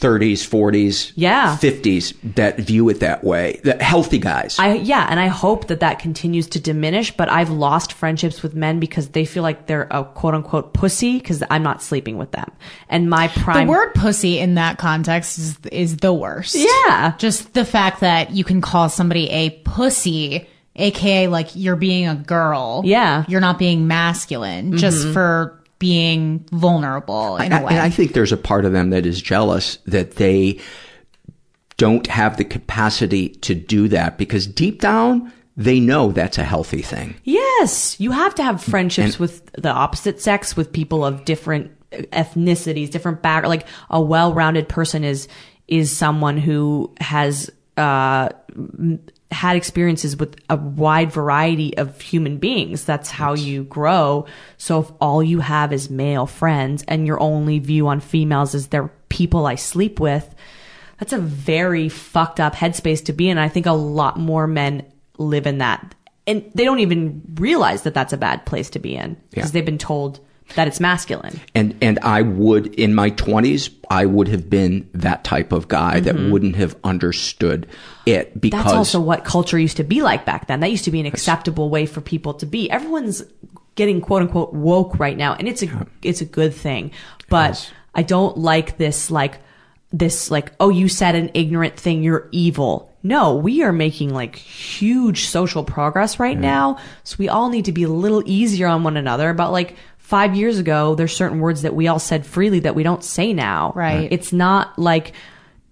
[0.00, 1.56] 30s, 40s, Yeah.
[1.60, 3.60] 50s that view it that way.
[3.64, 4.56] The healthy guys.
[4.58, 7.16] I yeah, and I hope that that continues to diminish.
[7.16, 11.18] But I've lost friendships with men because they feel like they're a quote unquote pussy
[11.18, 12.50] because I'm not sleeping with them.
[12.88, 16.54] And my prime the word pussy in that context is, is the worst.
[16.54, 17.14] Yeah.
[17.18, 20.46] Just the fact that you can call somebody a pussy,
[20.76, 22.82] aka like you're being a girl.
[22.84, 23.24] Yeah.
[23.26, 25.12] You're not being masculine just Mhm.
[25.12, 27.70] for being vulnerable in I- a way.
[27.72, 30.58] And I think there's a part of them that is jealous that they
[31.76, 36.82] don't have the capacity to do that because deep down, they know that's a healthy
[36.82, 37.14] thing.
[37.24, 42.90] Yes, you have to have friendships with the opposite sex, with people of different ethnicities,
[42.90, 43.44] different back.
[43.46, 45.28] Like a well-rounded person is
[45.68, 48.30] is someone who has uh,
[49.30, 52.84] had experiences with a wide variety of human beings.
[52.84, 54.26] That's how you grow.
[54.56, 58.68] So if all you have is male friends and your only view on females is
[58.68, 60.34] they're people I sleep with,
[60.98, 63.36] that's a very fucked up headspace to be in.
[63.38, 64.84] I think a lot more men
[65.18, 65.94] live in that.
[66.26, 69.52] And they don't even realize that that's a bad place to be in because Yeah.
[69.52, 70.20] they've been told
[70.54, 71.40] that it's masculine.
[71.54, 76.00] And and I would in my 20s, I would have been that type of guy
[76.00, 76.30] that Mhm.
[76.30, 77.66] wouldn't have understood
[78.06, 80.60] it because That's also what culture used to be like back then.
[80.60, 82.70] That used to be an acceptable way for people to be.
[82.70, 83.22] Everyone's
[83.74, 86.90] getting quote unquote woke right now, and it's a it's a good thing.
[87.28, 89.38] But I don't like this like
[89.92, 92.90] this like oh you said an ignorant thing you're evil.
[93.02, 96.78] No, we are making like huge social progress right now.
[97.04, 99.76] So we all need to be a little easier on one another about like
[100.08, 103.34] 5 years ago there's certain words that we all said freely that we don't say
[103.34, 103.72] now.
[103.74, 104.08] Right.
[104.10, 105.12] It's not like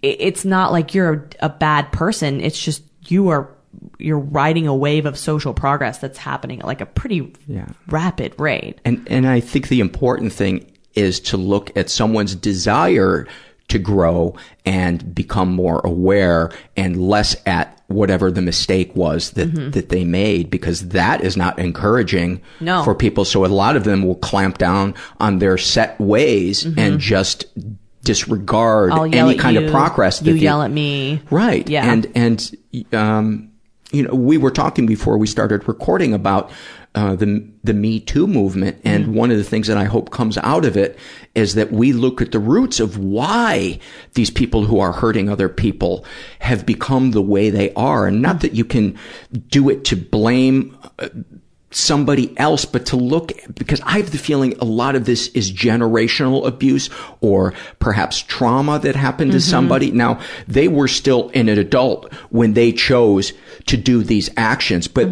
[0.02, 2.40] it's not like you're a, a bad person.
[2.42, 3.48] It's just you are
[3.98, 7.66] you're riding a wave of social progress that's happening at like a pretty Yeah.
[7.88, 8.78] rapid rate.
[8.84, 13.26] And and I think the important thing is to look at someone's desire
[13.68, 14.34] to grow
[14.66, 19.72] and become more aware and less at whatever the mistake was that Mhm.
[19.72, 22.82] that they made because that is not encouraging No.
[22.82, 26.74] for people so a lot of them will clamp down on their set ways Mhm.
[26.78, 27.46] and just
[28.04, 31.20] disregard any kind you, of progress that you yell at me.
[31.30, 31.68] Right.
[31.68, 31.90] Yeah.
[31.90, 32.50] And and
[32.92, 33.48] um,
[33.92, 36.50] you know, we were talking before we started recording about
[36.97, 39.14] uh, the the Me Too movement, and Mm-hmm.
[39.14, 40.98] one of the things that I hope comes out of it
[41.35, 43.78] is that we look at the roots of why
[44.14, 46.05] these people who are hurting other people
[46.40, 48.97] have become the way they are, and not that you can
[49.48, 50.77] do it to blame.
[50.98, 51.09] Uh,
[51.73, 55.52] somebody else, but to look, because I have the feeling a lot of this is
[55.52, 56.89] generational abuse
[57.20, 59.43] or perhaps trauma that happened to Mhm.
[59.51, 59.90] somebody.
[59.90, 60.18] Now,
[60.48, 63.35] they were still an adult when they chose
[63.66, 65.10] to do these actions, but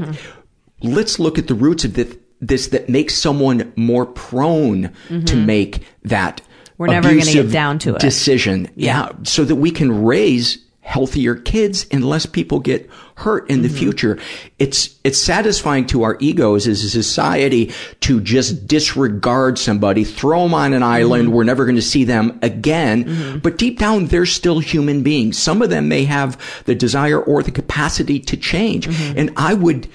[0.85, 5.44] let's look at the roots of this, this that makes someone more prone to Mhm.
[5.47, 6.40] make that
[6.78, 8.01] We're never gonna get abusive down to it.
[8.01, 8.69] decision.
[8.77, 9.09] Yeah.
[9.24, 13.77] So that we can raise healthier kids and less people get hurt in the Mm-hmm.
[13.78, 14.19] future.
[14.59, 20.52] It's, it's satisfying to our egos as a society to just disregard somebody, throw them
[20.52, 21.28] on an island.
[21.28, 21.32] Mm-hmm.
[21.35, 23.40] We're never going to see them again.
[23.43, 25.39] But deep down, they're still human beings.
[25.39, 26.36] Some of them may have
[26.66, 28.86] the desire or the capacity to change.
[28.86, 29.19] Mm-hmm.
[29.19, 29.89] And I would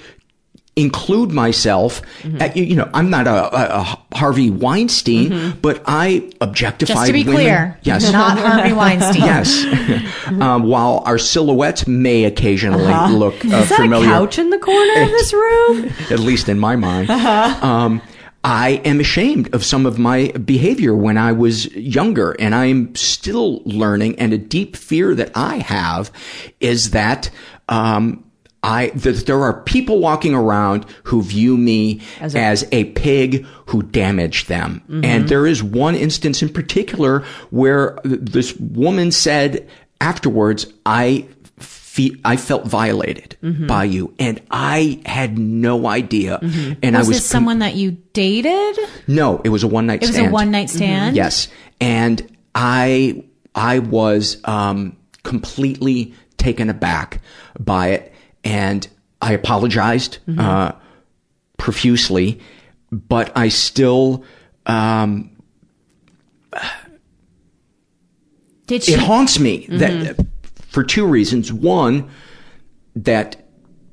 [0.76, 2.00] include myself.
[2.22, 2.40] Mm-hmm.
[2.42, 7.06] At, you, you know, I'm not a, a, a Harvey Weinstein, but I objectify Just
[7.06, 7.34] to be women.
[7.34, 9.22] clear, yes, not Harvey Weinstein.
[9.22, 9.64] yes.
[10.40, 13.12] um, while our silhouettes may occasionally Uh-huh.
[13.14, 15.90] look uh, Is that familiar, a couch in the corner of this room?
[16.10, 17.10] at least in my mind.
[17.10, 17.66] Uh-huh.
[17.66, 18.00] Um,
[18.42, 23.60] I am ashamed of some of my behavior when I was younger, and I'm still
[23.66, 24.18] learning.
[24.18, 26.10] And a deep fear that I have
[26.58, 27.28] is that
[27.68, 28.24] um,
[28.62, 33.46] I that there are people walking around who view me As as a- a, pig
[33.66, 34.82] who damaged them.
[34.90, 35.04] Mhm.
[35.04, 39.66] And there is one instance in particular where th- this woman said
[40.00, 41.24] afterwards, I
[41.58, 43.66] fe- I felt violated Mhm.
[43.66, 46.38] by you, and I had no idea.
[46.82, 48.76] And was I was this someone that you dated?
[49.06, 50.02] no, it was a one night.
[50.02, 50.32] It was a stand.
[50.32, 51.14] one-night stand?
[51.14, 51.16] Mhm.
[51.16, 51.48] Yes,
[51.80, 52.22] and
[52.54, 53.24] I
[53.54, 57.20] I was um, completely taken aback
[57.58, 58.12] by it,
[58.44, 58.86] and
[59.22, 60.40] I apologized Mhm.
[60.40, 60.72] uh,
[61.58, 62.38] profusely,
[62.90, 64.24] but I still.
[64.66, 65.30] Um,
[68.66, 68.92] Did she?
[68.94, 70.26] it haunts me that Mhm.
[70.68, 71.52] for two reasons.
[71.52, 72.08] One,
[72.96, 73.36] that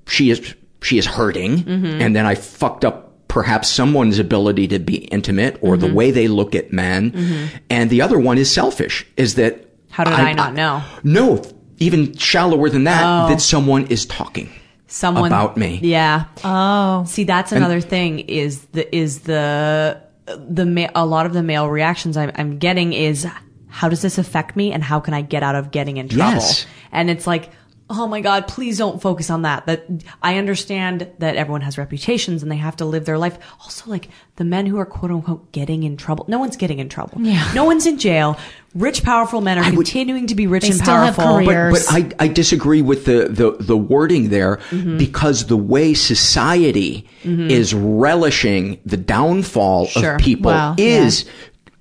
[0.08, 2.00] she is she is hurting, Mhm.
[2.02, 5.94] and then I fucked up perhaps someone's ability to be intimate or the Mhm.
[5.94, 7.12] way they look at men.
[7.12, 7.50] Mhm.
[7.70, 9.06] And the other one is selfish.
[9.18, 10.82] Is that How did I, not know?
[11.04, 11.42] No,
[11.80, 13.04] even shallower than that.
[13.04, 13.30] Oh.
[13.30, 14.50] That someone is talking
[14.88, 15.80] Someone about me.
[15.84, 16.26] Yeah.
[16.44, 17.04] Oh.
[17.06, 21.44] See, that's And- another thing is the is the the ma- a lot of the
[21.44, 23.26] male reactions I'm, I'm getting is
[23.70, 26.34] how does this affect me and how can I get out of getting in trouble?
[26.34, 26.66] Yes.
[26.92, 27.50] And it's like,
[27.90, 29.66] oh my God, please don't focus on that.
[29.66, 29.86] That
[30.22, 33.38] I understand that everyone has reputations and they have to live their life.
[33.62, 36.26] Also, like the men who are quote unquote getting in trouble.
[36.28, 37.22] No one's getting in trouble.
[37.22, 37.50] Yeah.
[37.54, 38.38] No one's in jail.
[38.76, 41.46] Rich, powerful men are continuing to be rich They and still have powerful.
[41.46, 41.86] careers.
[41.88, 44.98] But, but I, I disagree with the, the, the wording there Mhm.
[44.98, 47.50] because the way society Mhm.
[47.50, 50.16] is relishing the downfall Sure.
[50.16, 51.26] of people Well, is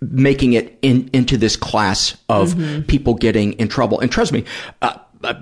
[0.01, 2.87] making it in, into this class of Mhm.
[2.87, 3.99] people getting in trouble.
[4.01, 4.45] And trust me,
[4.83, 5.35] uh, uh,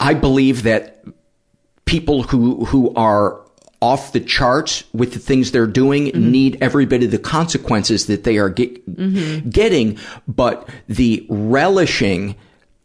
[0.00, 1.04] I believe that
[1.84, 3.40] people who who are
[3.82, 8.24] off the charts with the things they're doing need every bit of the consequences that
[8.24, 9.50] they are get, Mhm.
[9.50, 9.96] getting,
[10.28, 12.34] but the relishing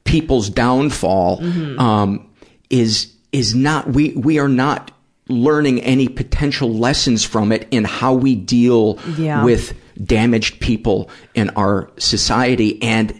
[0.05, 1.79] people's downfall Mhm.
[1.79, 2.25] um,
[2.69, 4.91] is is not we we are not
[5.27, 9.43] learning any potential lessons from it in how we deal Yeah.
[9.43, 9.73] with
[10.03, 13.13] damaged people in our society and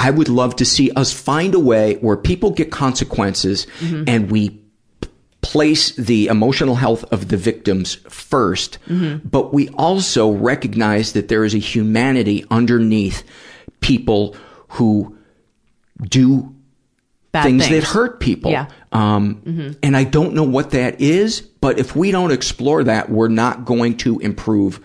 [0.00, 4.04] I would love to see us find a way where people get consequences Mhm.
[4.08, 4.58] and we
[5.42, 9.20] place the emotional health of the victims 1st Mhm.
[9.30, 13.22] but we also recognize that there is a humanity underneath
[13.80, 14.34] people
[14.68, 15.16] who
[16.08, 16.52] do
[17.32, 17.68] things, things.
[17.68, 18.50] that hurt people.
[18.50, 18.66] Yeah.
[18.92, 19.76] Um, Mhm.
[19.82, 23.64] And I don't know what that is, but if we don't explore that, we're not
[23.64, 24.80] going to improve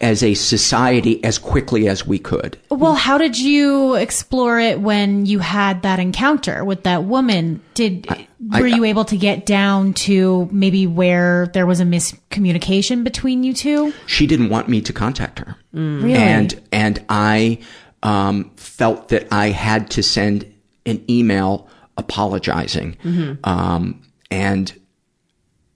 [0.00, 2.58] as a society as quickly as we could.
[2.70, 7.60] Well, how did you explore it when you had that encounter with that woman?
[7.74, 8.26] Did I-
[8.60, 13.54] were you able to get down to maybe where there was a miscommunication between you
[13.54, 13.92] two?
[14.06, 15.56] She didn't want me to contact her.
[15.72, 16.14] Really?
[16.14, 17.58] And and I
[18.02, 20.44] um, felt that I had to send
[20.84, 22.96] an email apologizing.
[23.02, 23.38] Mhm.
[23.44, 24.72] Um, and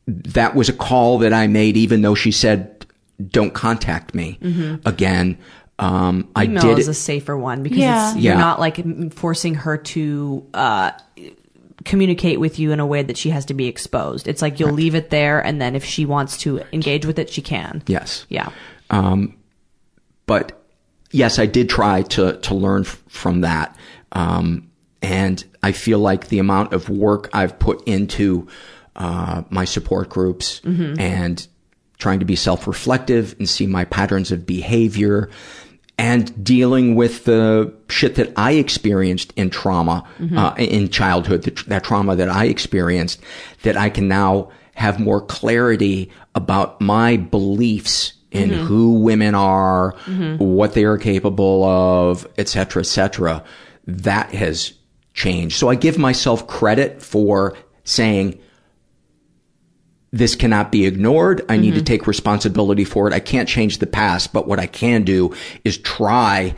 [0.07, 2.80] that was a call that I made, even though she said,
[3.29, 4.81] "Don't contact me Mhm.
[4.87, 5.39] again."
[5.79, 8.09] Um, I Email did is a safer one because Yeah.
[8.13, 8.39] it's, you're Yeah.
[8.41, 10.91] not like forcing her to uh,
[11.85, 14.29] communicate with you in a way that she has to be exposed.
[14.29, 17.31] It's like you'll leave it there, and then if she wants to engage with it,
[17.31, 17.83] she can.
[17.87, 18.27] Yes.
[18.29, 18.51] Yeah.
[18.91, 19.37] Um,
[20.27, 20.61] but
[21.11, 23.75] yes, I did try to to learn f- from that,
[24.13, 24.69] um,
[25.01, 28.47] and I feel like the amount of work I've put into
[28.97, 31.01] uh, my support groups Mhm.
[31.01, 31.47] and
[32.01, 35.31] trying to be self reflective and see my patterns of behavior.
[35.99, 40.37] And dealing with the shit that I experienced in trauma, Mhm.
[40.39, 43.21] uh, in childhood, the, that trauma that I experienced,
[43.65, 48.57] that I can now have more clarity about my beliefs in Mhm.
[48.61, 50.39] who women are, Mhm.
[50.39, 53.43] what they are capable of, et cetera, et cetera.
[53.87, 54.73] That has
[55.13, 55.57] changed.
[55.59, 57.55] So I give myself credit for
[57.85, 58.39] saying,
[60.13, 61.43] this cannot be ignored.
[61.49, 61.87] I need to Mhm.
[61.87, 63.15] take responsibility for it.
[63.15, 65.33] I can't change the past, but what I can do
[65.65, 66.55] is try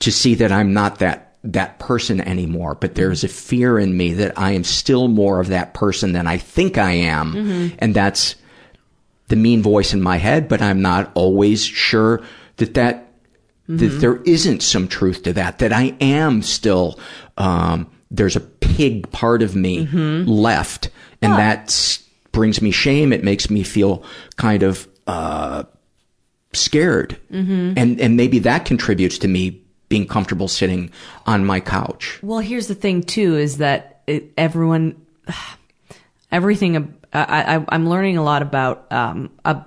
[0.00, 2.76] to see that I'm not that that person anymore.
[2.78, 6.26] But there's a fear in me that I am still more of that person than
[6.26, 7.72] I think I am, Mhm.
[7.78, 8.34] and that's
[9.28, 10.48] the mean voice in my head.
[10.48, 12.20] But I'm not always sure
[12.56, 13.04] that that
[13.68, 14.00] that Mhm.
[14.00, 15.58] there isn't some truth to that.
[15.58, 16.98] That I am still
[17.38, 20.24] um, there's a pig part of me Mhm.
[20.26, 20.88] left,
[21.22, 22.00] and that s-
[22.38, 23.12] brings me shame.
[23.12, 24.02] It makes me feel
[24.36, 25.64] kind of uh,
[26.52, 27.74] scared, Mhm.
[27.76, 30.90] and and maybe that contributes to me being comfortable sitting
[31.26, 32.18] on my couch.
[32.22, 34.94] Well, here's the thing too: is that it, everyone,
[36.32, 36.94] everything.
[37.12, 38.90] I, I, I'm learning a lot about.
[38.92, 39.62] Um, a,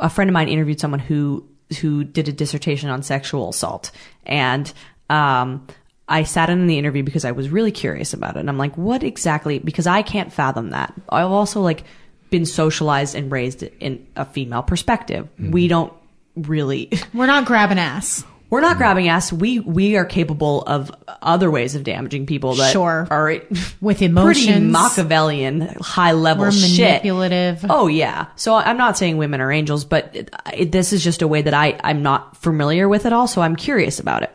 [0.00, 1.44] a friend of mine interviewed someone who
[1.80, 3.90] who did a dissertation on sexual assault,
[4.24, 4.72] and
[5.10, 5.66] um,
[6.08, 8.76] I sat in the interview because I was really curious about it, and I'm like,
[8.76, 9.58] what exactly?
[9.58, 10.94] Because I can't fathom that.
[11.08, 11.82] I've also like
[12.30, 15.28] been socialized and raised in a female perspective.
[15.40, 15.50] Mm-hmm.
[15.52, 15.92] We don't
[16.36, 16.90] really.
[17.14, 18.24] We're not grabbing ass.
[18.48, 19.32] We're not grabbing ass.
[19.32, 23.08] We we are capable of other ways of damaging people that Sure.
[23.10, 23.34] are
[23.80, 24.60] With emotions, pretty.
[24.60, 26.86] Machiavellian, high level We're shit.
[27.02, 27.64] manipulative.
[27.68, 28.26] Oh yeah.
[28.36, 31.42] So I'm not saying women are angels, but it, it, this is just a way
[31.42, 33.26] that I I'm not familiar with at all.
[33.26, 34.30] So I'm curious about it.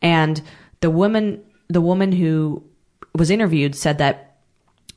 [0.00, 0.40] And
[0.86, 2.62] the woman the woman who
[3.12, 4.36] was interviewed said that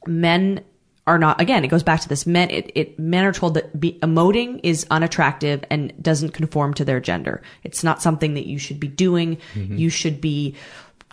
[0.06, 0.64] men
[1.08, 3.80] are not again it goes back to this men it, it men are told that
[3.80, 7.42] be, emoting is unattractive and doesn't conform to their gender.
[7.64, 9.38] It's not something that you should be doing.
[9.56, 9.78] Mm-hmm.
[9.78, 10.54] You should be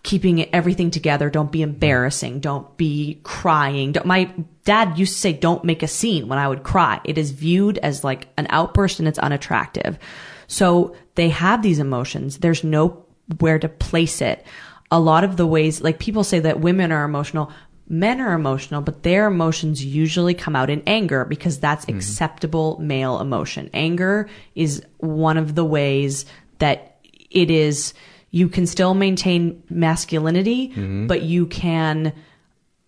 [0.03, 1.31] keeping everything together.
[1.31, 2.41] Don't be embarrassing.
[2.41, 3.93] Don't be crying.
[3.93, 4.31] Don't, my
[4.65, 7.01] dad used to say don't make a scene when i would cry.
[7.05, 9.99] It is viewed as like an outburst and it's unattractive.
[10.49, 12.39] So they have these emotions.
[12.39, 13.07] There's no
[13.39, 14.45] where to place it
[14.91, 17.51] a lot of the ways like people say that women are emotional
[17.89, 21.97] men are emotional but their emotions usually come out in anger because that's mm-hmm.
[21.97, 23.71] acceptable male emotion.
[23.73, 26.27] Anger is one of the ways
[26.59, 26.99] that
[27.31, 27.95] it is
[28.31, 31.07] you can still maintain masculinity mm-hmm.
[31.07, 32.13] but you can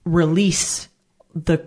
[0.04, 0.88] release
[1.34, 1.58] the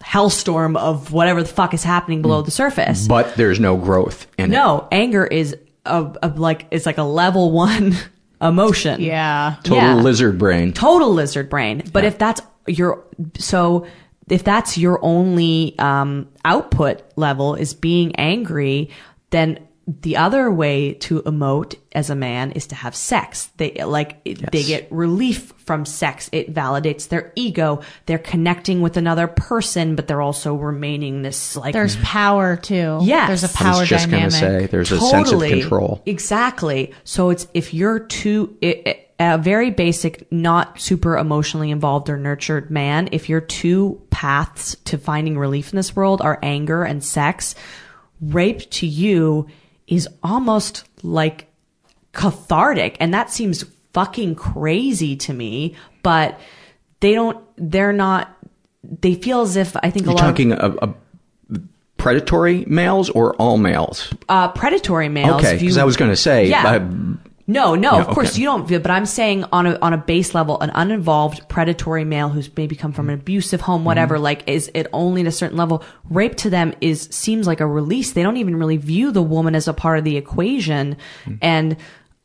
[0.00, 2.44] hellstorm of whatever the fuck is happening below mm.
[2.44, 3.06] the surface.
[3.06, 4.54] But there's no growth in it.
[4.54, 5.56] no anger is
[5.86, 7.96] a, a like it's like a level one
[8.40, 9.56] emotion Yeah.
[9.62, 9.94] Total Yeah.
[9.96, 10.72] lizard brain.
[10.72, 11.82] total lizard brain.
[11.92, 13.04] But if that's your
[13.38, 13.86] so
[14.28, 18.90] if that's your only um, output level is being angry,
[19.30, 19.58] then
[20.02, 23.50] the other way to emote as a man is to have sex.
[23.56, 26.28] They like it, they get relief from sex.
[26.32, 27.82] It validates their ego.
[28.06, 33.00] They're connecting with another person, but they're also remaining this like There's power too.
[33.02, 34.30] Yeah, There's a power I was just dynamic.
[34.30, 36.02] going to say there's a sense of control.
[36.06, 36.94] Exactly.
[37.04, 43.08] So it's if you're too a very basic, not super emotionally involved or nurtured man,
[43.12, 47.54] if your two paths to finding relief in this world are anger and sex,
[48.20, 49.46] rape to you
[49.90, 51.46] is almost like
[52.12, 55.74] cathartic, and that seems fucking crazy to me.
[56.02, 56.40] But
[57.00, 57.44] they don't.
[57.56, 58.34] They're not.
[58.82, 60.94] They feel as if I think a You're lot of talking a, a
[61.98, 64.12] predatory males or all males?
[64.28, 65.42] uh, predatory males.
[65.42, 66.66] Okay, because I was going to say, Yeah.
[66.76, 66.88] uh,
[67.50, 68.40] No, no, No, of course okay.
[68.40, 68.68] you don't.
[68.68, 72.48] feel- But I'm saying on a on a base level, an uninvolved predatory male who's
[72.56, 74.24] maybe come from an abusive home, whatever, Mm-hmm.
[74.24, 75.82] like is it only at a certain level?
[76.08, 78.12] Rape to them is seems like a release.
[78.12, 80.96] They don't even really view the woman as a part of the equation,
[81.42, 81.76] and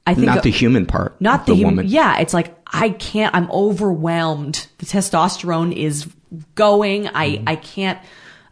[0.08, 1.20] I think not the human part.
[1.20, 1.76] not the, the human.
[1.78, 1.92] woman.
[1.92, 3.34] Yeah, it's like I can't.
[3.36, 4.68] I'm overwhelmed.
[4.78, 6.08] The testosterone is
[6.56, 7.08] going.
[7.08, 7.50] I Mm-hmm.
[7.50, 8.00] I can't.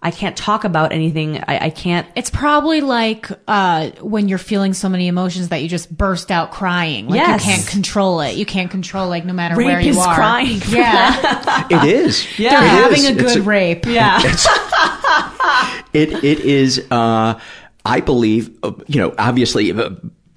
[0.06, 1.38] I can't talk about anything.
[1.48, 2.06] I, I can't.
[2.16, 6.52] It's probably like uh, when you're feeling so many emotions that you just burst out
[6.52, 7.08] crying.
[7.08, 7.42] Like Yes.
[7.46, 8.36] you can't control it.
[8.36, 10.14] You can't control like no matter Rape where you is are.
[10.14, 10.62] crying.
[10.68, 12.28] Yeah, It is.
[12.38, 12.50] Yeah.
[12.52, 13.10] they're It having is.
[13.10, 13.86] a It's good rape.
[13.86, 14.20] Yeah.
[15.94, 17.40] it it is uh
[17.86, 19.92] i believe uh, you know obviously uh,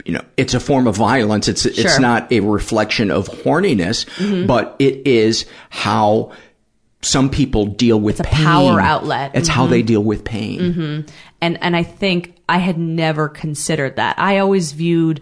[0.04, 4.06] you know it's a form of violence it's it's not a reflection of horniness
[4.46, 6.30] but it is how
[7.06, 8.44] some people deal with It's a pain.
[8.44, 9.32] power outlet.
[9.34, 9.70] it's how mm-hmm.
[9.72, 11.00] they deal with pain mm-hmm.
[11.40, 14.18] and and I think I had never considered that.
[14.18, 15.20] I always viewed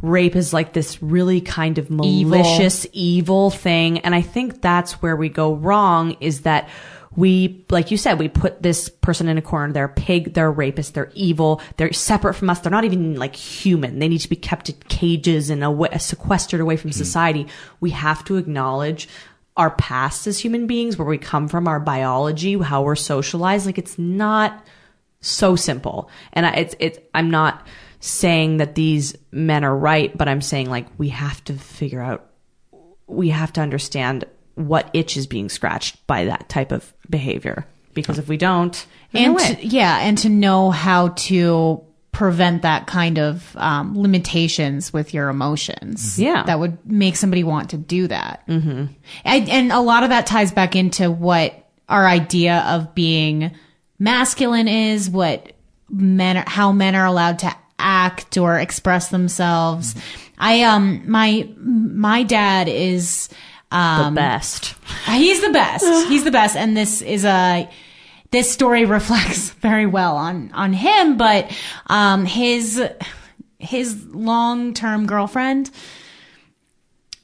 [0.00, 5.16] rape as like this really kind of malicious, evil, thing, and I think that's where
[5.16, 6.16] we go wrong.
[6.20, 6.68] Is that
[7.14, 9.72] we, like you said, we put this person in a corner.
[9.72, 10.34] They're a pig.
[10.34, 10.94] They're a rapist.
[10.94, 11.60] They're evil.
[11.76, 12.60] They're separate from us.
[12.60, 13.98] They're not even like human.
[13.98, 16.96] They need to be kept in cages and away, sequestered away from hmm.
[16.96, 17.46] society.
[17.80, 19.08] We have to acknowledge
[19.56, 23.66] our past as human beings, where we come from, our biology, how we're socialized.
[23.66, 24.64] Like it's not
[25.20, 26.10] so simple.
[26.32, 27.66] And I, it's, it's, I'm not
[28.00, 32.28] saying that these men are right, but I'm saying like we have to figure out,
[33.06, 34.24] we have to understand
[34.54, 37.66] what itch is being scratched by that type of behavior.
[37.94, 43.18] Because if we don't, and to, yeah, and to know how to prevent that kind
[43.18, 46.18] of um, limitations with your emotions.
[46.18, 46.42] Yeah.
[46.44, 48.46] that would make somebody want to do that.
[48.46, 48.86] Mm-hmm.
[49.24, 51.54] And, and a lot of that ties back into what
[51.88, 53.52] our idea of being
[53.98, 55.52] masculine is, what
[55.88, 59.94] men, are, how men are allowed to act or express themselves.
[60.38, 63.28] I um my my dad is
[63.70, 64.74] um the best.
[65.06, 65.84] He's the best.
[66.08, 66.56] He's the best.
[66.56, 67.68] And this is a,
[68.32, 71.50] this story reflects very well on, on him, but,
[71.86, 72.82] um, his,
[73.58, 75.70] his long-term girlfriend,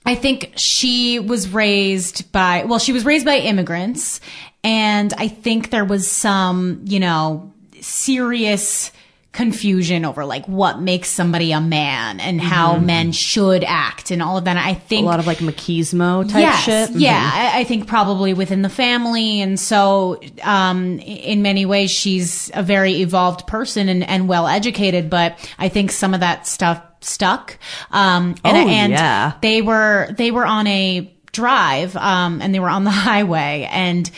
[0.06, 4.22] I think she was raised by, well, she was raised by immigrants.
[4.64, 8.90] And I think there was some, you know, serious
[9.32, 12.84] confusion over like what makes somebody a man and how Mhm.
[12.84, 14.56] men should act and all of that.
[14.56, 16.90] I think a lot of like machismo type yes, shit.
[16.92, 17.34] Yeah, Mhm.
[17.55, 22.62] I, I think probably within the family, and so um, in many ways she's a
[22.62, 25.10] very evolved person and, and well educated.
[25.10, 27.59] But I think some of that stuff stuck.
[27.92, 29.32] Um, and, Oh, and yeah.
[29.42, 34.10] they were they were on a drive, um, and they were on the highway, and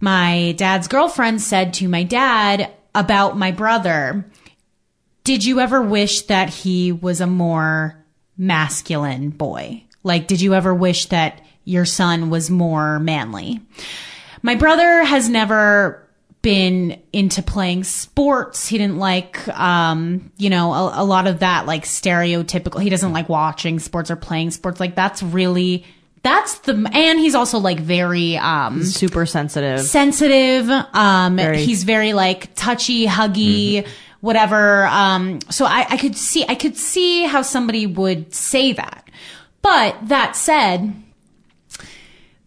[0.00, 4.24] my dad's girlfriend said to my dad about my brother,
[5.24, 8.02] did you ever wish that he was a more
[8.36, 9.84] masculine boy?
[10.02, 13.60] Like, did you ever wish that your son was more manly?
[14.42, 16.06] My brother has never
[16.42, 18.66] been into playing sports.
[18.66, 22.82] He didn't like, um, you know, a, a lot of that, like stereotypical.
[22.82, 24.80] He doesn't like watching sports or playing sports.
[24.80, 25.84] Like, that's really,
[26.22, 29.80] that's the, and he's also like very, um, super sensitive.
[29.80, 30.70] sensitive.
[30.70, 33.86] Um, Very- he's very like touchy, huggy,
[34.20, 34.86] whatever.
[34.86, 39.08] Um, so I, I could see, I could see how somebody would say that.
[39.62, 40.94] But that said,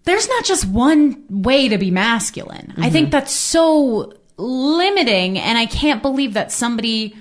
[0.06, 2.74] there's not just one way to be masculine.
[2.78, 7.16] I think that's so limiting and I can't believe that somebody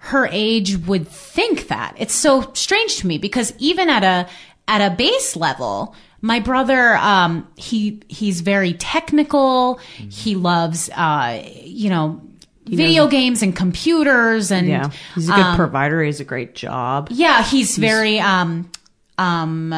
[0.00, 1.94] her age would think that.
[1.98, 4.28] It's so strange to me because even at a
[4.68, 9.80] at a base level, my brother um he he's very technical.
[10.10, 12.20] He loves uh you know
[12.66, 16.00] video knows- games and computers and yeah, he's a good um, provider.
[16.02, 17.08] He has a great job.
[17.10, 18.70] yeah, he's, very um
[19.16, 19.74] um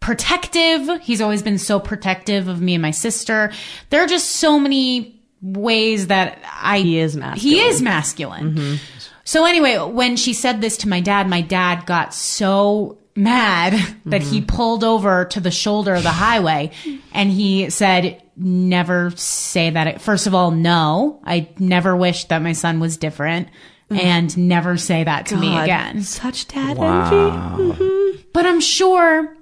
[0.00, 1.00] protective.
[1.02, 3.52] He's always been so protective of me and my sister.
[3.90, 7.40] There are just so many ways that I He is masculine.
[7.40, 8.78] He is masculine.
[9.24, 13.72] So anyway, when she said this to my dad, my dad got so mad
[14.06, 14.46] that he mm-hmm.
[14.46, 16.70] pulled over to the shoulder of the highway
[17.12, 20.00] and he said, never say that.
[20.00, 23.48] First of all, no, I never wished that my son was different
[23.90, 23.98] mm.
[24.02, 26.02] and never say that to me again.
[26.02, 27.04] Such dad Wow.
[27.04, 27.74] envy.
[27.74, 28.20] Mm-hmm.
[28.32, 29.36] But I'm sure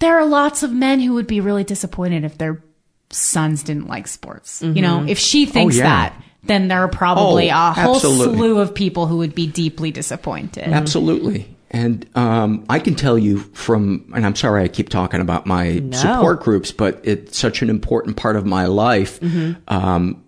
[0.00, 2.62] there are lots of men who would be really disappointed if their
[3.10, 4.62] sons didn't like sports.
[4.62, 5.08] You know, Mhm.
[5.08, 5.84] if she oh, thinks Oh, yeah.
[5.84, 8.36] that, then there are probably Oh, a whole absolutely.
[8.36, 10.68] slew of people who would be deeply disappointed.
[10.68, 11.54] Absolutely.
[11.70, 15.74] And um, I can tell you from, and I'm sorry I keep talking about my
[15.80, 15.96] No.
[15.96, 19.20] support groups, but it's such an important part of my life.
[19.68, 20.22] Um,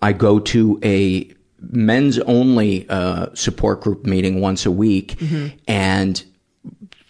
[0.00, 1.28] I go to a
[1.60, 5.18] men's only uh, support group meeting once a week,
[5.66, 6.22] and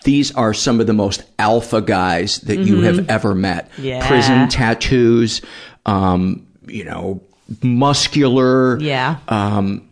[0.05, 2.85] these are some of the most alpha guys that you Mhm.
[2.85, 3.71] have ever met.
[3.79, 4.07] Yeah.
[4.07, 5.41] Prison tattoos,
[5.87, 7.21] um, you know,
[7.63, 8.79] muscular.
[8.81, 9.17] Yeah.
[9.29, 9.83] Um,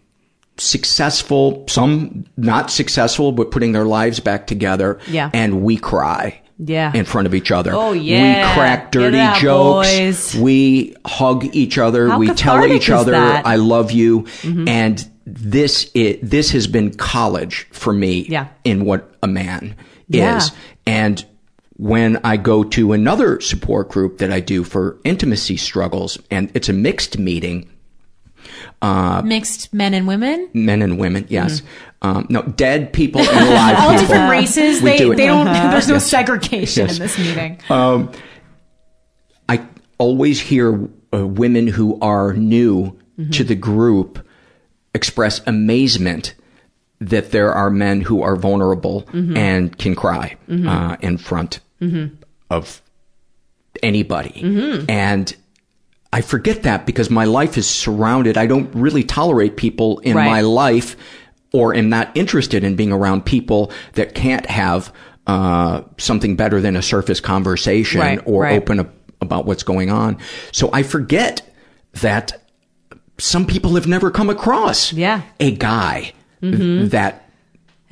[0.62, 4.98] successful, some not successful, but putting their lives back together.
[5.08, 5.30] Yeah.
[5.32, 6.38] And we cry.
[6.64, 6.92] Yeah.
[6.94, 7.72] In front of each other.
[7.74, 8.48] Oh, yeah.
[8.48, 9.88] We crack dirty out, jokes.
[10.32, 10.36] boys.
[10.40, 12.08] We hug each other.
[12.08, 13.44] How we tell each other, that?
[13.46, 14.22] I love you.
[14.42, 14.68] Mhm.
[14.68, 18.46] And this, i this has been college for me Yeah.
[18.64, 19.74] in what a man
[20.08, 20.36] Yeah.
[20.36, 20.52] is.
[20.86, 21.24] And
[21.78, 26.68] when I go to another support group that I do for intimacy struggles, and it's
[26.68, 27.66] a mixed meeting,
[28.80, 30.48] uh, Mixed men and women.
[30.54, 31.62] men and women, yes.
[32.02, 33.98] Um, no, dead people and alive All people.
[34.06, 34.82] different races.
[34.82, 36.06] We They, do they don't, there's no Yes.
[36.10, 36.96] segregation Yes.
[36.96, 37.58] in this meeting.
[37.70, 38.10] Um,
[39.48, 39.64] I
[39.98, 43.30] always hear uh, women who are new Mm-hmm.
[43.32, 44.26] to the group
[44.94, 46.34] express amazement
[46.98, 49.36] that there are men who are vulnerable Mhm.
[49.36, 50.66] and can cry Mhm.
[50.66, 52.12] uh, in front Mhm.
[52.48, 52.80] of
[53.82, 54.40] anybody.
[54.42, 54.86] Mhm.
[54.88, 55.36] And
[56.12, 58.36] I forget that because my life is surrounded.
[58.36, 60.26] I don't really tolerate people in Right.
[60.26, 60.96] my life
[61.52, 64.92] or am not interested in being around people that can't have
[65.26, 68.60] uh, something better than a surface conversation Right, or right.
[68.60, 70.18] open up about what's going on.
[70.50, 71.42] So I forget
[72.00, 72.42] that
[73.18, 75.20] some people have never come across Yeah.
[75.38, 76.12] a guy
[76.42, 76.90] Mhm.
[76.90, 77.28] that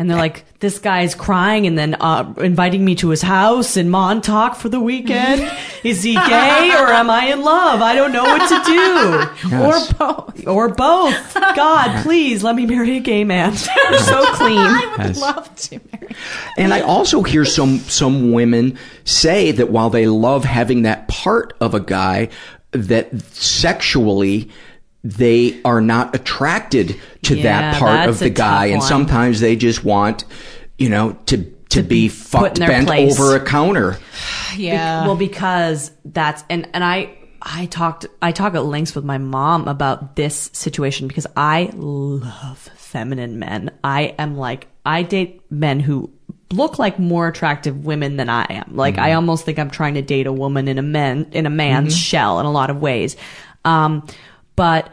[0.01, 3.90] And they're like, this guy's crying and then uh, inviting me to his house in
[3.90, 5.43] Montauk for the weekend.
[5.85, 7.82] Is he gay or am I in love?
[7.82, 9.48] I don't know what to do.
[9.51, 9.93] Yes.
[9.93, 10.47] Or both.
[10.47, 11.35] Or both.
[11.35, 13.52] God, please let me marry a gay man.
[13.90, 14.56] You're so clean.
[14.59, 15.20] I would Yes.
[15.20, 16.14] love to marry.
[16.56, 21.52] And I also hear some some women say that while they love having that part
[21.60, 22.31] of a guy,
[22.72, 24.48] that sexually
[25.02, 29.85] they are not attracted to Yeah, that part of the guy, and sometimes they just
[29.85, 30.24] want,
[30.78, 33.18] you know, to to, be, put fucked bent place.
[33.18, 33.98] over a counter.
[34.56, 35.02] Yeah.
[35.02, 39.16] Be- well, because that's and and I I talked I talk at lengths with my
[39.16, 43.70] mom about this situation because I love feminine men.
[43.85, 46.10] I am like I date men who
[46.52, 48.74] look like more attractive women than I am.
[48.74, 51.51] Like I almost think I'm trying to date a woman in a man in a
[51.51, 53.16] man's shell in a lot of ways.
[53.64, 54.06] Um,
[54.61, 54.93] but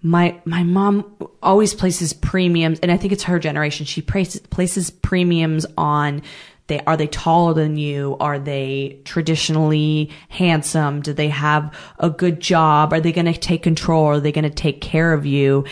[0.00, 1.12] my my mom
[1.42, 3.84] always places premiums and i think it's her generation.
[3.84, 6.22] She places, places premiums on
[6.68, 8.16] they are they taller than you?
[8.20, 11.00] Are they traditionally handsome?
[11.02, 12.92] Do they have a good job?
[12.92, 14.04] Are they going to take control?
[14.04, 15.64] Are they going to take care of you?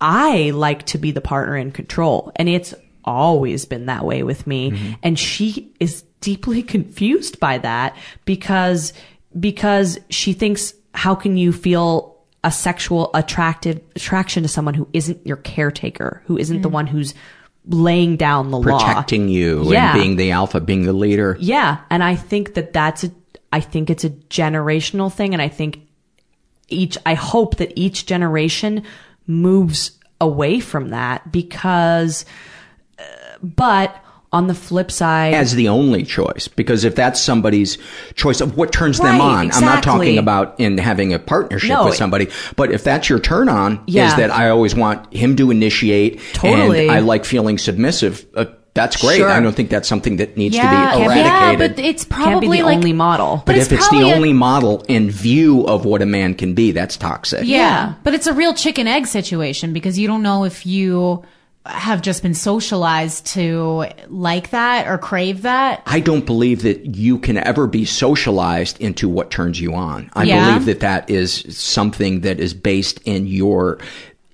[0.00, 4.48] I like to be the partner in control and it's always been that way with
[4.48, 4.72] me.
[4.72, 4.92] Mm-hmm.
[5.04, 8.92] and she is deeply confused by that because
[9.38, 12.09] because she thinks how can you feel
[12.42, 16.72] a sexual attractive attraction to someone who isn't your caretaker who isn't the Mm.
[16.72, 17.14] one who's
[17.66, 19.92] laying down the law Protecting you Yeah.
[19.92, 21.36] and being the alpha, being the leader.
[21.38, 23.10] yeah, and I think that that's a
[23.52, 25.80] I think it's a generational thing and I think
[26.68, 28.84] each I hope that each generation
[29.26, 32.24] moves away from that because
[32.98, 33.02] uh,
[33.42, 33.94] but
[34.32, 37.78] on the flip side as the only choice because if that's somebody's
[38.14, 41.70] choice of what turns them Right, on i'm not talking about in having a partnership
[41.70, 44.06] No, with somebody but if that's your turn on Yeah.
[44.08, 46.82] is that i always want him to initiate Totally.
[46.82, 49.28] and i like feeling submissive uh, that's great Sure.
[49.28, 51.26] i don't think that's something that needs Yeah, to be eradicated.
[51.26, 53.96] yeah, but it's can't be probably the like only model but, it's if it's the
[53.96, 57.94] probably a- only model in view of what a man can be that's toxic Yeah,
[58.04, 61.24] but it's a real chicken egg situation because you don't know if you
[61.66, 65.82] have just been socialized to like that or crave that.
[65.86, 70.10] I don't believe that you can ever be socialized into what turns you on.
[70.14, 70.46] I Yeah.
[70.48, 73.78] believe that that is something that is based in your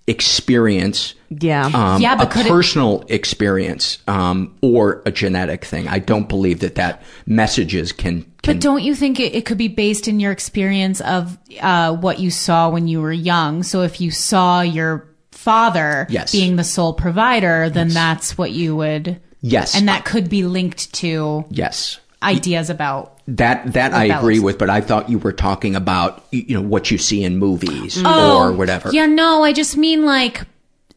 [0.07, 1.15] experience.
[1.41, 1.67] Yeah.
[1.75, 5.89] Um, Yeah, but a could it- personal experience, um, or a genetic thing.
[5.89, 9.59] I don't believe that that messages can, can But don't you think it, it could
[9.59, 13.65] be based in your experience of uh, what you saw when you were young?
[13.65, 15.09] So if you saw your
[15.47, 16.33] father Yes.
[16.33, 19.21] being the sole provider, then that's what you would.
[19.43, 19.77] Yes.
[19.77, 22.01] And that could be linked to yes.
[22.21, 23.13] ideas about.
[23.29, 26.91] That that I agree with, but I thought you were talking about you know what
[26.91, 28.03] you see in movies mm.
[28.05, 28.91] Oh, or whatever.
[28.93, 30.43] Yeah, no, I just mean like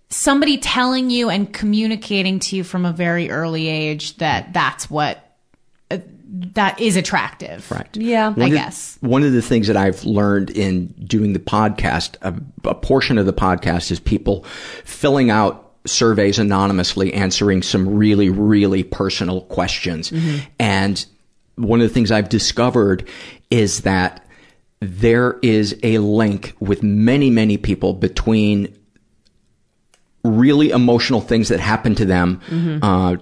[0.09, 5.28] somebody telling you and communicating to you from a very early age that that's what
[6.31, 7.69] that is attractive.
[7.71, 7.87] Right.
[7.97, 8.27] Yeah.
[8.27, 8.97] I One of- guess.
[9.01, 12.33] One of the things that I've learned in doing the podcast, a,
[12.69, 14.43] a portion of the podcast is people
[14.83, 20.11] filling out surveys anonymously, answering some really, really personal questions.
[20.59, 21.03] And
[21.55, 23.07] one of the things I've discovered
[23.49, 24.25] is that
[24.81, 28.75] there is a link with many, many people between
[30.23, 32.83] really emotional things that happen to them Mm-hmm.
[32.83, 33.15] uh,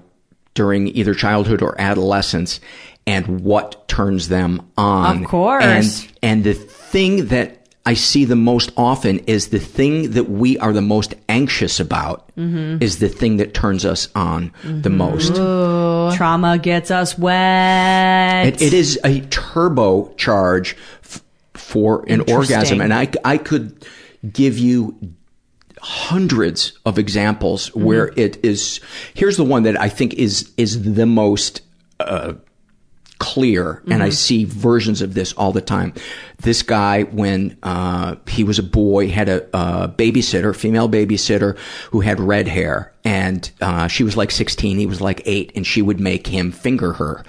[0.57, 2.59] during either childhood or adolescence
[3.05, 5.21] and what turns them on.
[5.23, 5.63] Of course.
[5.63, 7.53] And, and the thing that
[7.85, 12.23] I see the most often is the thing that we are the most anxious about
[12.37, 12.83] Mm-hmm.
[12.83, 15.33] is the thing that turns us on the most.
[16.17, 21.23] trauma gets us wet It, it is a turbo charge f-
[21.55, 22.79] for an orgasm.
[22.79, 23.83] And I, I could
[24.31, 24.95] give you
[25.81, 28.79] hundreds of examples where it is,
[29.13, 31.61] here's the one that I think is, is the most,
[31.99, 32.33] uh,
[33.19, 35.93] clear and I see versions of this all the time.
[36.39, 41.57] This guy, when, uh, he was a boy, had a, a babysitter, female babysitter
[41.89, 45.65] who had red hair and, uh, she was like 16, he was like eight and
[45.65, 47.23] she would make him finger her.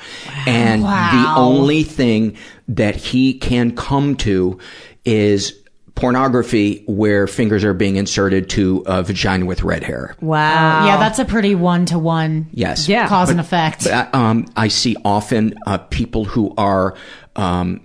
[0.46, 2.36] And the only thing
[2.68, 4.58] that he can come to
[5.06, 5.54] is
[5.98, 10.14] pornography where fingers are being inserted to a vagina with red hair.
[10.20, 12.46] wow Yeah, that's a pretty one to one.
[12.52, 12.88] Yes.
[12.88, 13.08] Yeah.
[13.08, 13.84] Cause But- and effect.
[13.84, 16.94] But I, um, I see often uh, people who are
[17.36, 17.80] um,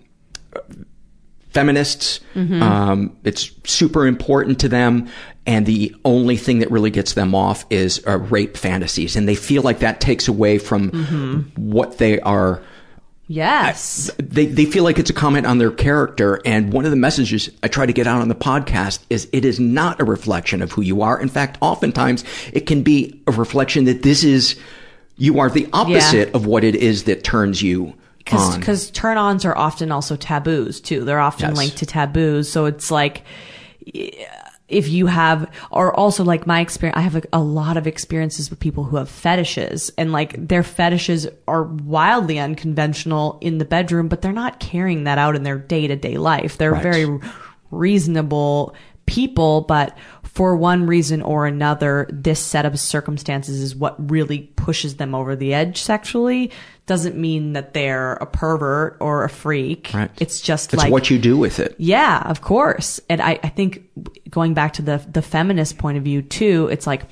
[1.49, 2.19] feminists.
[2.35, 5.07] Um, it's super important to them.
[5.45, 9.15] And the only thing that really gets them off is uh, rape fantasies.
[9.15, 12.61] And they feel like that takes away from what they are.
[13.27, 16.41] Yes They, they feel like it's a comment on their character.
[16.45, 19.45] And one of the messages I try to get out on the podcast is it
[19.45, 21.19] is not a reflection of who you are.
[21.21, 24.59] In fact, oftentimes it can be a reflection that this is,
[25.17, 27.93] you are the opposite of what it is that turns you
[28.31, 28.59] on.
[28.59, 31.03] because turn-ons are often also taboos too.
[31.05, 31.57] They're often Yes.
[31.57, 32.49] linked to taboos.
[32.49, 33.23] So it's like
[34.69, 38.49] if you have, or also like my experience, I have a, a lot of experiences
[38.49, 44.07] with people who have fetishes, and like their fetishes are wildly unconventional in the bedroom,
[44.07, 46.57] but they're not carrying that out in their day-to-day life.
[46.57, 46.83] They're Right.
[46.83, 47.19] very
[47.71, 48.73] reasonable
[49.05, 49.97] people, but
[50.33, 55.35] for one reason or another, this set of circumstances is what really pushes them over
[55.35, 56.49] the edge sexually.
[56.87, 59.91] Doesn't mean that they're a pervert or a freak.
[59.93, 60.09] Right.
[60.19, 61.75] It's just it's like what you do with it.
[61.77, 62.99] yeah, of course.
[63.09, 63.87] And I, I think
[64.31, 67.03] going back to the the feminist point of view too, it's like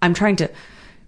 [0.00, 0.48] I'm trying to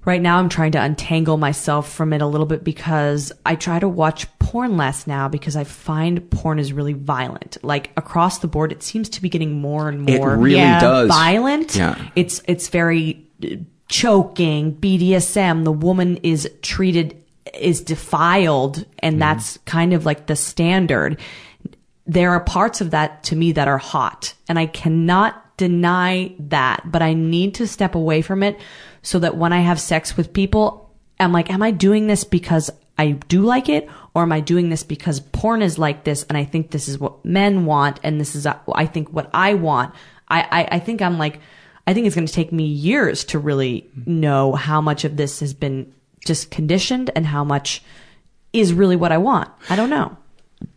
[0.05, 3.79] right now I'm trying to untangle myself from it a little bit because I try
[3.79, 7.57] to watch porn less now because I find porn is really violent.
[7.63, 10.81] Like across the board, it seems to be getting more and more It really Yeah.
[10.81, 11.09] does.
[11.09, 11.75] violent.
[11.77, 11.97] Yeah.
[12.15, 13.57] It's it's very uh,
[13.89, 15.65] choking, BDSM.
[15.65, 17.17] The woman is treated
[17.53, 21.21] is defiled, and that's kind of like the standard.
[22.07, 26.83] There are parts of that to me that are hot, and I cannot deny that,
[26.91, 28.59] but I need to step away from it
[29.05, 30.91] so that when I have sex with people,
[31.21, 34.71] I'm like, am I doing this because I do like it, or am I doing
[34.71, 38.21] this because porn is like this, and I think this is what men want, and
[38.21, 39.95] this is uh, I think what I want.
[40.29, 41.39] I I, I think I'm like,
[41.87, 45.41] I think it's going to take me years to really know how much of this
[45.41, 45.93] has been
[46.25, 47.83] just conditioned and how much
[48.53, 49.51] is really what I want.
[49.69, 50.17] I don't know.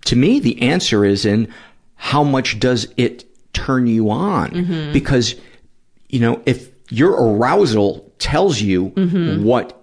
[0.05, 1.47] to me, the answer is in
[1.95, 3.23] how much does it
[3.53, 4.49] turn you on?
[4.51, 4.91] Mhm.
[4.93, 5.35] Because,
[6.09, 9.43] you know, if your arousal tells you Mhm.
[9.43, 9.73] what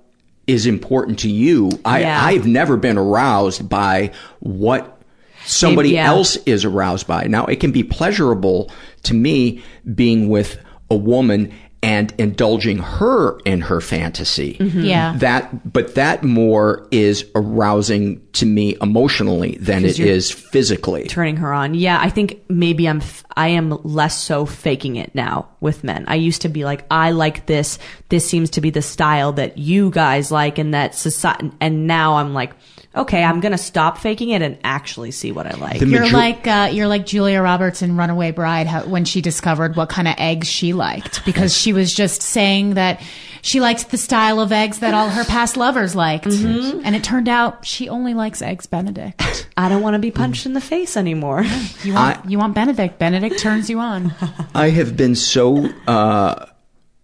[0.47, 2.21] is important to you, I, Yeah.
[2.25, 4.11] I've never been aroused by
[4.41, 5.01] what
[5.47, 6.07] somebody Yeah.
[6.09, 7.25] else is aroused by.
[7.29, 8.71] Now, it can be pleasurable
[9.05, 9.63] to me
[9.95, 10.59] being with
[10.91, 11.51] a woman
[11.85, 14.57] and indulging her in her fantasy.
[14.59, 14.85] Mhm.
[14.85, 15.15] Yeah.
[15.19, 21.05] That, but that more is arousing to me emotionally than it is physically.
[21.05, 21.75] turning her on.
[21.75, 26.05] Yeah, I think maybe I'm f- I am less so faking it now with men.
[26.09, 27.79] I used to be like I like this.
[28.09, 32.15] This seems to be the style that you guys like and that society and now
[32.17, 32.53] I'm like
[32.97, 35.81] okay, I'm going to stop faking it and actually see what I like.
[35.81, 39.89] you're like uh, you're like Julia Roberts in Runaway Bride how, when she discovered what
[39.89, 43.03] kind of eggs she liked because she was just saying that
[43.43, 47.29] she liked the style of eggs that all her past lovers liked, and it turned
[47.29, 49.49] out she only likes eggs Benedict.
[49.57, 51.45] I don't want to be punched in the face anymore.
[51.83, 52.99] You want you want Benedict.
[52.99, 54.15] Benedict turns you on.
[54.55, 56.47] I have been so uh,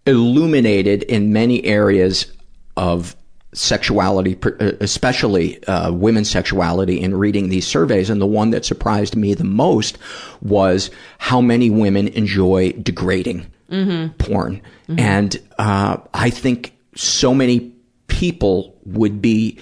[0.07, 2.31] illuminated in many areas
[2.75, 3.15] of
[3.53, 8.09] sexuality, uh, especially uh, women's sexuality, in reading these surveys.
[8.09, 9.97] And the one that surprised me the most
[10.41, 14.17] was how many women enjoy degrading Mhm.
[14.17, 14.61] porn.
[14.97, 17.71] And uh, I think so many
[18.07, 19.57] people would be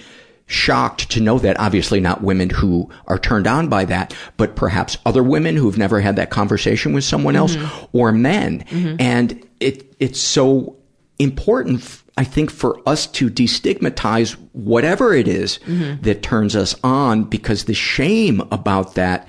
[0.46, 1.60] shocked to know that.
[1.60, 6.00] Obviously, not women who are turned on by that, but perhaps other women who've never
[6.00, 7.88] had that conversation with someone else, Mhm.
[7.92, 8.64] or men.
[8.70, 8.96] Mhm.
[8.98, 10.74] And it it's so
[11.20, 16.02] important, I think, for us to destigmatize whatever it is Mhm.
[16.02, 19.28] that turns us on, because the shame about that.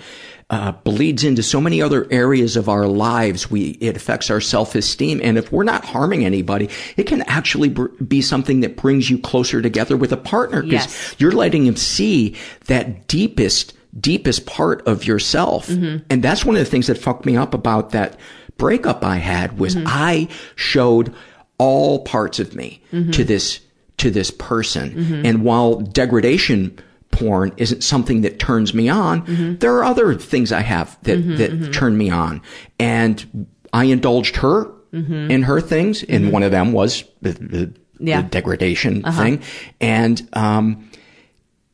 [0.50, 3.50] Uh, bleeds into so many other areas of our lives.
[3.50, 7.70] We it affects our self esteem, and if we're not harming anybody, it can actually
[7.70, 11.16] br- be something that brings you closer together with a partner because Yes.
[11.20, 12.34] you're letting him see
[12.68, 16.02] that deepest deepest part of yourself, Mhm.
[16.10, 18.18] and that's one of the things that fucked me up about that
[18.58, 19.84] breakup I had was Mhm.
[19.86, 20.28] I
[20.58, 21.14] showed
[21.62, 23.12] all parts of me Mhm.
[23.14, 23.60] to this
[23.98, 25.22] to this person, Mhm.
[25.28, 26.72] and while degradation
[27.12, 29.60] porn isn't something that turns me on, Mhm.
[29.60, 32.42] there are other things I have that that turn me on,
[32.80, 34.68] and I indulged her
[35.34, 37.70] in her things, and one of them was the, the,
[38.00, 38.22] Yeah.
[38.24, 39.22] the degradation Uh-huh.
[39.24, 39.40] thing,
[39.80, 40.78] and um,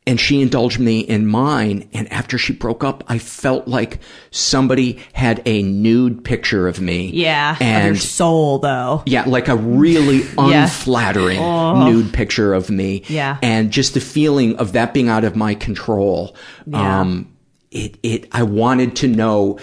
[0.08, 1.88] and she indulged me in mine.
[1.92, 7.10] And after she broke up, I felt like somebody had a nude picture of me.
[7.10, 9.02] Yeah, of your and soul though.
[9.06, 10.62] yeah, like a really Yeah.
[10.64, 11.84] unflattering Oh.
[11.90, 13.02] nude picture of me.
[13.08, 13.36] Yeah.
[13.42, 16.34] And just the feeling of that being out of my control.
[16.66, 17.00] Yeah.
[17.00, 17.32] Um,
[17.70, 19.58] it, it, I wanted to know,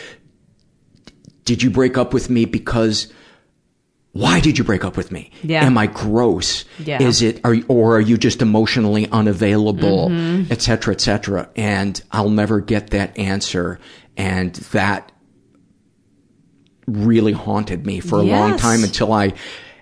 [1.44, 3.12] did you break up with me because,
[4.16, 5.30] why did you break up with me?
[5.44, 5.66] Yeah.
[5.66, 6.64] Am I gross?
[6.80, 7.04] Yeah.
[7.04, 10.50] Is it, are, or are you just emotionally unavailable, Mhm.
[10.50, 11.50] et cetera, et cetera?
[11.58, 13.78] And I'll never get that answer.
[14.16, 15.12] And that
[16.88, 19.34] really haunted me for a long time until I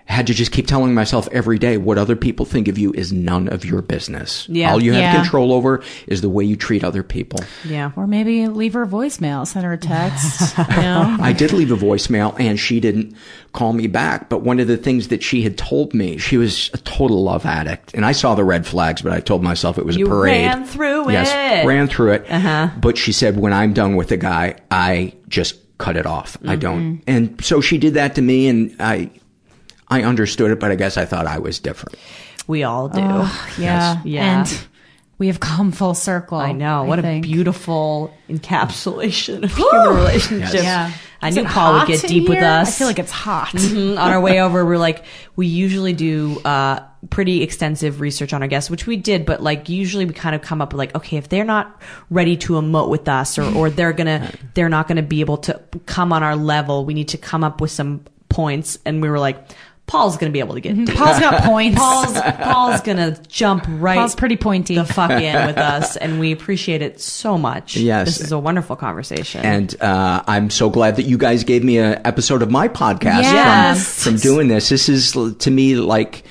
[0.06, 3.10] had to just keep telling myself every day what other people think of you is
[3.12, 4.46] none of your business.
[4.50, 4.70] Yeah.
[4.70, 5.14] All you have Yeah.
[5.16, 7.40] control over is the way you treat other people.
[7.64, 7.90] Yeah.
[7.96, 10.56] Or maybe leave her a voicemail, send her a text.
[10.58, 11.16] you know?
[11.20, 13.16] I did leave a voicemail and she didn't
[13.54, 14.28] call me back.
[14.28, 17.46] But one of the things that she had told me, she was a total love
[17.46, 17.94] addict.
[17.94, 20.46] And I saw the red flags, but I told myself it was You a parade.
[20.46, 21.66] ran through yes, it.
[21.66, 22.26] ran through it.
[22.30, 22.68] Uh-huh.
[22.78, 26.36] But she said, when I'm done with a guy, I just cut it off.
[26.46, 27.02] I don't.
[27.06, 29.10] And so she did that to me and I,
[29.88, 31.98] I understood it, but I guess I thought I was different.
[32.46, 33.00] We all do.
[33.02, 34.00] Oh, yeah.
[34.04, 34.40] Yeah.
[34.40, 34.66] And
[35.18, 36.38] we have come full circle.
[36.38, 36.82] I know.
[36.82, 37.24] I What a think.
[37.24, 40.54] beautiful encapsulation of human relationships.
[40.62, 40.92] Yeah.
[41.22, 42.68] I Is knew Paul would get in deep with us.
[42.68, 43.48] I feel like it's hot.
[43.48, 43.92] Mhm.
[43.98, 45.04] On our way over, we're like,
[45.36, 49.70] we usually do uh, pretty extensive research on our guests, which we did, but like
[49.70, 51.80] usually we kind of come up with like, okay, if they're not
[52.10, 55.58] ready to emote with us, or or they're gonna, they're not gonna be able to
[55.86, 58.78] come on our level, we need to come up with some points.
[58.84, 59.38] And we were like,
[59.86, 60.74] Paul's gonna be able to get.
[60.96, 61.78] Paul's got points.
[61.78, 63.96] Paul's Paul's gonna jump right.
[63.98, 64.76] Paul's pretty pointy.
[64.76, 67.76] The fuck in with us, and we appreciate it so much.
[67.76, 68.06] Yes.
[68.06, 69.44] this is a wonderful conversation.
[69.44, 73.22] And uh, I'm so glad that you guys gave me an episode of my podcast
[73.24, 74.02] Yes.
[74.02, 74.70] from, from doing this.
[74.70, 76.24] This is to me like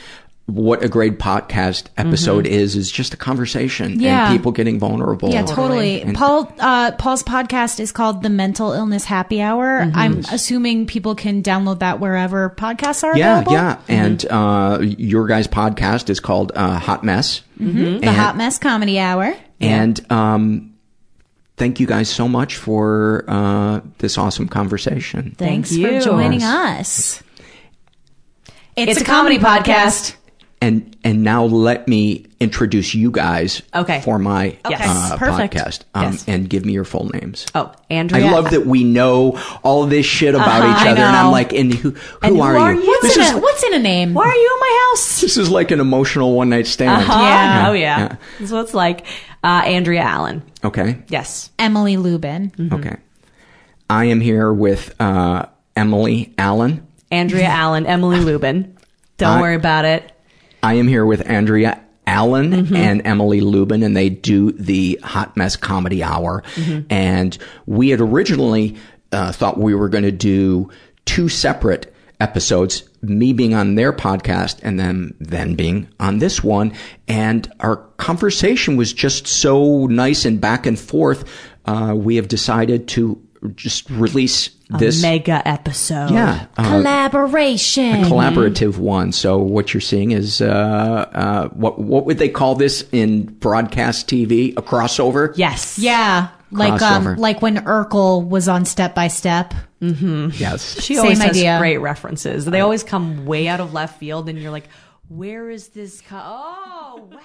[0.45, 4.27] what a great podcast episode is is just a conversation Yeah.
[4.27, 5.29] and people getting vulnerable.
[5.29, 6.01] Yeah, totally.
[6.01, 9.89] And- Paul, uh, Paul's podcast is called the Mental Illness Happy Hour.
[9.93, 13.53] I'm assuming people can download that wherever podcasts are yeah, available.
[13.53, 13.77] yeah.
[13.87, 17.41] And uh, your guys' podcast is called uh, Hot Mess.
[17.59, 18.01] Mhm.
[18.01, 19.33] The Hot Mess Comedy Hour.
[19.61, 20.73] And um,
[21.55, 25.35] thank you guys so much for uh, this awesome conversation.
[25.37, 27.23] Thanks Thank for joining us.
[28.75, 30.15] It's, a, comedy, podcast.
[30.63, 33.99] And and now let me introduce you guys Okay.
[34.01, 35.11] for my Yes.
[35.11, 35.81] uh, podcast.
[35.93, 36.23] Um, Yes.
[36.25, 37.45] And give me your full names.
[37.53, 38.25] Oh, Andrea.
[38.27, 41.51] I love that we know all this shit about Uh-huh, each other, and I'm like,
[41.51, 42.79] and who, who, And who are, are you?
[42.81, 42.87] you?
[42.87, 44.13] What's This in, is a, what's in a name?
[44.13, 45.19] Why are you in my house?
[45.21, 47.01] this is like an emotional one night stand.
[47.01, 47.19] Uh-huh.
[47.21, 47.65] Yeah.
[47.69, 48.15] Oh yeah.
[48.39, 49.05] That's what it's like.
[49.43, 50.43] Uh, Andrea Allan.
[50.63, 51.03] Okay.
[51.09, 51.49] Yes.
[51.59, 52.53] Emily Lubin.
[52.71, 52.95] Okay.
[53.89, 56.87] I am here with uh, Emily Allen.
[57.11, 57.85] Andrea Allan.
[57.85, 58.77] Emily Lubin.
[59.17, 60.09] Don't I- worry about it.
[60.63, 62.75] I am here with Andrea Allan Mm-hmm.
[62.75, 66.43] and Emily Lubin, and they do the Hot Mess Comedy Hour.
[66.55, 66.87] Mm-hmm.
[66.89, 68.75] And we had originally
[69.11, 70.69] uh, thought we were going to do
[71.05, 76.73] two separate episodes, me being on their podcast and then then being on this one.
[77.07, 81.25] And our conversation was just so nice and back and forth.
[81.65, 83.21] Uh, we have decided to
[83.55, 86.11] just release A this mega episode.
[86.11, 88.03] yeah uh, Collaboration.
[88.03, 89.11] a collaborative one.
[89.11, 90.47] So what you're seeing is uh,
[91.13, 94.53] uh, what what would they call this in broadcast TV?
[94.57, 95.33] A crossover.
[95.35, 95.77] Yes.
[95.79, 96.29] Yeah.
[96.51, 99.53] Like um, like when Urkel was on Step by Step.
[99.81, 100.29] Mm-hmm.
[100.33, 100.79] Yes.
[100.81, 101.57] She Same always has idea.
[101.59, 102.45] great references.
[102.45, 104.67] They always come way out of left field, and you're like,
[105.09, 107.19] "Where is this?" Co- oh, wow!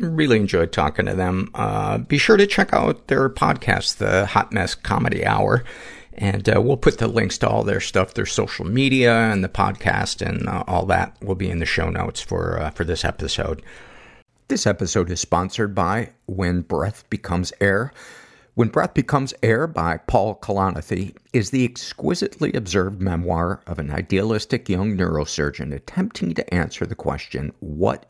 [0.00, 1.50] Really enjoyed talking to them.
[1.54, 5.62] Uh, be sure to check out their podcast, the Hot Mess Comedy Hour.
[6.14, 9.48] And uh, we'll put the links to all their stuff, their social media and the
[9.48, 13.04] podcast and uh, all that will be in the show notes for, uh, for this
[13.04, 13.62] episode.
[14.48, 17.92] This episode is sponsored by When Breath Becomes Air.
[18.54, 24.68] When Breath Becomes Air by Paul Kalanithi is the exquisitely observed memoir of an idealistic
[24.68, 28.09] young neurosurgeon attempting to answer the question, what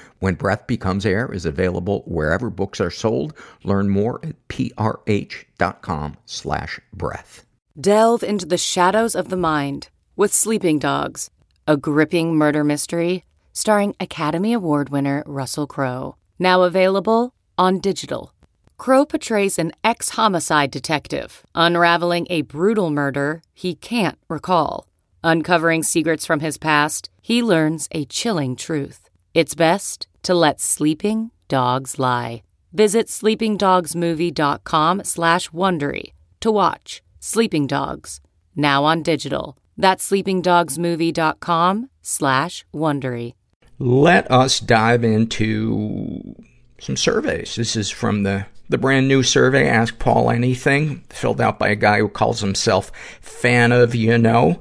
[0.21, 3.33] When Breath Becomes Air is available wherever books are sold.
[3.63, 7.43] Learn more at prh.com slash breath.
[7.79, 11.31] Delve into the shadows of the mind with Sleeping Dogs,
[11.67, 16.15] a gripping murder mystery starring Academy Award winner Russell Crowe.
[16.37, 18.31] Now available on digital.
[18.77, 24.85] Crowe portrays an ex homicide detective unraveling a brutal murder he can't recall.
[25.23, 29.09] Uncovering secrets from his past, he learns a chilling truth.
[29.33, 32.43] It's best to let sleeping dogs lie.
[32.73, 38.19] Visit sleepingdogsmovie.com slash Wondery to watch Sleeping Dogs,
[38.55, 39.57] now on digital.
[39.77, 43.33] That's sleepingdogsmovie.com slash Wondery.
[43.79, 46.35] Let us dive into
[46.79, 47.55] some surveys.
[47.55, 51.75] This is from the, the brand new survey, Ask Paul Anything, filled out by a
[51.75, 52.91] guy who calls himself
[53.21, 54.59] Fan of You Know.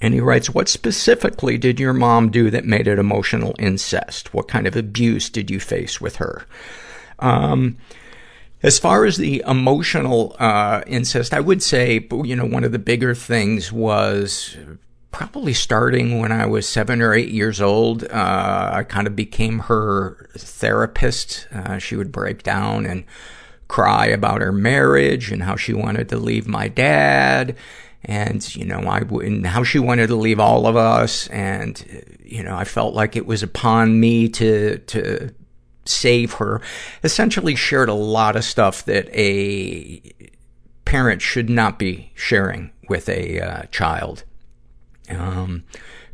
[0.00, 4.32] And he writes, what specifically did your mom do that made it emotional incest?
[4.32, 6.46] What kind of abuse did you face with her?
[7.18, 7.78] Um,
[8.62, 12.78] as far as the emotional, uh, incest, I would say, you know, one of the
[12.78, 14.56] bigger things was
[15.10, 18.04] probably starting when I was seven or eight years old.
[18.04, 21.48] Uh, I kind of became her therapist.
[21.52, 23.04] Uh, she would break down and
[23.66, 27.56] cry about her marriage and how she wanted to leave my dad
[28.04, 31.26] and, you know, I would, and how she wanted to leave all of us.
[31.28, 35.34] And, you know, I felt like it was upon me to, to
[35.84, 36.60] save her.
[37.02, 40.00] Essentially shared a lot of stuff that a
[40.84, 44.24] parent should not be sharing with a uh, child.
[45.10, 45.64] Um,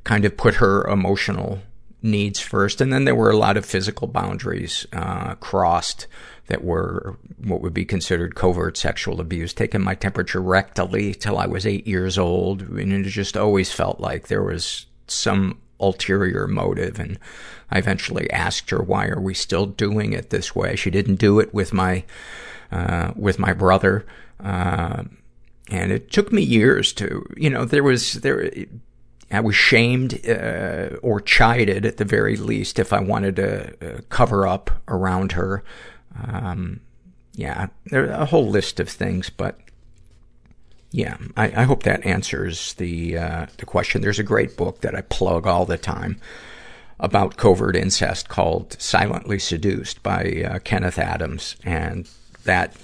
[0.04, 1.60] kind of put her emotional
[2.02, 2.80] needs first.
[2.80, 6.06] And then there were a lot of physical boundaries, uh, crossed
[6.46, 11.46] that were what would be considered covert sexual abuse, taking my temperature rectally till I
[11.46, 12.62] was eight years old.
[12.62, 16.98] And it just always felt like there was some ulterior motive.
[16.98, 17.18] And
[17.70, 20.76] I eventually asked her, why are we still doing it this way?
[20.76, 22.04] She didn't do it with my,
[22.70, 24.04] uh, with my brother.
[24.42, 25.04] Uh,
[25.70, 28.50] and it took me years to, you know, there was, there,
[29.30, 34.00] I was shamed uh, or chided at the very least if I wanted to uh,
[34.10, 35.64] cover up around her.
[36.22, 36.80] Um,
[37.32, 39.58] yeah, there's a whole list of things, but
[40.90, 44.02] yeah, I, I hope that answers the uh, the question.
[44.02, 46.20] There's a great book that I plug all the time
[47.00, 52.08] about covert incest called "Silently Seduced" by uh, Kenneth Adams, and
[52.44, 52.76] that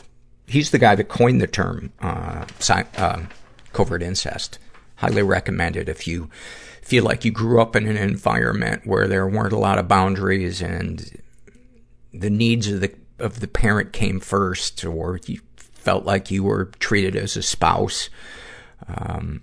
[0.47, 3.23] he's the guy that coined the term uh, si- uh,
[3.73, 4.59] covert incest
[5.01, 6.29] highly recommended if you
[6.83, 10.61] feel like you grew up in an environment where there weren't a lot of boundaries
[10.61, 11.23] and
[12.13, 16.67] the needs of the of the parent came first, or you felt like you were
[16.79, 18.11] treated as a spouse.
[18.87, 19.43] Um,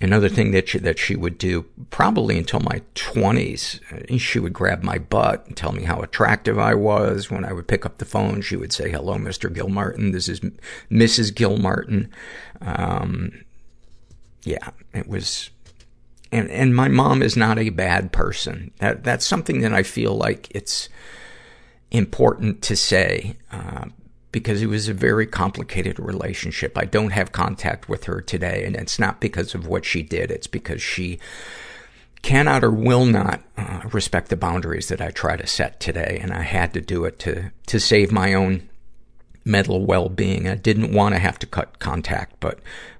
[0.00, 3.80] another thing that she, that she would do, probably until my twenties,
[4.16, 7.30] she would grab my butt and tell me how attractive I was.
[7.30, 9.52] When I would pick up the phone, she would say, "Hello, Mr.
[9.52, 10.12] Gilmartin.
[10.12, 10.40] This is
[10.90, 11.34] Mrs.
[11.34, 12.10] Gilmartin."
[12.60, 13.44] Um,
[14.44, 15.50] yeah, it was,
[16.32, 18.70] and, and my mom is not a bad person.
[18.78, 20.88] That, that's something that I feel like it's
[21.90, 23.86] important to say, uh,
[24.30, 26.76] because it was a very complicated relationship.
[26.76, 30.30] I don't have contact with her today, and it's not because of what she did.
[30.30, 31.18] It's because she
[32.20, 36.32] cannot or will not uh, respect the boundaries that I try to set today, and
[36.32, 38.68] I had to do it to to save my own
[39.44, 40.46] mental well-being.
[40.46, 42.58] I didn't want to have to cut contact, but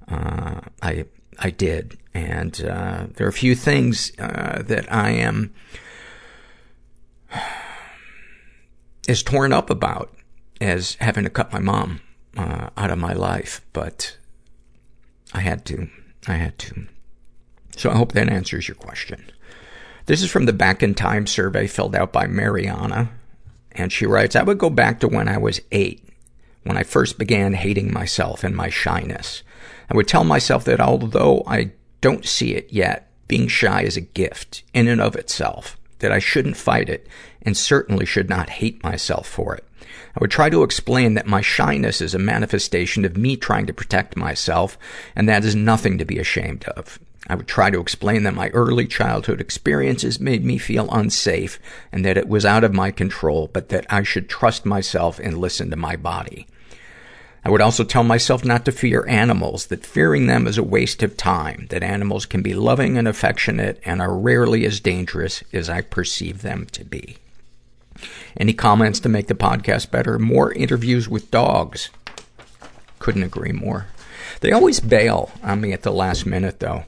[0.08, 1.04] uh, I
[1.38, 1.98] I did.
[2.14, 5.54] And, uh, there are a few things, uh, that I am
[9.08, 10.14] as torn up about
[10.60, 12.00] as having to cut my mom,
[12.36, 13.62] uh, out of my life.
[13.72, 14.16] But
[15.32, 15.88] I had to.
[16.26, 16.86] I had to.
[17.76, 19.30] So I hope that answers your question.
[20.06, 23.10] This is from the Back in Time survey filled out by Mariana.
[23.72, 26.02] And she writes, I would go back to when I was eight,
[26.64, 29.42] when I first began hating myself and my shyness.
[29.90, 34.02] I would tell myself that although I don't see it yet, being shy is a
[34.02, 37.06] gift in and of itself, that I shouldn't fight it,
[37.42, 39.64] and certainly should not hate myself for it.
[40.14, 43.72] I would try to explain that my shyness is a manifestation of me trying to
[43.72, 44.78] protect myself,
[45.14, 46.98] and that is nothing to be ashamed of.
[47.28, 51.60] I would try to explain that my early childhood experiences made me feel unsafe,
[51.92, 55.38] and that it was out of my control, but that I should trust myself and
[55.38, 56.46] listen to my body.
[57.48, 61.02] I would also tell myself not to fear animals, that fearing them is a waste
[61.02, 65.70] of time, that animals can be loving and affectionate and are rarely as dangerous as
[65.70, 67.16] I perceive them to be.
[68.36, 70.18] Any comments to make the podcast better?
[70.18, 71.88] More interviews with dogs.
[72.98, 73.86] Couldn't agree more.
[74.40, 76.84] They always bail on me at the last minute though.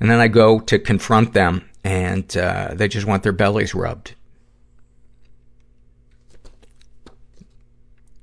[0.00, 4.14] And then I go to confront them and, uh, they just want their bellies rubbed.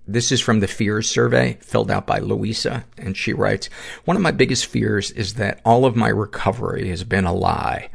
[0.08, 3.70] This is from the fears survey filled out by Louisa, and she writes,
[4.06, 7.90] One of my biggest fears is that all of my recovery has been a lie.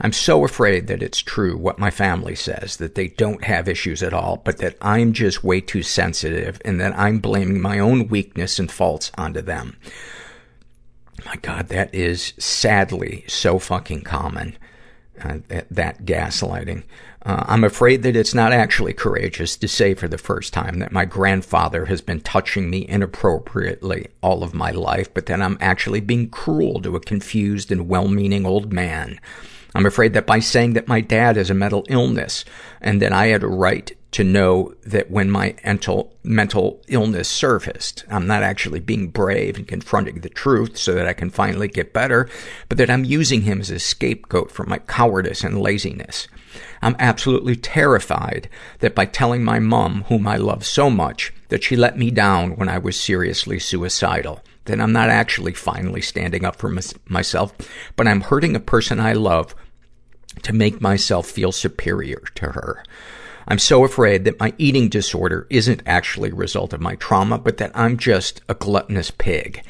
[0.00, 4.02] I'm so afraid that it's true what my family says, that they don't have issues
[4.02, 8.08] at all, but that I'm just way too sensitive and that I'm blaming my own
[8.08, 9.76] weakness and faults onto them.
[11.24, 14.56] My god, that is sadly so fucking common.
[15.18, 16.84] Uh, that, that gaslighting.
[17.26, 20.92] Uh, I'm afraid that it's not actually courageous to say for the first time that
[20.92, 25.98] my grandfather has been touching me inappropriately all of my life, but that I'm actually
[25.98, 29.18] being cruel to a confused and well-meaning old man.
[29.74, 32.44] I'm afraid that by saying that my dad has a mental illness
[32.80, 38.04] and that I had a right to know that when my mental, mental illness surfaced,
[38.08, 41.92] I'm not actually being brave and confronting the truth so that I can finally get
[41.92, 42.28] better,
[42.68, 46.28] but that I'm using him as a scapegoat for my cowardice and laziness.
[46.82, 48.48] I'm absolutely terrified
[48.80, 52.56] that by telling my mom, whom I love so much, that she let me down
[52.56, 54.40] when I was seriously suicidal.
[54.64, 56.74] That I'm not actually finally standing up for
[57.08, 57.54] myself,
[57.94, 59.54] but I'm hurting a person I love
[60.42, 62.82] to make myself feel superior to her.
[63.48, 67.58] I'm so afraid that my eating disorder isn't actually a result of my trauma, but
[67.58, 69.62] that I'm just a gluttonous pig.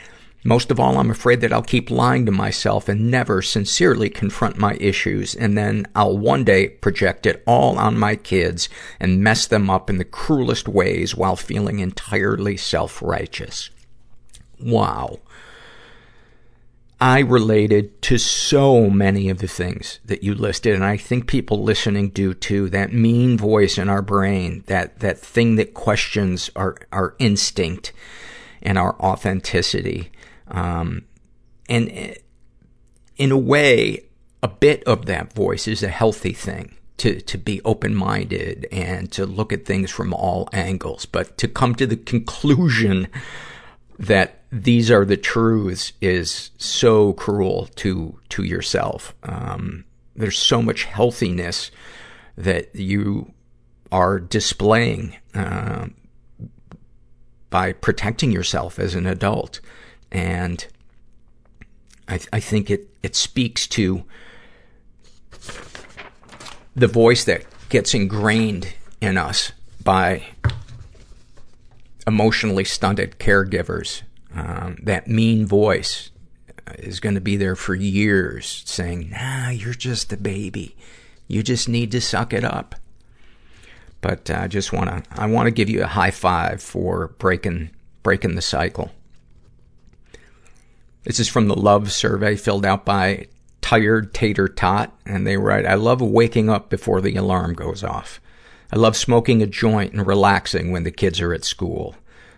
[0.47, 4.57] Most of all, I'm afraid that I'll keep lying to myself and never sincerely confront
[4.57, 8.69] my issues, and then I'll one day project it all on my kids
[9.01, 13.71] and mess them up in the cruelest ways while feeling entirely self-righteous.
[14.61, 15.19] Wow.
[17.01, 21.65] I related to so many of the things that you listed, and I think people
[21.65, 22.71] listening do too.
[22.71, 27.93] That mean voice in our brain, that, that thing that questions our, our instinct
[28.63, 30.13] and our authenticity.
[30.49, 31.05] Um,
[31.69, 32.17] and
[33.17, 34.05] in a way,
[34.43, 39.27] a bit of that voice is a healthy thing to, to be open-minded and to
[39.27, 41.07] look at things from all angles.
[41.07, 43.09] But to come to the conclusion
[43.99, 49.15] that these are the truths is so cruel to, to yourself.
[49.23, 51.71] Um, there's so much healthiness
[52.37, 53.33] that you
[53.91, 55.89] are displaying, uh,
[57.51, 59.61] by protecting yourself as an adult.
[60.11, 60.67] And
[62.09, 64.05] I, I think it, it speaks to
[66.75, 69.53] the voice that gets ingrained in us
[69.83, 70.25] by
[72.07, 74.03] emotionally stunted caregivers.
[74.35, 76.11] Um, that mean voice
[76.79, 80.77] is going to be there for years saying, nah, you're just a baby.
[81.29, 82.75] You just need to suck it up.
[84.01, 87.09] But I uh, just want to, I want to give you a high five for
[87.19, 87.71] breaking,
[88.03, 88.93] breaking the cycle.
[91.07, 93.29] This is from the love survey filled out by
[93.61, 98.21] Tired Tater Tot, and they write, I love waking up before the alarm goes off.
[98.73, 101.95] I love smoking a joint and relaxing when the kids are at school.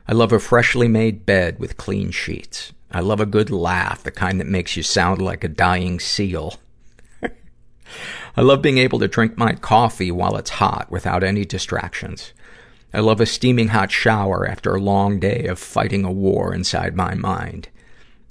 [0.07, 2.75] I love a freshly made bed with clean sheets.
[2.93, 6.59] I love a good laugh, the kind that makes you sound like a dying seal.
[8.37, 12.35] I love being able to drink my coffee while it's hot without any distractions.
[12.93, 16.95] I love a steaming hot shower after a long day of fighting a war inside
[16.95, 17.71] my mind.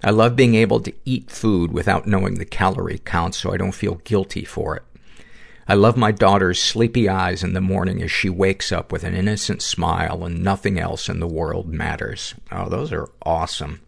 [0.03, 3.71] I love being able to eat food without knowing the calorie count so I don't
[3.71, 4.83] feel guilty for it.
[5.67, 9.15] I love my daughter's sleepy eyes in the morning as she wakes up with an
[9.15, 12.35] innocent smile and nothing else in the world matters.
[12.51, 13.81] Oh, those are awesome.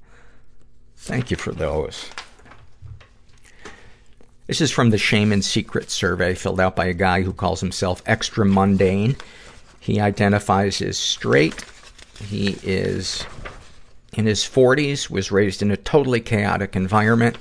[0.98, 2.10] Thank you for those.
[4.48, 7.62] This is from the Shame and Secret survey filled out by a guy who calls
[7.62, 9.16] himself extra mundane.
[9.80, 11.64] He identifies as straight.
[12.20, 13.24] He is
[14.14, 17.38] in his 40s, was raised in a totally chaotic environment.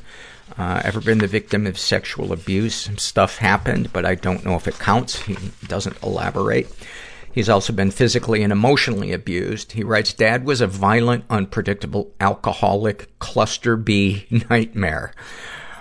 [0.56, 2.74] Uh, ever been the victim of sexual abuse?
[2.74, 5.22] Some stuff happened, but I don't know if it counts.
[5.22, 5.36] He
[5.66, 6.68] doesn't elaborate.
[7.32, 9.72] He's also been physically and emotionally abused.
[9.72, 15.12] He writes, Dad was a violent, unpredictable, alcoholic, cluster B nightmare.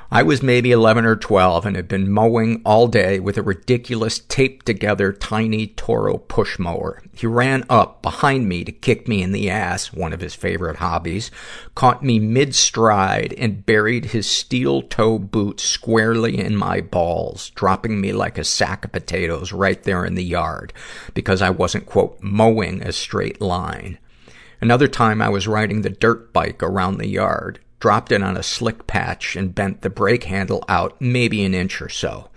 [0.09, 4.19] I was maybe 11 or 12 and had been mowing all day with a ridiculous
[4.19, 7.03] taped together tiny Toro push mower.
[7.13, 10.77] He ran up behind me to kick me in the ass, one of his favorite
[10.77, 11.29] hobbies,
[11.75, 17.99] caught me mid stride and buried his steel toe boot squarely in my balls, dropping
[17.99, 20.71] me like a sack of potatoes right there in the yard
[21.13, 23.97] because I wasn't quote mowing a straight line.
[24.61, 28.43] Another time I was riding the dirt bike around the yard dropped it on a
[28.43, 32.29] slick patch, and bent the brake handle out maybe an inch or so.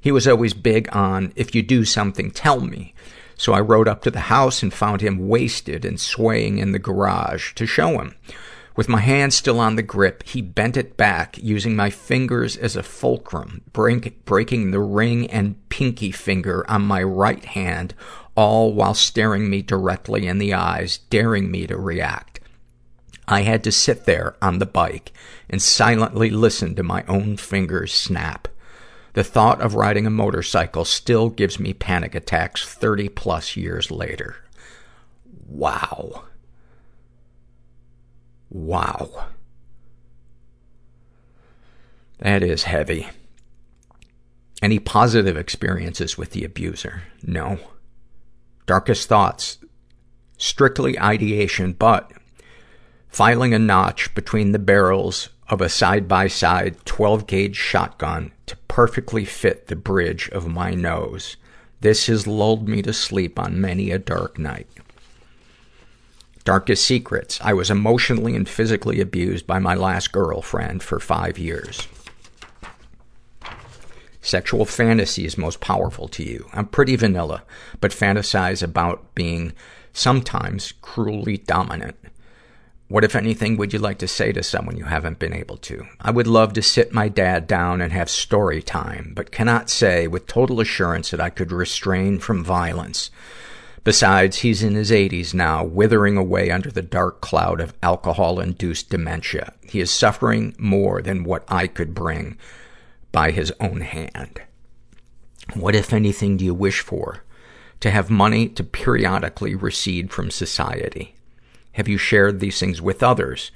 [0.00, 2.94] He was always big on, if you do something, tell me.
[3.36, 6.78] So I rode up to the house and found him wasted and swaying in the
[6.78, 8.14] garage to show him.
[8.76, 12.76] With my hand still on the grip, he bent it back, using my fingers as
[12.76, 17.94] a fulcrum, break, breaking the ring and pinky finger on my right hand,
[18.34, 22.35] all while staring me directly in the eyes, daring me to react.
[23.28, 25.12] I had to sit there on the bike
[25.50, 28.48] and silently listen to my own fingers snap.
[29.14, 34.36] The thought of riding a motorcycle still gives me panic attacks 30 plus years later.
[35.48, 36.24] Wow.
[38.50, 39.28] Wow.
[42.18, 43.08] That is heavy.
[44.62, 47.02] Any positive experiences with the abuser?
[47.22, 47.58] No.
[48.66, 49.58] Darkest thoughts?
[50.38, 52.12] Strictly ideation, but
[53.16, 59.74] filing a notch between the barrels of a side-by-side 12-gauge shotgun to perfectly fit the
[59.74, 61.38] bridge of my nose.
[61.80, 64.66] This has lulled me to sleep on many a dark night.
[66.44, 67.40] Darkest secrets.
[67.42, 71.88] I was emotionally and physically abused by my last girlfriend for five years.
[74.20, 76.50] Sexual fantasy is most powerful to you.
[76.52, 77.44] I'm pretty vanilla,
[77.80, 79.54] but fantasize about being
[79.94, 81.96] sometimes cruelly dominant.
[82.88, 85.86] What, if anything, would you like to say to someone you haven't been able to?
[86.00, 90.06] I would love to sit my dad down and have story time, but cannot say
[90.06, 93.10] with total assurance that I could restrain from violence.
[93.82, 99.52] Besides, he's in his 80s now, withering away under the dark cloud of alcohol-induced dementia.
[99.62, 102.38] He is suffering more than what I could bring
[103.10, 104.42] by his own hand.
[105.54, 107.24] What, if anything, do you wish for?
[107.80, 111.15] To have money to periodically recede from society.
[111.76, 113.50] Have you shared these things with others?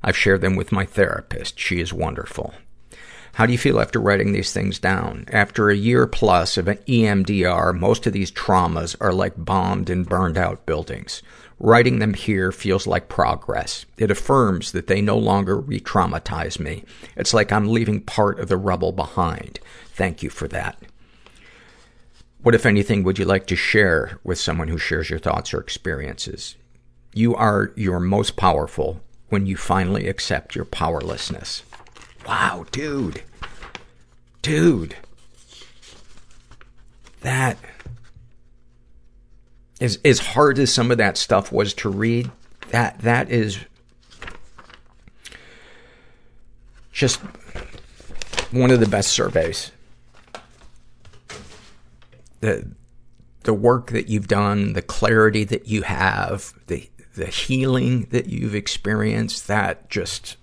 [0.00, 1.58] I've shared them with my therapist.
[1.58, 2.54] She is wonderful.
[3.34, 5.24] How do you feel after writing these things down?
[5.32, 10.08] After a year plus of an EMDR, most of these traumas are like bombed and
[10.08, 11.24] burned out buildings.
[11.58, 13.84] Writing them here feels like progress.
[13.98, 16.84] It affirms that they no longer re-traumatize me.
[17.16, 19.58] It's like I'm leaving part of the rubble behind.
[19.86, 20.80] Thank you for that.
[22.42, 25.58] What, if anything, would you like to share with someone who shares your thoughts or
[25.58, 26.54] experiences?
[27.16, 31.62] You are your most powerful when you finally accept your powerlessness.
[32.28, 33.22] Wow, dude.
[34.42, 34.96] Dude.
[37.22, 37.56] That.
[39.80, 42.30] As, as hard as some of that stuff was to read,
[42.68, 43.60] that, that is
[46.92, 47.18] just
[48.50, 49.72] one of the best surveys.
[52.40, 52.70] The,
[53.44, 58.54] the work that you've done, the clarity that you have, the, the healing that you've
[58.54, 60.36] experienced, that just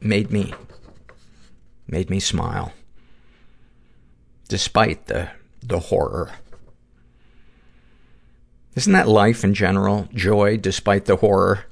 [0.00, 0.54] made me,
[1.88, 2.72] made me smile.
[4.48, 6.30] Despite the, the horror.
[8.76, 10.08] Isn't that life in general?
[10.14, 11.64] Joy despite the horror?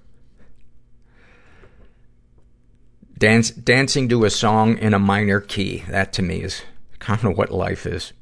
[3.17, 5.84] Dance, dancing to a song in a minor key.
[5.89, 6.62] That to me is
[6.99, 8.12] kind of what life is.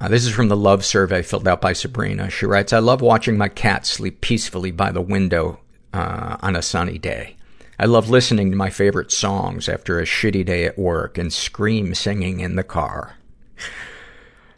[0.00, 2.30] Uh, this is from the love survey filled out by Sabrina.
[2.30, 5.58] She writes, I love watching my cat sleep peacefully by the window
[5.92, 7.36] uh, on a sunny day.
[7.80, 11.94] I love listening to my favorite songs after a shitty day at work and scream
[11.94, 13.16] singing in the car.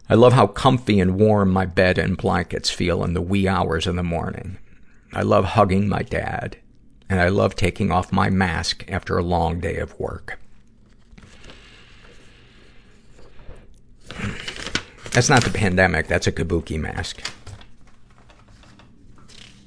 [0.08, 3.86] I love how comfy and warm my bed and blankets feel in the wee hours
[3.86, 4.58] of the morning.
[5.12, 6.56] I love hugging my dad.
[7.08, 10.38] And I love taking off my mask after a long day of work.
[15.12, 16.06] That's not the pandemic.
[16.06, 17.20] That's a kabuki mask.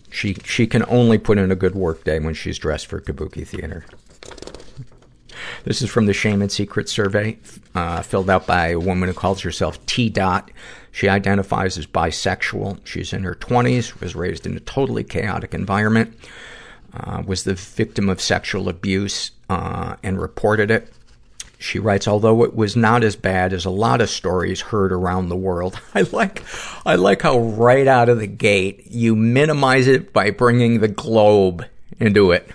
[0.10, 3.46] She, she can only put in a good work day when she's dressed for kabuki
[3.46, 3.86] theater.
[5.66, 7.38] This is from the Shame and Secret survey,
[7.74, 10.10] uh, filled out by a woman who calls herself T.
[10.10, 10.52] Dot.
[10.92, 12.80] She identifies as bisexual.
[12.86, 16.18] She's in her 20s, was raised in a totally chaotic environment,
[16.94, 20.94] uh, was the victim of sexual abuse, uh, and reported it.
[21.64, 25.30] She writes, although it was not as bad as a lot of stories heard around
[25.30, 26.44] the world, I like,
[26.86, 31.66] I like how right out of the gate you minimize it by bringing the globe
[32.02, 32.50] into it.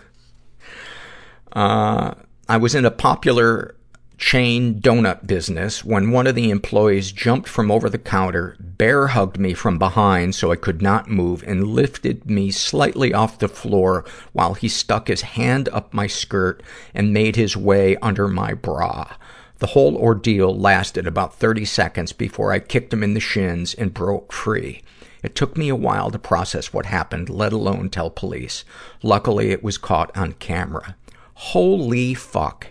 [1.50, 2.16] Uh,
[2.50, 3.74] I was in a popular
[4.18, 9.38] chain donut business when one of the employees jumped from over the counter, bear hugged
[9.38, 14.05] me from behind so I could not move, and lifted me slightly off the floor
[14.32, 19.16] while he stuck his hand up my skirt and made his way under my bra.
[19.58, 23.94] The whole ordeal lasted about 30 seconds before I kicked him in the shins and
[23.94, 24.82] broke free.
[25.22, 28.64] It took me a while to process what happened, let alone tell police.
[29.02, 30.97] Luckily, it was caught on camera.
[31.34, 32.68] Holy fuck.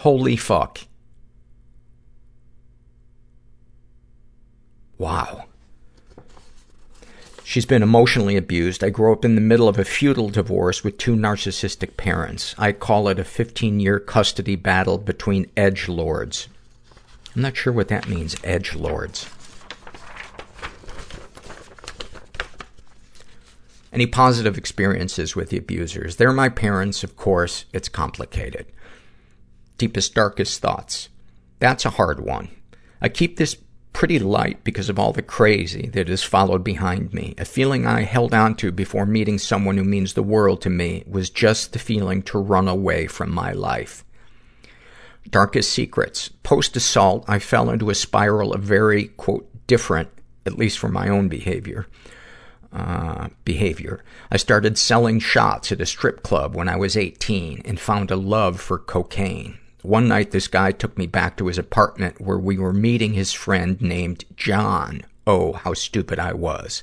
[0.00, 0.80] Holy fuck.
[4.96, 5.44] Wow.
[7.44, 8.82] She's been emotionally abused.
[8.82, 12.54] I grew up in the middle of a feudal divorce with two narcissistic parents.
[12.56, 16.48] I call it a 15 year custody battle between edge lords.
[17.36, 19.28] I'm not sure what that means, edge lords.
[23.92, 26.16] Any positive experiences with the abusers?
[26.16, 27.66] They're my parents, of course.
[27.74, 28.64] It's complicated.
[29.80, 31.08] Deepest, darkest thoughts.
[31.58, 32.50] That's a hard one.
[33.00, 33.56] I keep this
[33.94, 37.34] pretty light because of all the crazy that has followed behind me.
[37.38, 41.02] A feeling I held on to before meeting someone who means the world to me
[41.06, 44.04] was just the feeling to run away from my life.
[45.30, 46.28] Darkest secrets.
[46.42, 50.10] Post-assault, I fell into a spiral of very, quote, different,
[50.44, 51.86] at least for my own behavior,
[52.70, 54.04] uh, behavior.
[54.30, 58.16] I started selling shots at a strip club when I was 18 and found a
[58.16, 59.56] love for cocaine.
[59.82, 63.32] One night, this guy took me back to his apartment where we were meeting his
[63.32, 65.02] friend named John.
[65.26, 66.82] Oh, how stupid I was.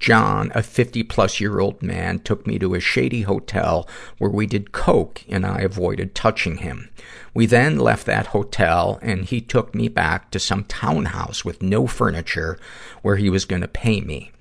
[0.00, 3.88] John, a 50 plus year old man, took me to a shady hotel
[4.18, 6.90] where we did coke and I avoided touching him.
[7.32, 11.86] We then left that hotel and he took me back to some townhouse with no
[11.86, 12.58] furniture
[13.02, 14.32] where he was gonna pay me.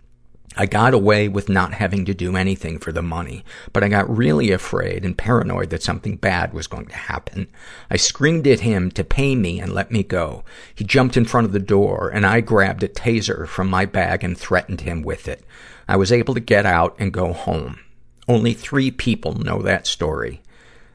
[0.58, 4.16] I got away with not having to do anything for the money, but I got
[4.16, 7.48] really afraid and paranoid that something bad was going to happen.
[7.90, 10.44] I screamed at him to pay me and let me go.
[10.76, 14.26] He jumped in front of the door and I grabbed a taser from my bag
[14.26, 15.46] and threatened him with it.
[15.88, 17.80] I was able to get out and go home.
[18.28, 20.41] Only three people know that story.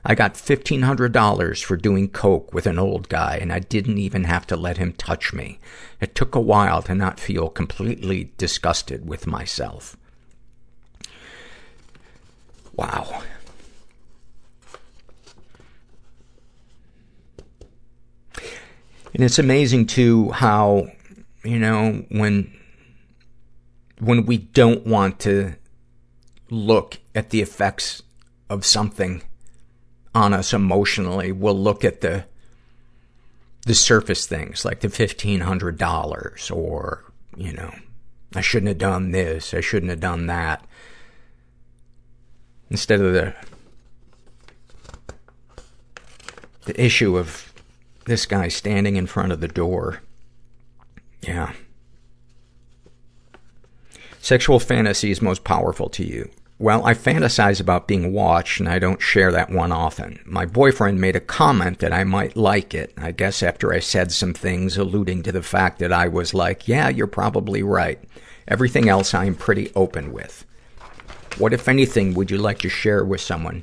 [0.08, 4.46] I got $1,500 for doing coke with an old guy, and I didn't even have
[4.46, 5.58] to let him touch me.
[6.00, 9.96] It took a while to not feel completely disgusted with myself.
[12.72, 13.24] Wow.
[19.12, 20.86] And it's amazing too how,
[21.42, 22.52] you know, when,
[23.98, 25.56] when we don't want to
[26.48, 28.04] look at the effects
[28.48, 29.22] of something
[30.16, 32.24] on us emotionally, we'll look at the,
[33.66, 37.04] the surface things, like the $1,500 or,
[37.36, 37.70] you know,
[38.34, 40.64] I shouldn't have done this, I shouldn't have done that.
[42.70, 43.34] Instead of the,
[46.64, 47.52] the issue of
[48.06, 50.00] this guy standing in front of the door.
[51.20, 51.52] Yeah.
[54.22, 56.30] Sexual fantasies most powerful to you.
[56.58, 60.20] Well, I fantasize about being watched, and I don't share that one often.
[60.24, 62.94] My boyfriend made a comment that I might like it.
[62.96, 66.66] I guess after I said some things alluding to the fact that I was like,
[66.66, 67.98] yeah, you're probably right.
[68.48, 70.46] Everything else I'm pretty open with.
[71.36, 73.62] What, if anything, would you like to share with someone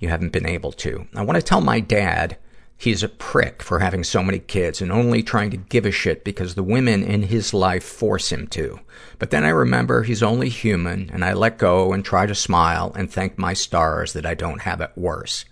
[0.00, 1.06] you haven't been able to?
[1.14, 2.36] I want to tell my dad
[2.76, 6.24] he's a prick for having so many kids and only trying to give a shit
[6.24, 8.80] because the women in his life force him to.
[9.18, 12.92] But then I remember he's only human and I let go and try to smile
[12.94, 15.44] and thank my stars that I don't have it worse.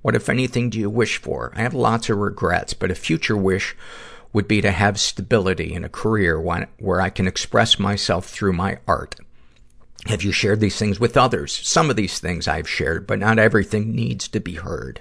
[0.00, 1.52] What, if anything, do you wish for?
[1.56, 3.76] I have lots of regrets, but a future wish
[4.32, 8.78] would be to have stability in a career where I can express myself through my
[8.86, 9.16] art.
[10.06, 11.52] Have you shared these things with others?
[11.66, 15.00] Some of these things I've shared, but not everything needs to be heard.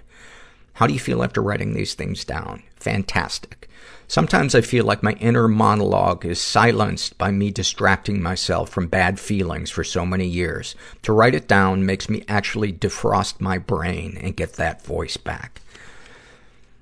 [0.77, 2.61] How do you feel after writing these things down?
[2.75, 3.67] Fantastic.
[4.07, 9.19] Sometimes I feel like my inner monologue is silenced by me distracting myself from bad
[9.19, 10.75] feelings for so many years.
[11.01, 15.61] To write it down makes me actually defrost my brain and get that voice back.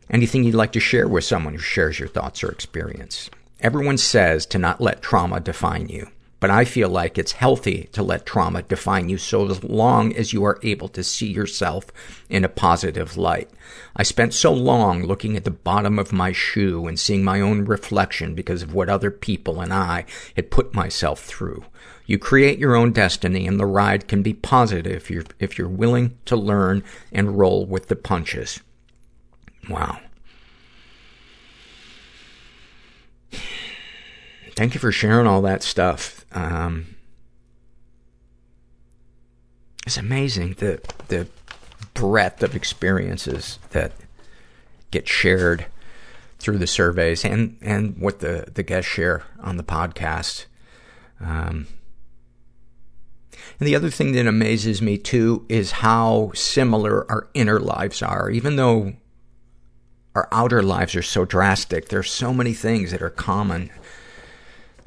[0.10, 3.30] Anything you'd like to share with someone who shares your thoughts or experience?
[3.62, 6.10] Everyone says to not let trauma define you.
[6.46, 10.44] But I feel like it's healthy to let trauma define you so long as you
[10.46, 11.88] are able to see yourself
[12.30, 13.50] in a positive light.
[13.96, 17.66] I spent so long looking at the bottom of my shoe and seeing my own
[17.66, 21.66] reflection because of what other people and I had put myself through.
[22.06, 25.68] You create your own destiny and the ride can be positive if you're, if you're
[25.68, 28.60] willing to learn and roll with the punches.
[29.68, 30.00] Wow.
[34.56, 36.25] Thank you for sharing all that stuff.
[36.36, 36.96] Um,
[39.88, 41.28] it's amazing the, the
[41.94, 43.94] breadth of experiences that
[44.92, 45.66] get shared
[46.40, 50.46] through the surveys and, and what the, the guests share on the podcast.
[51.22, 51.68] Um,
[53.60, 58.30] and the other thing that amazes me too is how similar our inner lives are.
[58.30, 58.94] Even though
[60.14, 63.70] our outer lives are so drastic, there's so many things that are common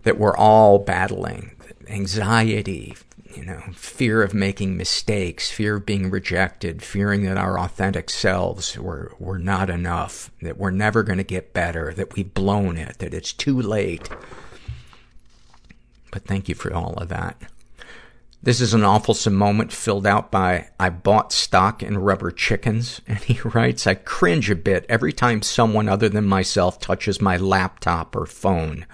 [0.09, 1.51] that we're all battling.
[1.87, 2.97] Anxiety,
[3.35, 8.79] you know, fear of making mistakes, fear of being rejected, fearing that our authentic selves
[8.79, 13.01] were, were not enough, that we're never going to get better, that we've blown it,
[13.01, 14.09] that it's too late.
[16.11, 17.37] But thank you for all of that.
[18.41, 23.03] This is an awfulsome moment filled out by I bought stock in rubber chickens.
[23.09, 27.37] And he writes, I cringe a bit every time someone other than myself touches my
[27.37, 28.87] laptop or phone.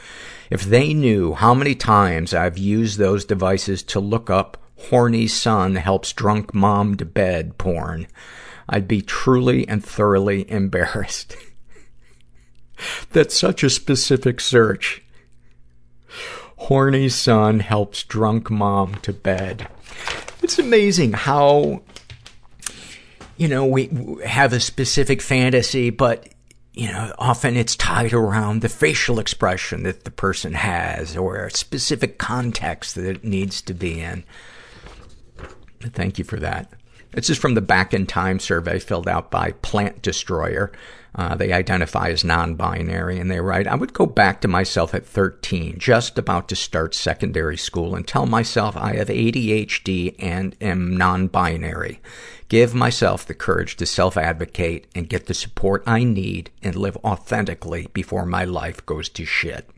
[0.54, 4.56] If they knew how many times I've used those devices to look up
[4.88, 8.06] horny son helps drunk mom to bed porn,
[8.68, 11.36] I'd be truly and thoroughly embarrassed.
[13.10, 15.02] That's such a specific search
[16.56, 19.68] horny son helps drunk mom to bed.
[20.40, 21.82] It's amazing how,
[23.36, 23.90] you know, we
[24.24, 26.28] have a specific fantasy, but,
[26.74, 31.50] you know, often it's tied around the facial expression that the person has or a
[31.50, 34.24] specific context that it needs to be in.
[35.80, 36.72] Thank you for that.
[37.14, 40.72] This is from the Back in Time survey filled out by Plant Destroyer.
[41.14, 45.06] Uh, they identify as non-binary and they write, I would go back to myself at
[45.06, 50.96] 13, just about to start secondary school and tell myself I have ADHD and am
[50.96, 52.00] non-binary.
[52.48, 57.86] Give myself the courage to self-advocate and get the support I need and live authentically
[57.92, 59.70] before my life goes to shit.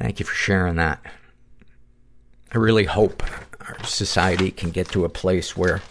[0.00, 1.00] Thank you for sharing that.
[2.52, 3.22] I really hope
[3.68, 5.82] our society can get to a place where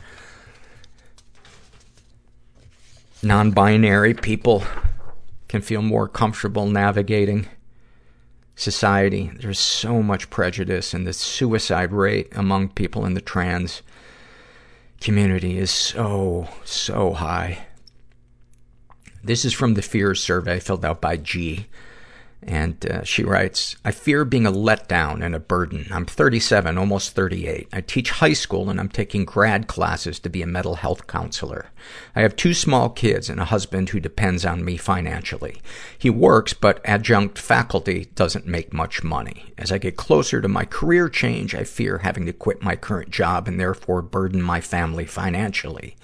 [3.21, 4.63] non-binary people
[5.47, 7.47] can feel more comfortable navigating
[8.55, 9.31] society.
[9.39, 13.81] There's so much prejudice and the suicide rate among people in the trans
[14.99, 17.67] community is so, so high.
[19.23, 21.67] This is from the fears survey filled out by G.
[22.43, 25.87] And uh, she writes, I fear being a letdown and a burden.
[25.89, 27.67] I'm 37, almost 38.
[27.73, 31.71] I teach high school and I'm taking grad classes to be a mental health counselor.
[32.15, 35.61] I have two small kids and a husband who depends on me financially.
[35.97, 39.53] He works, but adjunct faculty doesn't make much money.
[39.57, 43.09] As I get closer to my career change, I fear having to quit my current
[43.09, 45.95] job and therefore burden my family financially.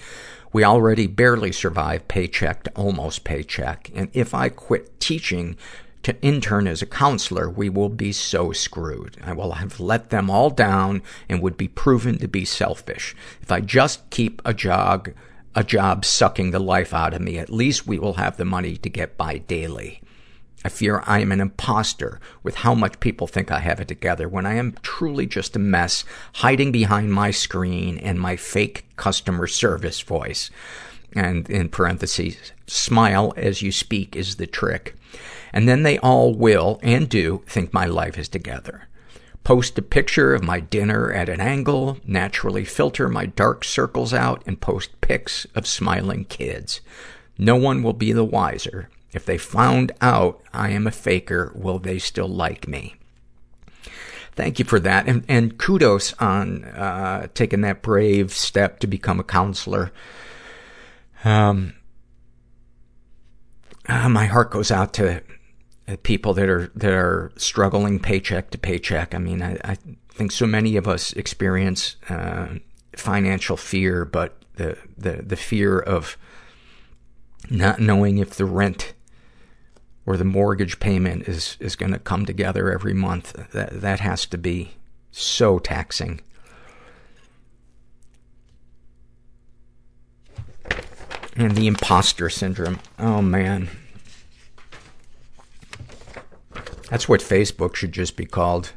[0.51, 5.57] We already barely survive paycheck to almost paycheck, and if I quit teaching
[6.03, 9.17] to intern as a counselor, we will be so screwed.
[9.23, 13.15] I will have let them all down and would be proven to be selfish.
[13.41, 15.09] If I just keep a job,
[15.55, 18.75] a job sucking the life out of me, at least we will have the money
[18.77, 20.01] to get by daily.
[20.65, 24.29] I fear I am an imposter with how much people think I have it together
[24.29, 29.47] when I am truly just a mess hiding behind my screen and my fake customer
[29.47, 30.49] service voice.
[31.13, 34.95] And in parentheses, smile as you speak is the trick.
[35.53, 38.87] And then they all will and do think my life is together.
[39.43, 44.41] Post a picture of my dinner at an angle, naturally filter my dark circles out,
[44.47, 46.81] and post pics of smiling kids.
[47.37, 48.89] No one will be the wiser.
[49.11, 52.95] If they found out I am a faker, will they still like me?
[54.31, 55.07] Thank you for that.
[55.07, 59.91] And, and kudos on uh, taking that brave step to become a counselor.
[61.23, 61.73] Um,
[63.87, 65.21] uh, my heart goes out to
[66.03, 69.13] people that are that are struggling paycheck to paycheck.
[69.13, 69.77] I mean, I, I
[70.09, 72.55] think so many of us experience uh,
[72.95, 76.17] financial fear, but the the the fear of
[77.49, 78.93] not knowing if the rent
[80.05, 83.33] or the mortgage payment is is going to come together every month.
[83.51, 84.75] That that has to be
[85.11, 86.21] so taxing.
[91.35, 92.79] And the imposter syndrome.
[92.99, 93.69] Oh man.
[96.89, 98.73] That's what Facebook should just be called.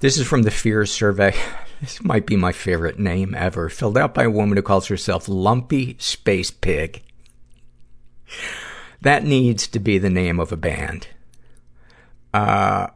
[0.00, 1.34] This is from the Fears survey.
[1.80, 3.68] This might be my favorite name ever.
[3.68, 7.04] Filled out by a woman who calls herself Lumpy Space Pig.
[9.00, 11.06] That needs to be the name of a band.
[12.34, 12.88] Uh,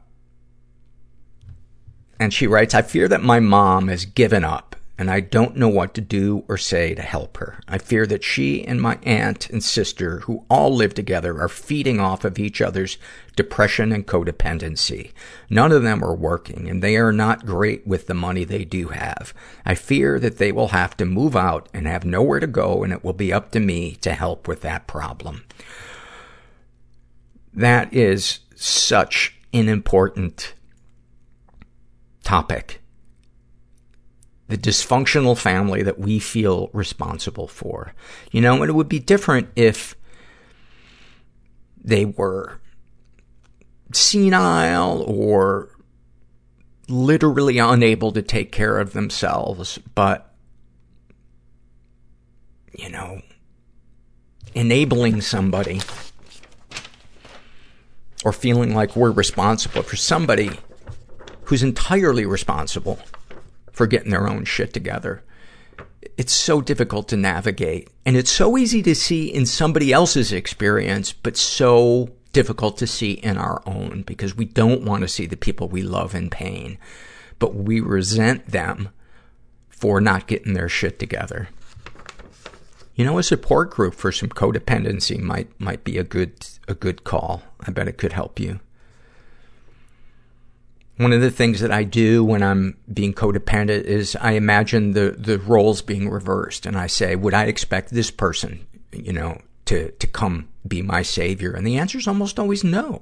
[2.19, 5.69] and she writes, I fear that my mom has given up and I don't know
[5.69, 7.59] what to do or say to help her.
[7.67, 11.99] I fear that she and my aunt and sister, who all live together, are feeding
[11.99, 12.99] off of each other's
[13.35, 15.11] depression and codependency.
[15.51, 18.91] None of them are working, and they are not great with the money they do
[18.91, 19.35] have.
[19.67, 22.93] I fear that they will have to move out and have nowhere to go, and
[22.93, 25.43] it will be up to me to help with that problem.
[27.53, 30.55] That is such an important
[32.23, 32.82] topic
[34.53, 37.95] the dysfunctional family that we feel responsible for.
[38.33, 39.97] You know, and it would be different if
[41.83, 42.61] they were
[43.95, 45.71] senile or
[46.87, 50.35] literally unable to take care of themselves, but,
[52.77, 53.23] you know,
[54.55, 55.81] enabling somebody
[58.23, 60.51] or feeling like we're responsible for somebody
[61.45, 62.99] who's entirely responsible
[63.73, 65.23] for getting their own shit together.
[66.17, 67.89] It's so difficult to navigate.
[68.05, 73.13] And it's so easy to see in somebody else's experience, but so difficult to see
[73.13, 76.79] in our own because we don't want to see the people we love in pain.
[77.39, 78.91] But we resent them
[79.69, 81.49] for not getting their shit together.
[82.95, 87.05] You know, a support group for some codependency might, might be a good, a good
[87.05, 87.43] call.
[87.67, 88.61] I bet it could help you.
[90.99, 95.15] One of the things that I do when I'm being codependent is I imagine the,
[95.19, 99.91] the roles being reversed and I say, would I expect this person, you know, to,
[99.91, 101.53] to come be my savior?
[101.53, 103.01] And the answer is almost always no.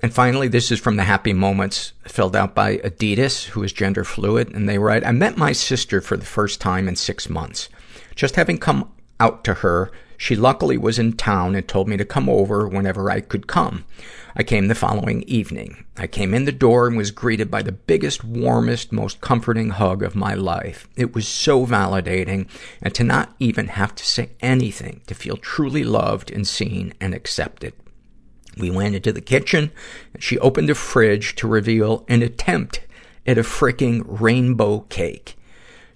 [0.00, 4.04] And finally, this is from the happy moments filled out by Adidas, who is gender
[4.04, 4.54] fluid.
[4.54, 7.68] And they write, I met my sister for the first time in six months.
[8.14, 12.04] Just having come out to her, she luckily was in town and told me to
[12.04, 13.84] come over whenever I could come.
[14.34, 15.84] I came the following evening.
[15.96, 20.02] I came in the door and was greeted by the biggest, warmest, most comforting hug
[20.02, 20.88] of my life.
[20.96, 22.48] It was so validating,
[22.82, 27.14] and to not even have to say anything, to feel truly loved and seen and
[27.14, 27.72] accepted.
[28.58, 29.70] We went into the kitchen,
[30.12, 32.80] and she opened the fridge to reveal an attempt
[33.24, 35.37] at a freaking rainbow cake.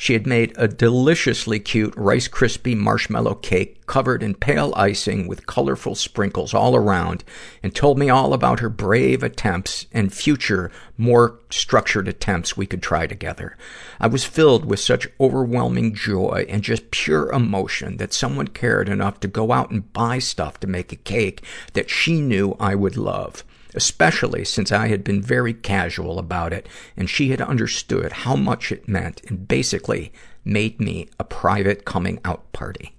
[0.02, 5.46] She had made a deliciously cute Rice Krispie marshmallow cake covered in pale icing with
[5.46, 7.22] colorful sprinkles all around
[7.62, 12.82] and told me all about her brave attempts and future, more structured attempts we could
[12.82, 13.56] try together.
[14.00, 19.20] I was filled with such overwhelming joy and just pure emotion that someone cared enough
[19.20, 22.96] to go out and buy stuff to make a cake that she knew I would
[22.96, 28.36] love especially since I had been very casual about it and she had understood how
[28.36, 30.12] much it meant and basically
[30.44, 32.94] made me a private coming out party.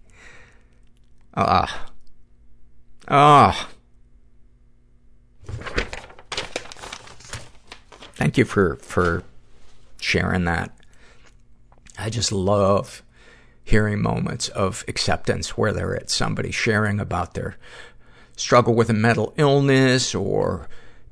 [1.35, 1.87] Ah.
[3.07, 3.69] Ah.
[8.15, 9.23] Thank you for, for
[9.99, 10.71] sharing that.
[11.97, 13.03] I just love
[13.63, 17.57] hearing moments of acceptance, whether it's somebody sharing about their
[18.35, 20.67] struggle with a mental illness or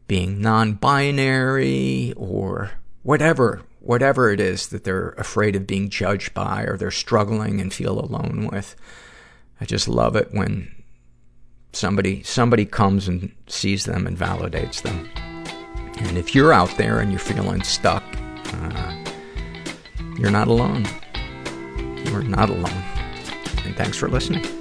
[0.08, 2.72] being non-binary or
[3.04, 7.74] whatever, whatever it is that they're afraid of being judged by or they're struggling and
[7.74, 8.76] feel alone with.
[9.60, 10.74] I just love it when
[11.74, 15.10] somebody, somebody comes and sees them and validates them.
[15.98, 18.04] And if you're out there and you're feeling stuck,
[18.54, 19.06] uh,
[20.18, 20.86] you're not alone.
[22.06, 22.84] You're not alone.
[23.64, 24.61] And thanks for listening.